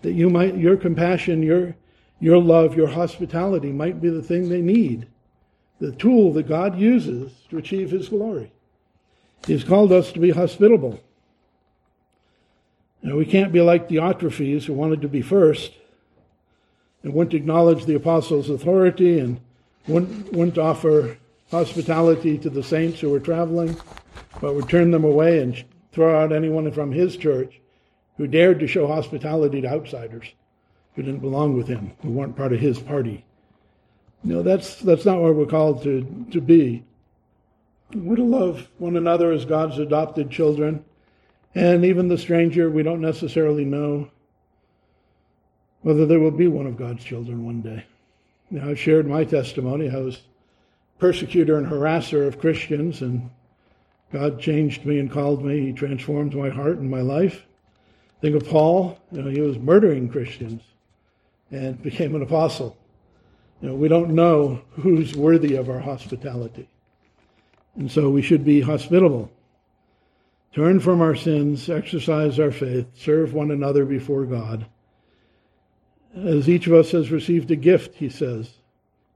That 0.02 0.12
you 0.12 0.30
might, 0.30 0.56
your 0.56 0.76
compassion, 0.76 1.42
your, 1.42 1.74
your 2.20 2.38
love, 2.38 2.76
your 2.76 2.86
hospitality 2.86 3.72
might 3.72 4.00
be 4.00 4.10
the 4.10 4.22
thing 4.22 4.48
they 4.48 4.60
need, 4.60 5.08
the 5.80 5.90
tool 5.90 6.32
that 6.34 6.46
God 6.46 6.78
uses 6.78 7.32
to 7.50 7.58
achieve 7.58 7.90
His 7.90 8.08
glory. 8.08 8.52
He's 9.44 9.64
called 9.64 9.90
us 9.90 10.12
to 10.12 10.20
be 10.20 10.30
hospitable. 10.30 11.00
Now, 13.02 13.16
we 13.16 13.26
can't 13.26 13.52
be 13.52 13.60
like 13.60 13.88
Diotrephes 13.88 14.66
who 14.66 14.72
wanted 14.72 15.02
to 15.02 15.08
be 15.08 15.20
first 15.20 15.72
and 17.02 17.12
wouldn't 17.12 17.34
acknowledge 17.34 17.84
the 17.84 17.94
apostles' 17.94 18.50
authority 18.50 19.18
and 19.18 19.40
wouldn't, 19.86 20.32
wouldn't 20.32 20.58
offer 20.58 21.16
hospitality 21.50 22.38
to 22.38 22.50
the 22.50 22.62
saints 22.62 23.00
who 23.00 23.10
were 23.10 23.20
traveling, 23.20 23.76
but 24.40 24.54
would 24.54 24.68
turn 24.68 24.90
them 24.90 25.04
away 25.04 25.40
and 25.40 25.64
throw 25.92 26.18
out 26.18 26.32
anyone 26.32 26.70
from 26.72 26.92
his 26.92 27.16
church 27.16 27.60
who 28.16 28.26
dared 28.26 28.60
to 28.60 28.66
show 28.66 28.86
hospitality 28.86 29.60
to 29.60 29.68
outsiders 29.68 30.32
who 30.94 31.02
didn't 31.02 31.20
belong 31.20 31.56
with 31.56 31.68
him, 31.68 31.92
who 32.02 32.10
weren't 32.10 32.36
part 32.36 32.52
of 32.52 32.60
his 32.60 32.78
party. 32.78 33.24
No, 34.24 34.42
that's 34.42 34.76
that's 34.76 35.04
not 35.04 35.20
what 35.20 35.34
we're 35.34 35.46
called 35.46 35.82
to, 35.82 36.26
to 36.30 36.40
be. 36.40 36.84
We're 37.94 38.16
to 38.16 38.24
love 38.24 38.68
one 38.78 38.96
another 38.96 39.32
as 39.32 39.44
God's 39.44 39.78
adopted 39.78 40.30
children, 40.30 40.84
and 41.54 41.84
even 41.84 42.08
the 42.08 42.18
stranger 42.18 42.70
we 42.70 42.82
don't 42.82 43.00
necessarily 43.00 43.64
know 43.64 44.10
whether 45.82 46.06
there 46.06 46.20
will 46.20 46.30
be 46.30 46.48
one 46.48 46.66
of 46.66 46.76
God's 46.76 47.04
children 47.04 47.44
one 47.44 47.60
day. 47.60 47.84
Now, 48.50 48.68
I've 48.68 48.78
shared 48.78 49.06
my 49.06 49.24
testimony. 49.24 49.90
I 49.90 49.96
was 49.96 50.22
persecutor 50.98 51.58
and 51.58 51.66
harasser 51.66 52.26
of 52.26 52.38
Christians, 52.38 53.02
and 53.02 53.30
God 54.12 54.40
changed 54.40 54.84
me 54.84 54.98
and 54.98 55.10
called 55.10 55.44
me. 55.44 55.60
He 55.60 55.72
transformed 55.72 56.34
my 56.34 56.50
heart 56.50 56.78
and 56.78 56.90
my 56.90 57.00
life. 57.00 57.44
Think 58.20 58.36
of 58.36 58.48
Paul. 58.48 58.98
You 59.10 59.22
know, 59.22 59.30
he 59.30 59.40
was 59.40 59.58
murdering 59.58 60.08
Christians 60.08 60.62
and 61.50 61.82
became 61.82 62.14
an 62.14 62.22
apostle. 62.22 62.76
You 63.60 63.68
know, 63.68 63.74
we 63.74 63.88
don't 63.88 64.10
know 64.10 64.62
who's 64.72 65.16
worthy 65.16 65.54
of 65.56 65.68
our 65.68 65.80
hospitality. 65.80 66.68
And 67.76 67.90
so 67.90 68.10
we 68.10 68.22
should 68.22 68.44
be 68.44 68.60
hospitable. 68.60 69.30
Turn 70.54 70.80
from 70.80 71.00
our 71.00 71.14
sins, 71.14 71.70
exercise 71.70 72.38
our 72.38 72.50
faith, 72.50 72.86
serve 72.94 73.32
one 73.32 73.50
another 73.50 73.86
before 73.86 74.24
God. 74.24 74.66
As 76.16 76.48
each 76.48 76.66
of 76.66 76.74
us 76.74 76.90
has 76.90 77.10
received 77.10 77.50
a 77.50 77.56
gift, 77.56 77.94
he 77.94 78.08
says, 78.08 78.50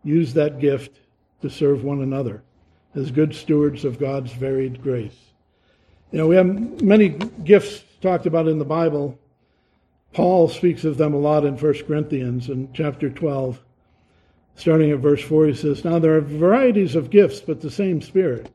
use 0.02 0.32
that 0.34 0.60
gift 0.60 0.98
to 1.42 1.50
serve 1.50 1.84
one 1.84 2.02
another 2.02 2.42
as 2.94 3.10
good 3.10 3.34
stewards 3.34 3.84
of 3.84 3.98
God's 3.98 4.32
varied 4.32 4.82
grace. 4.82 5.16
You 6.10 6.18
know, 6.18 6.28
we 6.28 6.36
have 6.36 6.82
many 6.82 7.10
gifts 7.10 7.84
talked 8.00 8.26
about 8.26 8.48
in 8.48 8.58
the 8.58 8.64
Bible. 8.64 9.18
Paul 10.12 10.48
speaks 10.48 10.84
of 10.84 10.96
them 10.96 11.12
a 11.12 11.18
lot 11.18 11.44
in 11.44 11.58
1 11.58 11.74
Corinthians 11.86 12.48
in 12.48 12.72
chapter 12.72 13.10
12. 13.10 13.60
Starting 14.54 14.90
at 14.90 15.00
verse 15.00 15.22
4, 15.22 15.48
he 15.48 15.54
says, 15.54 15.84
Now 15.84 15.98
there 15.98 16.16
are 16.16 16.22
varieties 16.22 16.94
of 16.94 17.10
gifts, 17.10 17.40
but 17.40 17.60
the 17.60 17.70
same 17.70 18.00
Spirit. 18.00 18.50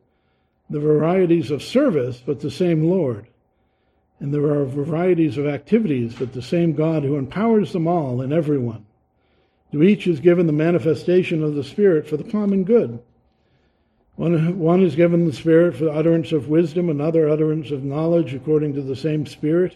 The 0.71 0.79
varieties 0.79 1.51
of 1.51 1.61
service, 1.61 2.23
but 2.25 2.39
the 2.39 2.49
same 2.49 2.89
Lord. 2.89 3.27
And 4.21 4.31
there 4.31 4.45
are 4.45 4.65
varieties 4.65 5.39
of 5.39 5.47
activities, 5.47 6.13
but 6.17 6.31
the 6.31 6.43
same 6.43 6.73
God 6.73 7.03
who 7.03 7.17
empowers 7.17 7.73
them 7.73 7.87
all 7.87 8.21
and 8.21 8.31
everyone. 8.31 8.85
To 9.71 9.81
each 9.81 10.05
is 10.05 10.19
given 10.19 10.45
the 10.45 10.53
manifestation 10.53 11.43
of 11.43 11.55
the 11.55 11.63
Spirit 11.63 12.07
for 12.07 12.17
the 12.17 12.23
common 12.23 12.63
good. 12.63 12.99
One, 14.17 14.59
one 14.59 14.83
is 14.83 14.95
given 14.95 15.25
the 15.25 15.33
Spirit 15.33 15.75
for 15.75 15.89
utterance 15.89 16.31
of 16.31 16.49
wisdom, 16.49 16.89
another 16.89 17.27
utterance 17.27 17.71
of 17.71 17.83
knowledge 17.83 18.35
according 18.35 18.75
to 18.75 18.83
the 18.83 18.95
same 18.95 19.25
Spirit. 19.25 19.75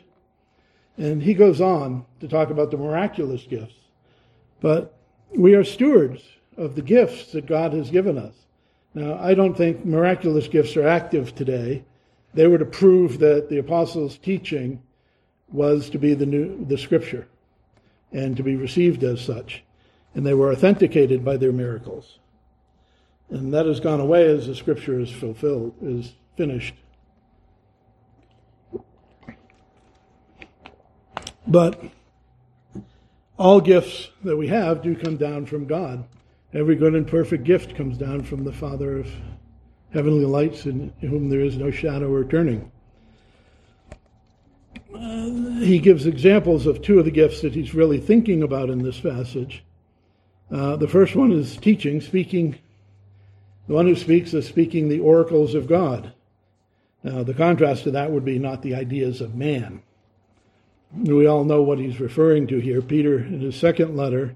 And 0.96 1.24
he 1.24 1.34
goes 1.34 1.60
on 1.60 2.06
to 2.20 2.28
talk 2.28 2.52
about 2.52 2.70
the 2.70 2.78
miraculous 2.78 3.44
gifts. 3.44 3.74
But 4.62 4.96
we 5.36 5.56
are 5.56 5.64
stewards 5.64 6.22
of 6.56 6.76
the 6.76 6.84
gifts 6.84 7.32
that 7.32 7.48
God 7.48 7.74
has 7.74 7.90
given 7.90 8.20
us. 8.20 8.36
Now, 8.94 9.18
I 9.20 9.34
don't 9.34 9.58
think 9.58 9.86
miraculous 9.86 10.48
gifts 10.48 10.78
are 10.78 10.88
active 10.88 11.34
today. 11.34 11.84
They 12.36 12.48
were 12.48 12.58
to 12.58 12.66
prove 12.66 13.20
that 13.20 13.50
the 13.50 13.58
apostles' 13.58 14.18
teaching 14.18 14.84
was 15.50 15.90
to 15.90 15.98
be 15.98 16.14
the 16.14 16.26
new 16.26 16.66
the 16.66 16.78
scripture 16.78 17.28
and 18.12 18.36
to 18.36 18.44
be 18.44 18.56
received 18.56 19.04
as 19.04 19.22
such. 19.22 19.64
And 20.14 20.26
they 20.26 20.34
were 20.34 20.52
authenticated 20.52 21.24
by 21.24 21.38
their 21.38 21.54
miracles. 21.54 22.20
And 23.30 23.54
that 23.54 23.66
has 23.66 23.80
gone 23.80 24.02
away 24.02 24.28
as 24.28 24.48
the 24.48 24.56
scripture 24.56 25.00
is 25.00 25.10
fulfilled, 25.10 25.74
is 25.82 26.14
finished. 26.38 26.76
But 31.48 31.82
all 33.38 33.62
gifts 33.62 34.10
that 34.24 34.36
we 34.36 34.48
have 34.48 34.82
do 34.82 34.96
come 34.96 35.18
down 35.18 35.46
from 35.46 35.68
God. 35.68 36.06
Every 36.54 36.76
good 36.76 36.96
and 36.96 37.08
perfect 37.08 37.44
gift 37.44 37.76
comes 37.76 37.98
down 37.98 38.24
from 38.24 38.44
the 38.44 38.54
Father 38.54 39.00
of 39.00 39.12
heavenly 39.96 40.26
lights, 40.26 40.66
in 40.66 40.92
whom 41.00 41.30
there 41.30 41.40
is 41.40 41.56
no 41.56 41.72
shadow 41.72 42.12
or 42.12 42.26
turning. 42.26 42.70
Uh, 44.94 45.30
he 45.62 45.80
gives 45.80 46.06
examples 46.06 46.68
of 46.68 46.82
two 46.82 47.00
of 47.00 47.06
the 47.06 47.12
gifts 47.12 47.42
that 47.42 47.56
he's 47.56 47.74
really 47.74 48.00
thinking 48.00 48.44
about 48.44 48.70
in 48.70 48.84
this 48.84 49.00
passage. 49.00 49.64
Uh, 50.52 50.76
the 50.76 50.88
first 50.88 51.16
one 51.16 51.32
is 51.32 51.56
teaching, 51.58 52.02
speaking 52.02 52.58
the 53.68 53.74
one 53.74 53.88
who 53.88 53.96
speaks 53.96 54.34
is 54.34 54.46
speaking 54.46 54.90
the 54.90 55.00
oracles 55.00 55.56
of 55.56 55.68
God. 55.68 56.14
Now, 57.04 57.24
the 57.24 57.34
contrast 57.34 57.84
to 57.84 57.92
that 57.92 58.12
would 58.12 58.26
be 58.26 58.38
not 58.38 58.62
the 58.62 58.76
ideas 58.76 59.22
of 59.22 59.36
man. 59.36 59.82
We 60.94 61.26
all 61.26 61.44
know 61.44 61.62
what 61.62 61.80
he's 61.80 62.00
referring 62.00 62.48
to 62.48 62.60
here. 62.60 62.82
Peter, 62.82 63.20
in 63.20 63.42
his 63.42 63.56
second 63.56 63.96
letter, 63.96 64.36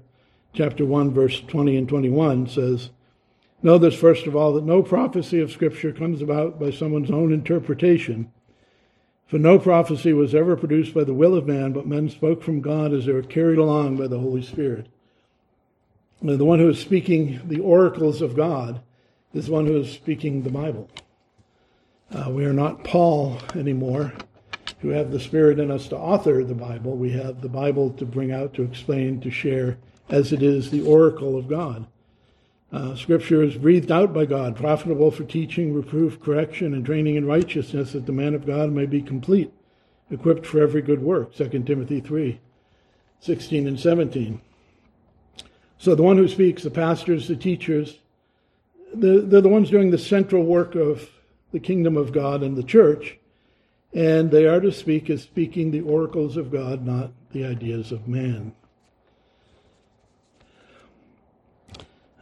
chapter 0.52 0.84
1, 0.84 1.12
verse 1.12 1.40
20 1.40 1.76
and 1.76 1.88
21, 1.88 2.48
says, 2.48 2.90
Know 3.62 3.76
this, 3.76 3.94
first 3.94 4.26
of 4.26 4.34
all, 4.34 4.54
that 4.54 4.64
no 4.64 4.82
prophecy 4.82 5.40
of 5.40 5.52
Scripture 5.52 5.92
comes 5.92 6.22
about 6.22 6.58
by 6.58 6.70
someone's 6.70 7.10
own 7.10 7.32
interpretation. 7.32 8.32
For 9.26 9.38
no 9.38 9.58
prophecy 9.58 10.12
was 10.12 10.34
ever 10.34 10.56
produced 10.56 10.94
by 10.94 11.04
the 11.04 11.14
will 11.14 11.34
of 11.34 11.46
man, 11.46 11.72
but 11.72 11.86
men 11.86 12.08
spoke 12.08 12.42
from 12.42 12.62
God 12.62 12.92
as 12.92 13.06
they 13.06 13.12
were 13.12 13.22
carried 13.22 13.58
along 13.58 13.96
by 13.96 14.06
the 14.06 14.18
Holy 14.18 14.42
Spirit. 14.42 14.88
And 16.20 16.30
the 16.30 16.44
one 16.44 16.58
who 16.58 16.68
is 16.68 16.80
speaking 16.80 17.40
the 17.44 17.60
oracles 17.60 18.22
of 18.22 18.34
God 18.34 18.80
is 19.32 19.48
one 19.48 19.66
who 19.66 19.76
is 19.76 19.92
speaking 19.92 20.42
the 20.42 20.50
Bible. 20.50 20.88
Uh, 22.10 22.30
we 22.30 22.44
are 22.44 22.52
not 22.52 22.82
Paul 22.82 23.38
anymore, 23.54 24.12
who 24.80 24.88
have 24.88 25.12
the 25.12 25.20
Spirit 25.20 25.60
in 25.60 25.70
us 25.70 25.86
to 25.88 25.96
author 25.96 26.42
the 26.42 26.54
Bible. 26.54 26.96
We 26.96 27.10
have 27.12 27.40
the 27.40 27.48
Bible 27.48 27.90
to 27.90 28.04
bring 28.04 28.32
out, 28.32 28.54
to 28.54 28.62
explain, 28.62 29.20
to 29.20 29.30
share, 29.30 29.78
as 30.08 30.32
it 30.32 30.42
is 30.42 30.70
the 30.70 30.82
oracle 30.82 31.36
of 31.36 31.46
God. 31.46 31.86
Uh, 32.72 32.94
scripture 32.94 33.42
is 33.42 33.56
breathed 33.56 33.90
out 33.90 34.12
by 34.12 34.24
God, 34.24 34.54
profitable 34.54 35.10
for 35.10 35.24
teaching, 35.24 35.74
reproof, 35.74 36.20
correction, 36.20 36.72
and 36.72 36.86
training 36.86 37.16
in 37.16 37.26
righteousness, 37.26 37.92
that 37.92 38.06
the 38.06 38.12
man 38.12 38.34
of 38.34 38.46
God 38.46 38.70
may 38.70 38.86
be 38.86 39.02
complete, 39.02 39.52
equipped 40.08 40.46
for 40.46 40.62
every 40.62 40.80
good 40.80 41.02
work. 41.02 41.34
2 41.34 41.48
Timothy 41.64 42.00
3, 42.00 42.40
16 43.18 43.66
and 43.66 43.80
17. 43.80 44.40
So 45.78 45.94
the 45.96 46.02
one 46.04 46.16
who 46.16 46.28
speaks, 46.28 46.62
the 46.62 46.70
pastors, 46.70 47.26
the 47.26 47.34
teachers, 47.34 47.98
they're, 48.94 49.20
they're 49.20 49.40
the 49.40 49.48
ones 49.48 49.70
doing 49.70 49.90
the 49.90 49.98
central 49.98 50.44
work 50.44 50.76
of 50.76 51.10
the 51.52 51.60
kingdom 51.60 51.96
of 51.96 52.12
God 52.12 52.42
and 52.42 52.56
the 52.56 52.62
church, 52.62 53.18
and 53.92 54.30
they 54.30 54.46
are 54.46 54.60
to 54.60 54.70
speak 54.70 55.10
as 55.10 55.22
speaking 55.22 55.70
the 55.70 55.80
oracles 55.80 56.36
of 56.36 56.52
God, 56.52 56.86
not 56.86 57.10
the 57.32 57.44
ideas 57.44 57.90
of 57.90 58.06
man. 58.06 58.54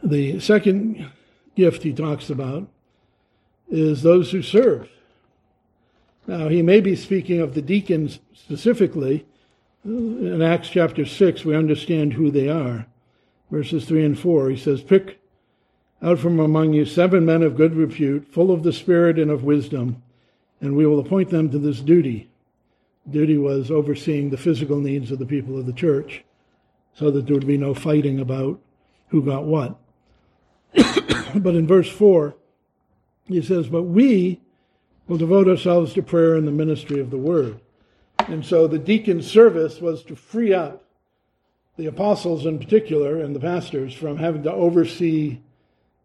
The 0.03 0.39
second 0.39 1.11
gift 1.55 1.83
he 1.83 1.93
talks 1.93 2.29
about 2.29 2.67
is 3.69 4.01
those 4.01 4.31
who 4.31 4.41
serve. 4.41 4.89
Now, 6.25 6.47
he 6.47 6.61
may 6.61 6.79
be 6.79 6.95
speaking 6.95 7.41
of 7.41 7.53
the 7.53 7.61
deacons 7.61 8.19
specifically. 8.33 9.25
In 9.83 10.41
Acts 10.41 10.69
chapter 10.69 11.05
6, 11.05 11.43
we 11.43 11.55
understand 11.55 12.13
who 12.13 12.31
they 12.31 12.49
are. 12.49 12.85
Verses 13.51 13.85
3 13.85 14.05
and 14.05 14.19
4, 14.19 14.51
he 14.51 14.57
says, 14.57 14.81
Pick 14.81 15.19
out 16.01 16.19
from 16.19 16.39
among 16.39 16.73
you 16.73 16.85
seven 16.85 17.25
men 17.25 17.43
of 17.43 17.57
good 17.57 17.75
repute, 17.75 18.27
full 18.31 18.51
of 18.51 18.63
the 18.63 18.73
Spirit 18.73 19.19
and 19.19 19.31
of 19.31 19.43
wisdom, 19.43 20.01
and 20.61 20.75
we 20.75 20.85
will 20.85 20.99
appoint 20.99 21.29
them 21.29 21.49
to 21.49 21.59
this 21.59 21.81
duty. 21.81 22.29
Duty 23.09 23.37
was 23.37 23.71
overseeing 23.71 24.29
the 24.29 24.37
physical 24.37 24.79
needs 24.79 25.11
of 25.11 25.19
the 25.19 25.25
people 25.25 25.57
of 25.57 25.65
the 25.65 25.73
church, 25.73 26.23
so 26.93 27.11
that 27.11 27.25
there 27.25 27.35
would 27.35 27.47
be 27.47 27.57
no 27.57 27.73
fighting 27.73 28.19
about 28.19 28.59
who 29.07 29.23
got 29.23 29.45
what. 29.45 29.77
but 31.35 31.55
in 31.55 31.67
verse 31.67 31.89
4, 31.89 32.35
he 33.27 33.41
says, 33.41 33.67
But 33.67 33.83
we 33.83 34.41
will 35.07 35.17
devote 35.17 35.47
ourselves 35.47 35.93
to 35.93 36.01
prayer 36.01 36.35
and 36.35 36.47
the 36.47 36.51
ministry 36.51 36.99
of 36.99 37.09
the 37.09 37.17
word. 37.17 37.59
And 38.19 38.45
so 38.45 38.67
the 38.67 38.77
deacon's 38.77 39.29
service 39.29 39.79
was 39.81 40.03
to 40.03 40.15
free 40.15 40.53
up 40.53 40.83
the 41.77 41.87
apostles 41.87 42.45
in 42.45 42.59
particular 42.59 43.21
and 43.21 43.35
the 43.35 43.39
pastors 43.39 43.93
from 43.93 44.17
having 44.17 44.43
to 44.43 44.51
oversee 44.51 45.39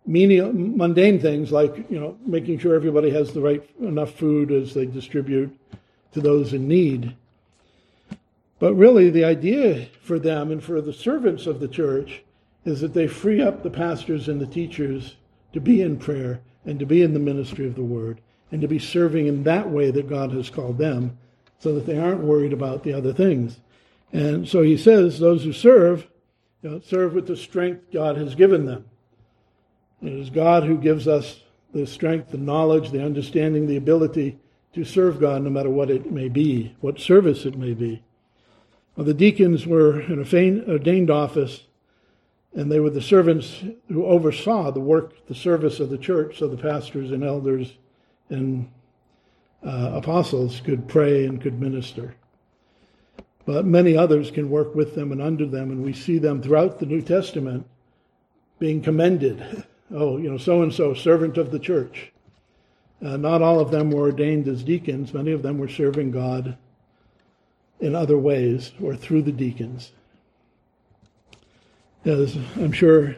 menial, 0.07 0.53
mundane 0.53 1.21
things 1.21 1.51
like 1.51 1.77
you 1.91 1.99
know 1.99 2.17
making 2.27 2.59
sure 2.59 2.75
everybody 2.75 3.11
has 3.11 3.33
the 3.33 3.41
right 3.41 3.69
enough 3.81 4.13
food 4.13 4.53
as 4.53 4.75
they 4.75 4.87
distribute 4.87 5.57
to 6.13 6.21
those 6.21 6.53
in 6.53 6.69
need. 6.69 7.15
But 8.59 8.75
really, 8.75 9.11
the 9.11 9.25
idea 9.25 9.89
for 10.01 10.19
them 10.19 10.51
and 10.51 10.63
for 10.63 10.81
the 10.81 10.93
servants 10.93 11.47
of 11.47 11.61
the 11.61 11.69
church 11.69 12.23
is 12.65 12.81
that 12.81 12.95
they 12.95 13.07
free 13.07 13.43
up 13.43 13.63
the 13.63 13.71
pastors 13.71 14.29
and 14.29 14.41
the 14.41 14.47
teachers 14.47 15.17
to 15.53 15.61
be 15.61 15.83
in 15.83 15.99
prayer 15.99 16.41
and 16.65 16.79
to 16.79 16.87
be 16.87 17.03
in 17.03 17.13
the 17.13 17.21
ministry 17.21 17.67
of 17.67 17.75
the 17.75 17.83
word 17.83 18.21
and 18.51 18.61
to 18.63 18.69
be 18.69 18.79
serving 18.79 19.27
in 19.27 19.43
that 19.45 19.71
way 19.71 19.91
that 19.91 20.09
God 20.09 20.33
has 20.33 20.51
called 20.51 20.79
them 20.79 21.19
so 21.59 21.75
that 21.75 21.87
they 21.87 21.99
aren't 21.99 22.21
worried 22.21 22.53
about 22.53 22.83
the 22.83 22.93
other 22.93 23.13
things. 23.13 23.59
And 24.13 24.49
so 24.49 24.63
he 24.63 24.77
says, 24.77 25.19
those 25.19 25.45
who 25.45 25.53
serve, 25.53 26.07
you 26.63 26.71
know, 26.71 26.81
serve 26.81 27.15
with 27.15 27.27
the 27.27 27.37
strength 27.37 27.93
God 27.93 28.17
has 28.17 28.35
given 28.35 28.65
them. 28.65 28.85
It 30.03 30.13
is 30.13 30.31
God 30.31 30.65
who 30.65 30.79
gives 30.79 31.09
us 31.09 31.41
the 31.73 31.87
strength, 31.87 32.31
the 32.31 32.39
knowledge, 32.39 32.91
the 32.91 33.05
understanding, 33.05 33.67
the 33.67 33.77
ability 33.77 34.39
to 34.75 34.85
serve 34.85 35.21
God 35.21 35.43
no 35.43 35.51
matter 35.51 35.71
what 35.71 35.91
it 35.91 36.11
may 36.11 36.29
be, 36.29 36.77
what 36.81 37.01
service 37.01 37.45
it 37.45 37.57
may 37.57 37.75
be. 37.75 38.03
Well, 38.97 39.07
the 39.07 39.15
deacons 39.15 39.67
were 39.67 40.01
in 40.01 40.19
a 40.19 40.71
ordained 40.71 41.11
office, 41.11 41.65
and 42.55 42.71
they 42.71 42.81
were 42.81 42.91
the 42.91 43.03
servants 43.03 43.65
who 43.89 44.07
oversaw 44.07 44.71
the 44.71 44.81
work, 44.81 45.27
the 45.27 45.35
service 45.35 45.81
of 45.81 45.91
the 45.91 45.99
church, 45.99 46.39
so 46.39 46.49
the 46.49 46.57
pastors 46.57 47.11
and 47.11 47.25
elders 47.25 47.75
and 48.31 48.71
uh, 49.65 49.91
apostles 49.95 50.61
could 50.61 50.89
pray 50.89 51.27
and 51.27 51.43
could 51.43 51.61
minister. 51.61 52.15
But 53.47 53.67
many 53.67 53.97
others 53.97 54.31
can 54.31 54.51
work 54.51 54.75
with 54.75 54.95
them 54.95 55.13
and 55.13 55.21
under 55.21 55.47
them, 55.47 55.71
and 55.71 55.85
we 55.85 55.93
see 55.93 56.19
them 56.19 56.41
throughout 56.41 56.79
the 56.79 56.87
New 56.87 57.03
Testament 57.03 57.67
being 58.59 58.81
commended 58.81 59.65
oh, 59.93 60.17
you 60.19 60.31
know, 60.31 60.39
so 60.39 60.63
and 60.63 60.73
so, 60.73 60.95
servant 60.95 61.39
of 61.39 61.51
the 61.51 61.59
church. 61.59 62.13
Uh, 63.05 63.17
not 63.17 63.43
all 63.43 63.61
of 63.61 63.71
them 63.71 63.91
were 63.91 64.03
ordained 64.03 64.49
as 64.49 64.63
deacons, 64.63 65.13
many 65.13 65.33
of 65.33 65.43
them 65.43 65.59
were 65.59 65.69
serving 65.69 66.11
God 66.11 66.57
in 67.81 67.95
other 67.95 68.19
ways 68.19 68.73
or 68.83 68.97
through 68.97 69.23
the 69.23 69.33
deacons. 69.33 69.93
As 72.05 72.37
I'm 72.57 72.73
sure 72.73 73.17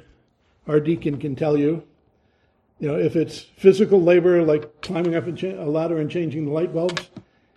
our 0.68 0.80
deacon 0.80 1.18
can 1.18 1.34
tell 1.34 1.56
you, 1.56 1.82
you 2.78 2.88
know, 2.88 2.96
if 2.96 3.16
it's 3.16 3.40
physical 3.40 4.00
labor 4.00 4.42
like 4.42 4.80
climbing 4.82 5.14
up 5.14 5.26
a 5.26 5.64
ladder 5.64 5.98
and 5.98 6.10
changing 6.10 6.44
the 6.44 6.52
light 6.52 6.74
bulbs, 6.74 7.08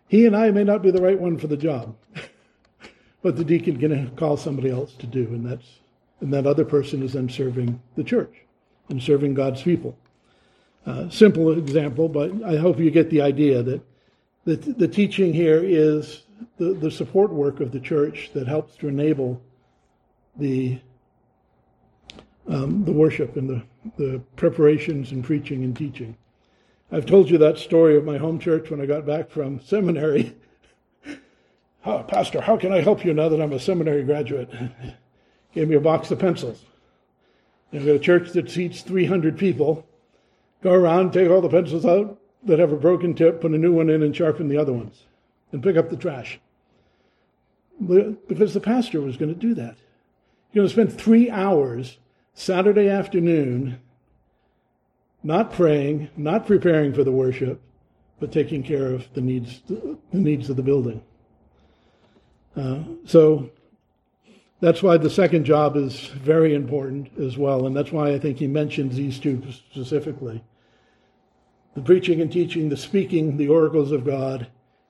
he 0.07 0.25
and 0.25 0.35
I 0.35 0.51
may 0.51 0.63
not 0.63 0.81
be 0.81 0.91
the 0.91 1.01
right 1.01 1.19
one 1.19 1.37
for 1.37 1.47
the 1.47 1.57
job. 1.57 1.95
but 3.21 3.35
the 3.35 3.43
deacon 3.43 3.77
can 3.77 4.09
call 4.15 4.37
somebody 4.37 4.69
else 4.69 4.93
to 4.95 5.07
do, 5.07 5.25
and 5.25 5.45
that's 5.45 5.79
and 6.21 6.33
that 6.33 6.45
other 6.45 6.65
person 6.65 7.03
is 7.03 7.13
then 7.13 7.29
serving 7.29 7.81
the 7.95 8.03
church 8.03 8.35
and 8.89 9.01
serving 9.01 9.33
God's 9.33 9.61
people. 9.61 9.97
Uh, 10.85 11.09
simple 11.09 11.51
example, 11.51 12.09
but 12.09 12.31
I 12.43 12.57
hope 12.57 12.79
you 12.79 12.91
get 12.91 13.09
the 13.09 13.21
idea 13.21 13.61
that 13.63 13.81
the, 14.45 14.55
the 14.55 14.87
teaching 14.87 15.33
here 15.33 15.61
is 15.63 16.23
the, 16.57 16.73
the 16.73 16.89
support 16.91 17.31
work 17.31 17.59
of 17.59 17.71
the 17.71 17.79
church 17.79 18.31
that 18.33 18.47
helps 18.47 18.75
to 18.77 18.87
enable 18.87 19.41
the 20.35 20.79
um, 22.49 22.83
the 22.83 22.91
worship 22.91 23.37
and 23.37 23.49
the, 23.49 23.63
the 23.97 24.19
preparations 24.35 25.11
and 25.11 25.23
preaching 25.23 25.63
and 25.63 25.77
teaching. 25.77 26.17
I've 26.91 27.05
told 27.05 27.29
you 27.29 27.37
that 27.37 27.59
story 27.59 27.95
of 27.95 28.03
my 28.03 28.17
home 28.17 28.39
church 28.39 28.71
when 28.71 28.81
I 28.81 28.87
got 28.87 29.05
back 29.05 29.29
from 29.29 29.61
seminary. 29.61 30.35
oh, 31.85 32.03
Pastor, 32.03 32.41
how 32.41 32.57
can 32.57 32.73
I 32.73 32.81
help 32.81 33.05
you 33.05 33.13
now 33.13 33.29
that 33.29 33.41
I'm 33.41 33.53
a 33.53 33.59
seminary 33.59 34.03
graduate? 34.03 34.49
Gave 35.53 35.69
me 35.69 35.75
a 35.75 35.81
box 35.81 36.09
of 36.09 36.19
pencils. 36.19 36.63
I've 37.71 37.85
got 37.85 37.95
a 37.95 37.99
church 37.99 38.31
that 38.31 38.49
seats 38.49 38.81
300 38.81 39.37
people. 39.37 39.85
Go 40.63 40.73
around, 40.73 41.13
take 41.13 41.29
all 41.29 41.41
the 41.41 41.49
pencils 41.49 41.85
out 41.85 42.19
that 42.43 42.57
have 42.57 42.71
a 42.71 42.77
broken 42.77 43.13
tip, 43.13 43.41
put 43.41 43.51
a 43.51 43.57
new 43.57 43.71
one 43.71 43.89
in, 43.89 44.01
and 44.01 44.15
sharpen 44.15 44.47
the 44.47 44.57
other 44.57 44.73
ones, 44.73 45.03
and 45.51 45.61
pick 45.61 45.77
up 45.77 45.89
the 45.89 45.97
trash. 45.97 46.39
Because 47.79 48.53
the 48.53 48.59
pastor 48.59 49.01
was 49.01 49.17
going 49.17 49.33
to 49.33 49.39
do 49.39 49.53
that. 49.53 49.77
You're 50.51 50.63
going 50.63 50.67
to 50.67 50.73
spend 50.73 50.93
three 50.93 51.29
hours 51.29 51.97
Saturday 52.33 52.89
afternoon, 52.89 53.79
not 55.23 55.51
praying, 55.51 56.09
not 56.15 56.47
preparing 56.47 56.93
for 56.93 57.03
the 57.03 57.11
worship, 57.11 57.61
but 58.19 58.31
taking 58.31 58.63
care 58.63 58.87
of 58.87 59.07
the 59.13 59.21
needs, 59.21 59.61
the 59.67 59.97
needs 60.13 60.49
of 60.49 60.55
the 60.55 60.63
building. 60.63 61.01
Uh, 62.55 62.79
so 63.05 63.49
that's 64.61 64.83
why 64.83 64.97
the 64.97 65.09
second 65.09 65.45
job 65.45 65.77
is 65.77 66.07
very 66.07 66.53
important 66.53 67.09
as 67.17 67.37
well, 67.37 67.65
and 67.65 67.75
that's 67.75 67.91
why 67.91 68.13
I 68.13 68.19
think 68.19 68.37
he 68.37 68.47
mentions 68.47 68.95
these 68.95 69.19
two 69.19 69.41
specifically 69.51 70.43
the 71.75 71.81
preaching 71.81 72.19
and 72.19 72.31
teaching, 72.31 72.67
the 72.67 72.75
speaking, 72.75 73.37
the 73.37 73.47
oracles 73.47 73.91
of 73.91 74.03
God, 74.03 74.47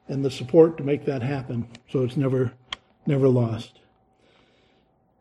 and 0.08 0.26
the 0.26 0.32
support 0.32 0.78
to 0.78 0.84
make 0.84 1.06
that 1.06 1.22
happen 1.22 1.68
so 1.92 2.04
it's 2.04 2.18
never, 2.18 2.52
never 3.06 3.28
lost. 3.28 3.80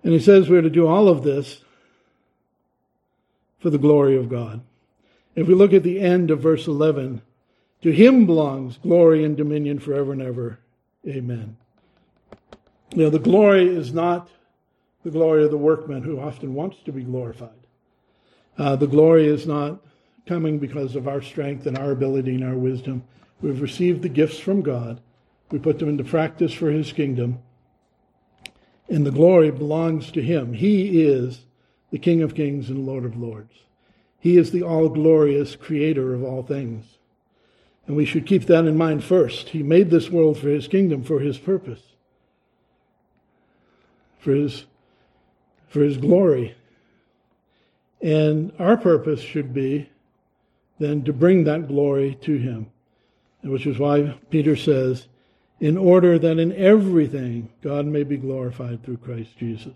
And 0.02 0.12
he 0.12 0.20
says 0.20 0.48
we're 0.48 0.62
to 0.62 0.70
do 0.70 0.86
all 0.86 1.08
of 1.08 1.24
this 1.24 1.62
for 3.58 3.70
the 3.70 3.78
glory 3.78 4.16
of 4.16 4.28
God. 4.28 4.60
If 5.34 5.46
we 5.46 5.54
look 5.54 5.72
at 5.72 5.82
the 5.82 6.00
end 6.00 6.30
of 6.30 6.40
verse 6.40 6.66
11, 6.66 7.22
to 7.82 7.92
him 7.92 8.26
belongs 8.26 8.78
glory 8.78 9.24
and 9.24 9.36
dominion 9.36 9.78
forever 9.78 10.12
and 10.12 10.22
ever. 10.22 10.58
Amen. 11.06 11.56
You 12.94 13.04
know, 13.04 13.10
the 13.10 13.18
glory 13.18 13.68
is 13.68 13.92
not 13.92 14.28
the 15.04 15.10
glory 15.10 15.44
of 15.44 15.50
the 15.50 15.58
workman 15.58 16.02
who 16.02 16.18
often 16.18 16.54
wants 16.54 16.78
to 16.84 16.92
be 16.92 17.02
glorified. 17.02 17.50
Uh, 18.56 18.74
the 18.76 18.86
glory 18.86 19.26
is 19.26 19.46
not 19.46 19.80
coming 20.26 20.58
because 20.58 20.96
of 20.96 21.06
our 21.06 21.22
strength 21.22 21.66
and 21.66 21.78
our 21.78 21.92
ability 21.92 22.34
and 22.34 22.44
our 22.44 22.56
wisdom. 22.56 23.04
We've 23.40 23.60
received 23.60 24.02
the 24.02 24.08
gifts 24.08 24.38
from 24.38 24.62
God. 24.62 25.00
We 25.50 25.58
put 25.58 25.78
them 25.78 25.88
into 25.88 26.04
practice 26.04 26.52
for 26.52 26.70
his 26.70 26.92
kingdom. 26.92 27.38
And 28.88 29.06
the 29.06 29.12
glory 29.12 29.50
belongs 29.50 30.10
to 30.12 30.22
him. 30.22 30.52
He 30.54 31.02
is 31.02 31.46
the 31.90 31.98
King 31.98 32.22
of 32.22 32.34
kings 32.34 32.68
and 32.68 32.86
Lord 32.86 33.04
of 33.04 33.16
lords. 33.16 33.52
He 34.20 34.36
is 34.36 34.50
the 34.50 34.62
all 34.62 34.88
glorious 34.88 35.56
creator 35.56 36.14
of 36.14 36.22
all 36.22 36.42
things. 36.42 36.98
And 37.86 37.96
we 37.96 38.04
should 38.04 38.26
keep 38.26 38.44
that 38.46 38.66
in 38.66 38.76
mind 38.76 39.02
first. 39.04 39.50
He 39.50 39.62
made 39.62 39.90
this 39.90 40.10
world 40.10 40.38
for 40.38 40.48
his 40.48 40.68
kingdom, 40.68 41.02
for 41.02 41.20
his 41.20 41.38
purpose, 41.38 41.80
for 44.18 44.32
his, 44.32 44.64
for 45.68 45.80
his 45.80 45.96
glory. 45.96 46.54
And 48.02 48.52
our 48.58 48.76
purpose 48.76 49.20
should 49.20 49.54
be 49.54 49.88
then 50.78 51.02
to 51.04 51.12
bring 51.12 51.44
that 51.44 51.66
glory 51.66 52.18
to 52.22 52.36
him. 52.36 52.70
Which 53.42 53.66
is 53.66 53.78
why 53.78 54.18
Peter 54.30 54.56
says, 54.56 55.06
in 55.60 55.76
order 55.76 56.18
that 56.18 56.38
in 56.38 56.52
everything 56.52 57.50
God 57.62 57.86
may 57.86 58.02
be 58.02 58.16
glorified 58.16 58.82
through 58.82 58.98
Christ 58.98 59.36
Jesus. 59.38 59.74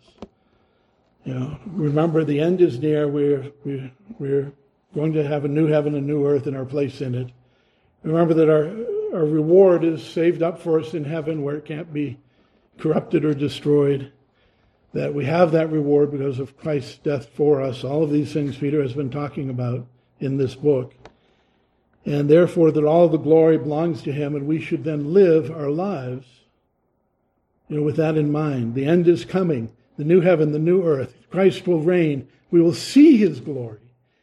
You 1.25 1.35
know, 1.35 1.59
remember 1.66 2.25
the 2.25 2.41
end 2.41 2.61
is 2.61 2.79
near. 2.81 3.07
We're, 3.07 3.53
we're, 3.64 3.93
we're 4.18 4.53
going 4.95 5.12
to 5.12 5.27
have 5.27 5.45
a 5.45 5.49
new 5.49 5.68
heaven 5.68 5.95
and 5.95 6.07
new 6.07 6.27
earth 6.27 6.47
and 6.47 6.57
our 6.57 6.64
place 6.64 7.01
in 7.01 7.14
it. 7.14 7.31
Remember 8.03 8.35
that 8.35 8.51
our, 8.51 9.16
our 9.16 9.25
reward 9.25 9.85
is 9.85 10.05
saved 10.05 10.43
up 10.43 10.61
for 10.61 10.81
us 10.81 10.95
in 10.95 11.05
heaven 11.05 11.43
where 11.43 11.57
it 11.57 11.64
can't 11.64 11.93
be 11.93 12.18
corrupted 12.79 13.25
or 13.25 13.35
destroyed. 13.35 14.12
That 14.95 15.14
we 15.14 15.25
have 15.25 15.53
that 15.53 15.70
reward 15.70 16.11
because 16.11 16.39
of 16.39 16.57
Christ's 16.59 16.99
death 16.99 17.29
for 17.35 17.62
us. 17.62 17.85
All 17.85 18.03
of 18.03 18.11
these 18.11 18.33
things 18.33 18.57
Peter 18.57 18.83
has 18.83 18.93
been 18.93 19.11
talking 19.11 19.49
about 19.49 19.87
in 20.18 20.37
this 20.37 20.55
book. 20.55 20.95
And 22.05 22.29
therefore, 22.29 22.73
that 22.73 22.85
all 22.85 23.09
the 23.09 23.16
glory 23.16 23.59
belongs 23.59 24.03
to 24.03 24.12
him, 24.12 24.35
and 24.35 24.49
we 24.49 24.61
should 24.61 24.83
then 24.83 25.14
live 25.14 25.53
our 25.53 25.70
lives, 25.70 26.27
you 27.68 27.77
know, 27.77 27.83
with 27.83 27.97
that 27.97 28.16
in 28.18 28.33
mind. 28.33 28.75
The 28.75 28.85
end 28.85 29.07
is 29.07 29.25
coming 29.25 29.70
the 30.03 30.09
new 30.09 30.20
heaven, 30.20 30.50
the 30.50 30.59
new 30.59 30.82
earth. 30.82 31.14
Christ 31.30 31.68
will 31.68 31.80
reign. 31.80 32.26
We 32.50 32.61
will 32.61 32.74
see 32.74 33.16
his 33.16 33.38
glory. 33.38 33.78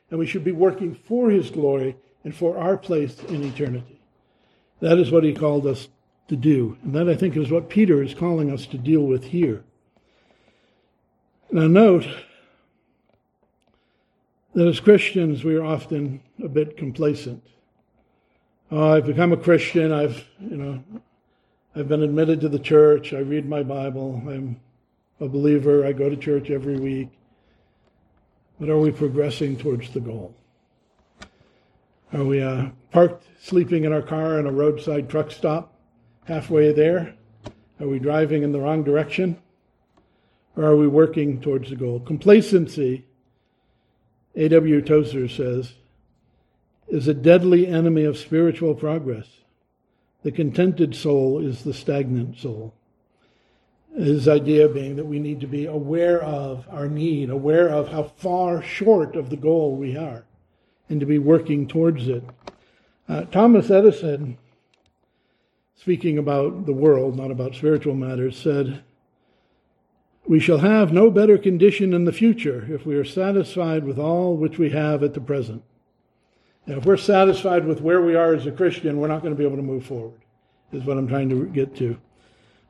And 0.09 0.19
we 0.19 0.27
should 0.27 0.43
be 0.43 0.51
working 0.51 0.93
for 0.93 1.29
his 1.29 1.49
glory 1.49 1.95
and 2.25 2.35
for 2.35 2.57
our 2.57 2.75
place 2.75 3.17
in 3.29 3.45
eternity. 3.45 4.01
That 4.81 4.97
is 4.97 5.09
what 5.09 5.23
he 5.23 5.33
called 5.33 5.65
us 5.65 5.87
to 6.27 6.35
do. 6.35 6.77
And 6.83 6.93
that, 6.95 7.07
I 7.07 7.15
think, 7.15 7.37
is 7.37 7.49
what 7.49 7.69
Peter 7.69 8.03
is 8.03 8.13
calling 8.13 8.51
us 8.51 8.65
to 8.65 8.77
deal 8.77 9.03
with 9.03 9.23
here. 9.23 9.63
Now, 11.49 11.67
note 11.67 12.05
that 14.53 14.67
as 14.67 14.81
Christians, 14.81 15.45
we 15.45 15.55
are 15.55 15.63
often 15.63 16.19
a 16.43 16.49
bit 16.49 16.75
complacent. 16.75 17.41
Oh, 18.69 18.95
I've 18.95 19.05
become 19.05 19.31
a 19.31 19.37
Christian. 19.37 19.93
I've, 19.93 20.25
you 20.41 20.57
know, 20.57 20.83
I've 21.73 21.87
been 21.87 22.03
admitted 22.03 22.41
to 22.41 22.49
the 22.49 22.59
church. 22.59 23.13
I 23.13 23.19
read 23.19 23.47
my 23.47 23.63
Bible. 23.63 24.21
I'm 24.27 24.59
a 25.19 25.27
believer. 25.27 25.85
I 25.85 25.91
go 25.91 26.09
to 26.09 26.15
church 26.15 26.49
every 26.49 26.77
week. 26.77 27.09
But 28.59 28.69
are 28.69 28.77
we 28.77 28.91
progressing 28.91 29.57
towards 29.57 29.91
the 29.91 29.99
goal? 29.99 30.35
Are 32.13 32.23
we 32.23 32.41
uh, 32.41 32.69
parked 32.91 33.25
sleeping 33.41 33.83
in 33.83 33.93
our 33.93 34.01
car 34.01 34.39
in 34.39 34.47
a 34.47 34.51
roadside 34.51 35.09
truck 35.09 35.31
stop 35.31 35.73
halfway 36.25 36.73
there? 36.73 37.15
Are 37.79 37.87
we 37.87 37.99
driving 37.99 38.43
in 38.43 38.51
the 38.51 38.59
wrong 38.59 38.83
direction? 38.83 39.37
Or 40.57 40.65
are 40.65 40.75
we 40.75 40.87
working 40.87 41.39
towards 41.39 41.69
the 41.69 41.75
goal? 41.75 41.99
Complacency, 42.01 43.05
A.W. 44.35 44.81
Tozer 44.81 45.29
says, 45.29 45.73
is 46.87 47.07
a 47.07 47.13
deadly 47.13 47.67
enemy 47.67 48.03
of 48.03 48.17
spiritual 48.17 48.73
progress. 48.73 49.27
The 50.23 50.31
contented 50.31 50.95
soul 50.95 51.39
is 51.39 51.63
the 51.63 51.73
stagnant 51.73 52.37
soul. 52.37 52.73
His 53.99 54.29
idea 54.29 54.69
being 54.69 54.95
that 54.95 55.05
we 55.05 55.19
need 55.19 55.41
to 55.41 55.47
be 55.47 55.65
aware 55.65 56.23
of 56.23 56.65
our 56.69 56.87
need, 56.87 57.29
aware 57.29 57.67
of 57.67 57.89
how 57.89 58.03
far 58.03 58.61
short 58.61 59.17
of 59.17 59.29
the 59.29 59.35
goal 59.35 59.75
we 59.75 59.97
are, 59.97 60.23
and 60.87 61.01
to 61.01 61.05
be 61.05 61.19
working 61.19 61.67
towards 61.67 62.07
it. 62.07 62.23
Uh, 63.09 63.23
Thomas 63.23 63.69
Edison, 63.69 64.37
speaking 65.75 66.17
about 66.17 66.65
the 66.65 66.71
world, 66.71 67.17
not 67.17 67.29
about 67.29 67.55
spiritual 67.55 67.93
matters, 67.93 68.37
said, 68.37 68.83
We 70.25 70.39
shall 70.39 70.59
have 70.59 70.93
no 70.93 71.11
better 71.11 71.37
condition 71.37 71.93
in 71.93 72.05
the 72.05 72.13
future 72.13 72.73
if 72.73 72.85
we 72.85 72.95
are 72.95 73.03
satisfied 73.03 73.83
with 73.83 73.99
all 73.99 74.37
which 74.37 74.57
we 74.57 74.69
have 74.69 75.03
at 75.03 75.13
the 75.13 75.19
present. 75.19 75.61
And 76.65 76.77
if 76.77 76.85
we're 76.85 76.95
satisfied 76.95 77.65
with 77.65 77.81
where 77.81 78.01
we 78.01 78.15
are 78.15 78.33
as 78.33 78.45
a 78.45 78.51
Christian, 78.53 78.97
we're 78.97 79.09
not 79.09 79.23
going 79.23 79.33
to 79.33 79.37
be 79.37 79.45
able 79.45 79.57
to 79.57 79.61
move 79.61 79.85
forward, 79.85 80.21
is 80.71 80.85
what 80.85 80.97
I'm 80.97 81.09
trying 81.09 81.27
to 81.31 81.47
get 81.47 81.75
to. 81.77 81.99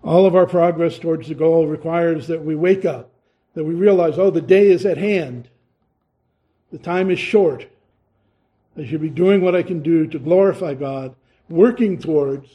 All 0.04 0.26
of 0.26 0.36
our 0.36 0.45
progress 0.45 0.97
towards 0.97 1.28
the 1.28 1.36
goal 1.36 1.68
requires 1.68 2.28
that 2.28 2.43
we 2.43 2.56
wake 2.56 2.86
up, 2.86 3.12
that 3.54 3.66
we 3.66 3.74
realize, 3.74 4.18
oh, 4.18 4.30
the 4.30 4.41
day 4.41 4.68
is 4.68 4.86
at 4.86 4.97
hand. 4.97 5.50
The 6.72 6.78
time 6.78 7.12
is 7.12 7.20
short. 7.20 7.68
I 8.78 8.86
should 8.86 9.02
be 9.02 9.10
doing 9.10 9.41
what 9.41 9.56
I 9.56 9.64
can 9.64 9.82
do 9.82 10.08
to 10.08 10.20
glorify 10.20 10.74
God, 10.74 11.16
working 11.50 12.00
towards 12.00 12.50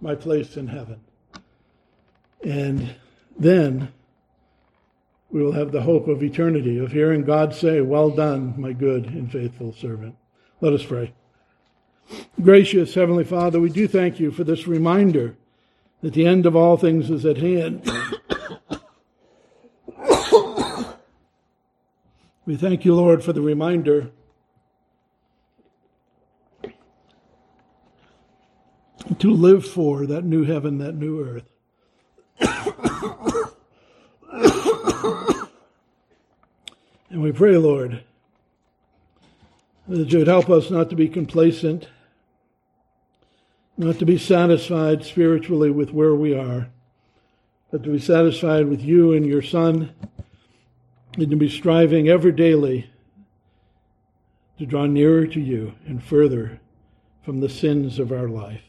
my 0.00 0.14
place 0.14 0.56
in 0.56 0.68
heaven. 0.68 1.00
And 2.42 2.94
then 3.38 3.92
we 5.30 5.42
will 5.42 5.52
have 5.52 5.72
the 5.72 5.82
hope 5.82 6.08
of 6.08 6.22
eternity, 6.22 6.78
of 6.78 6.92
hearing 6.92 7.24
God 7.24 7.54
say, 7.54 7.80
Well 7.80 8.10
done, 8.10 8.54
my 8.56 8.72
good 8.72 9.06
and 9.06 9.30
faithful 9.30 9.74
servant. 9.74 10.16
Let 10.60 10.72
us 10.72 10.84
pray. 10.84 11.12
Gracious 12.40 12.94
Heavenly 12.94 13.24
Father, 13.24 13.60
we 13.60 13.68
do 13.68 13.88
thank 13.88 14.20
you 14.20 14.30
for 14.30 14.44
this 14.44 14.66
reminder 14.66 15.36
that 16.06 16.14
the 16.14 16.24
end 16.24 16.46
of 16.46 16.54
all 16.54 16.76
things 16.76 17.10
is 17.10 17.26
at 17.26 17.38
hand. 17.38 17.82
we 22.46 22.54
thank 22.54 22.84
you, 22.84 22.94
Lord, 22.94 23.24
for 23.24 23.32
the 23.32 23.40
reminder 23.40 24.12
to 29.18 29.32
live 29.32 29.66
for 29.66 30.06
that 30.06 30.22
new 30.22 30.44
heaven, 30.44 30.78
that 30.78 30.94
new 30.94 31.20
earth. 31.24 31.42
and 37.10 37.20
we 37.20 37.32
pray, 37.32 37.56
Lord, 37.56 38.04
that 39.88 40.12
you 40.12 40.20
would 40.20 40.28
help 40.28 40.48
us 40.50 40.70
not 40.70 40.88
to 40.90 40.94
be 40.94 41.08
complacent, 41.08 41.88
not 43.76 43.98
to 43.98 44.06
be 44.06 44.18
satisfied 44.18 45.04
spiritually 45.04 45.70
with 45.70 45.92
where 45.92 46.14
we 46.14 46.34
are, 46.34 46.68
but 47.70 47.82
to 47.82 47.90
be 47.90 47.98
satisfied 47.98 48.68
with 48.68 48.80
you 48.80 49.12
and 49.12 49.26
your 49.26 49.42
Son, 49.42 49.92
and 51.16 51.30
to 51.30 51.36
be 51.36 51.48
striving 51.48 52.08
ever 52.08 52.30
daily 52.30 52.90
to 54.58 54.66
draw 54.66 54.86
nearer 54.86 55.26
to 55.26 55.40
you 55.40 55.74
and 55.86 56.02
further 56.02 56.60
from 57.22 57.40
the 57.40 57.48
sins 57.48 57.98
of 57.98 58.12
our 58.12 58.28
life. 58.28 58.62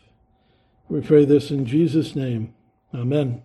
We 0.89 1.01
pray 1.01 1.25
this 1.25 1.51
in 1.51 1.65
Jesus' 1.65 2.15
name. 2.15 2.53
Amen. 2.93 3.43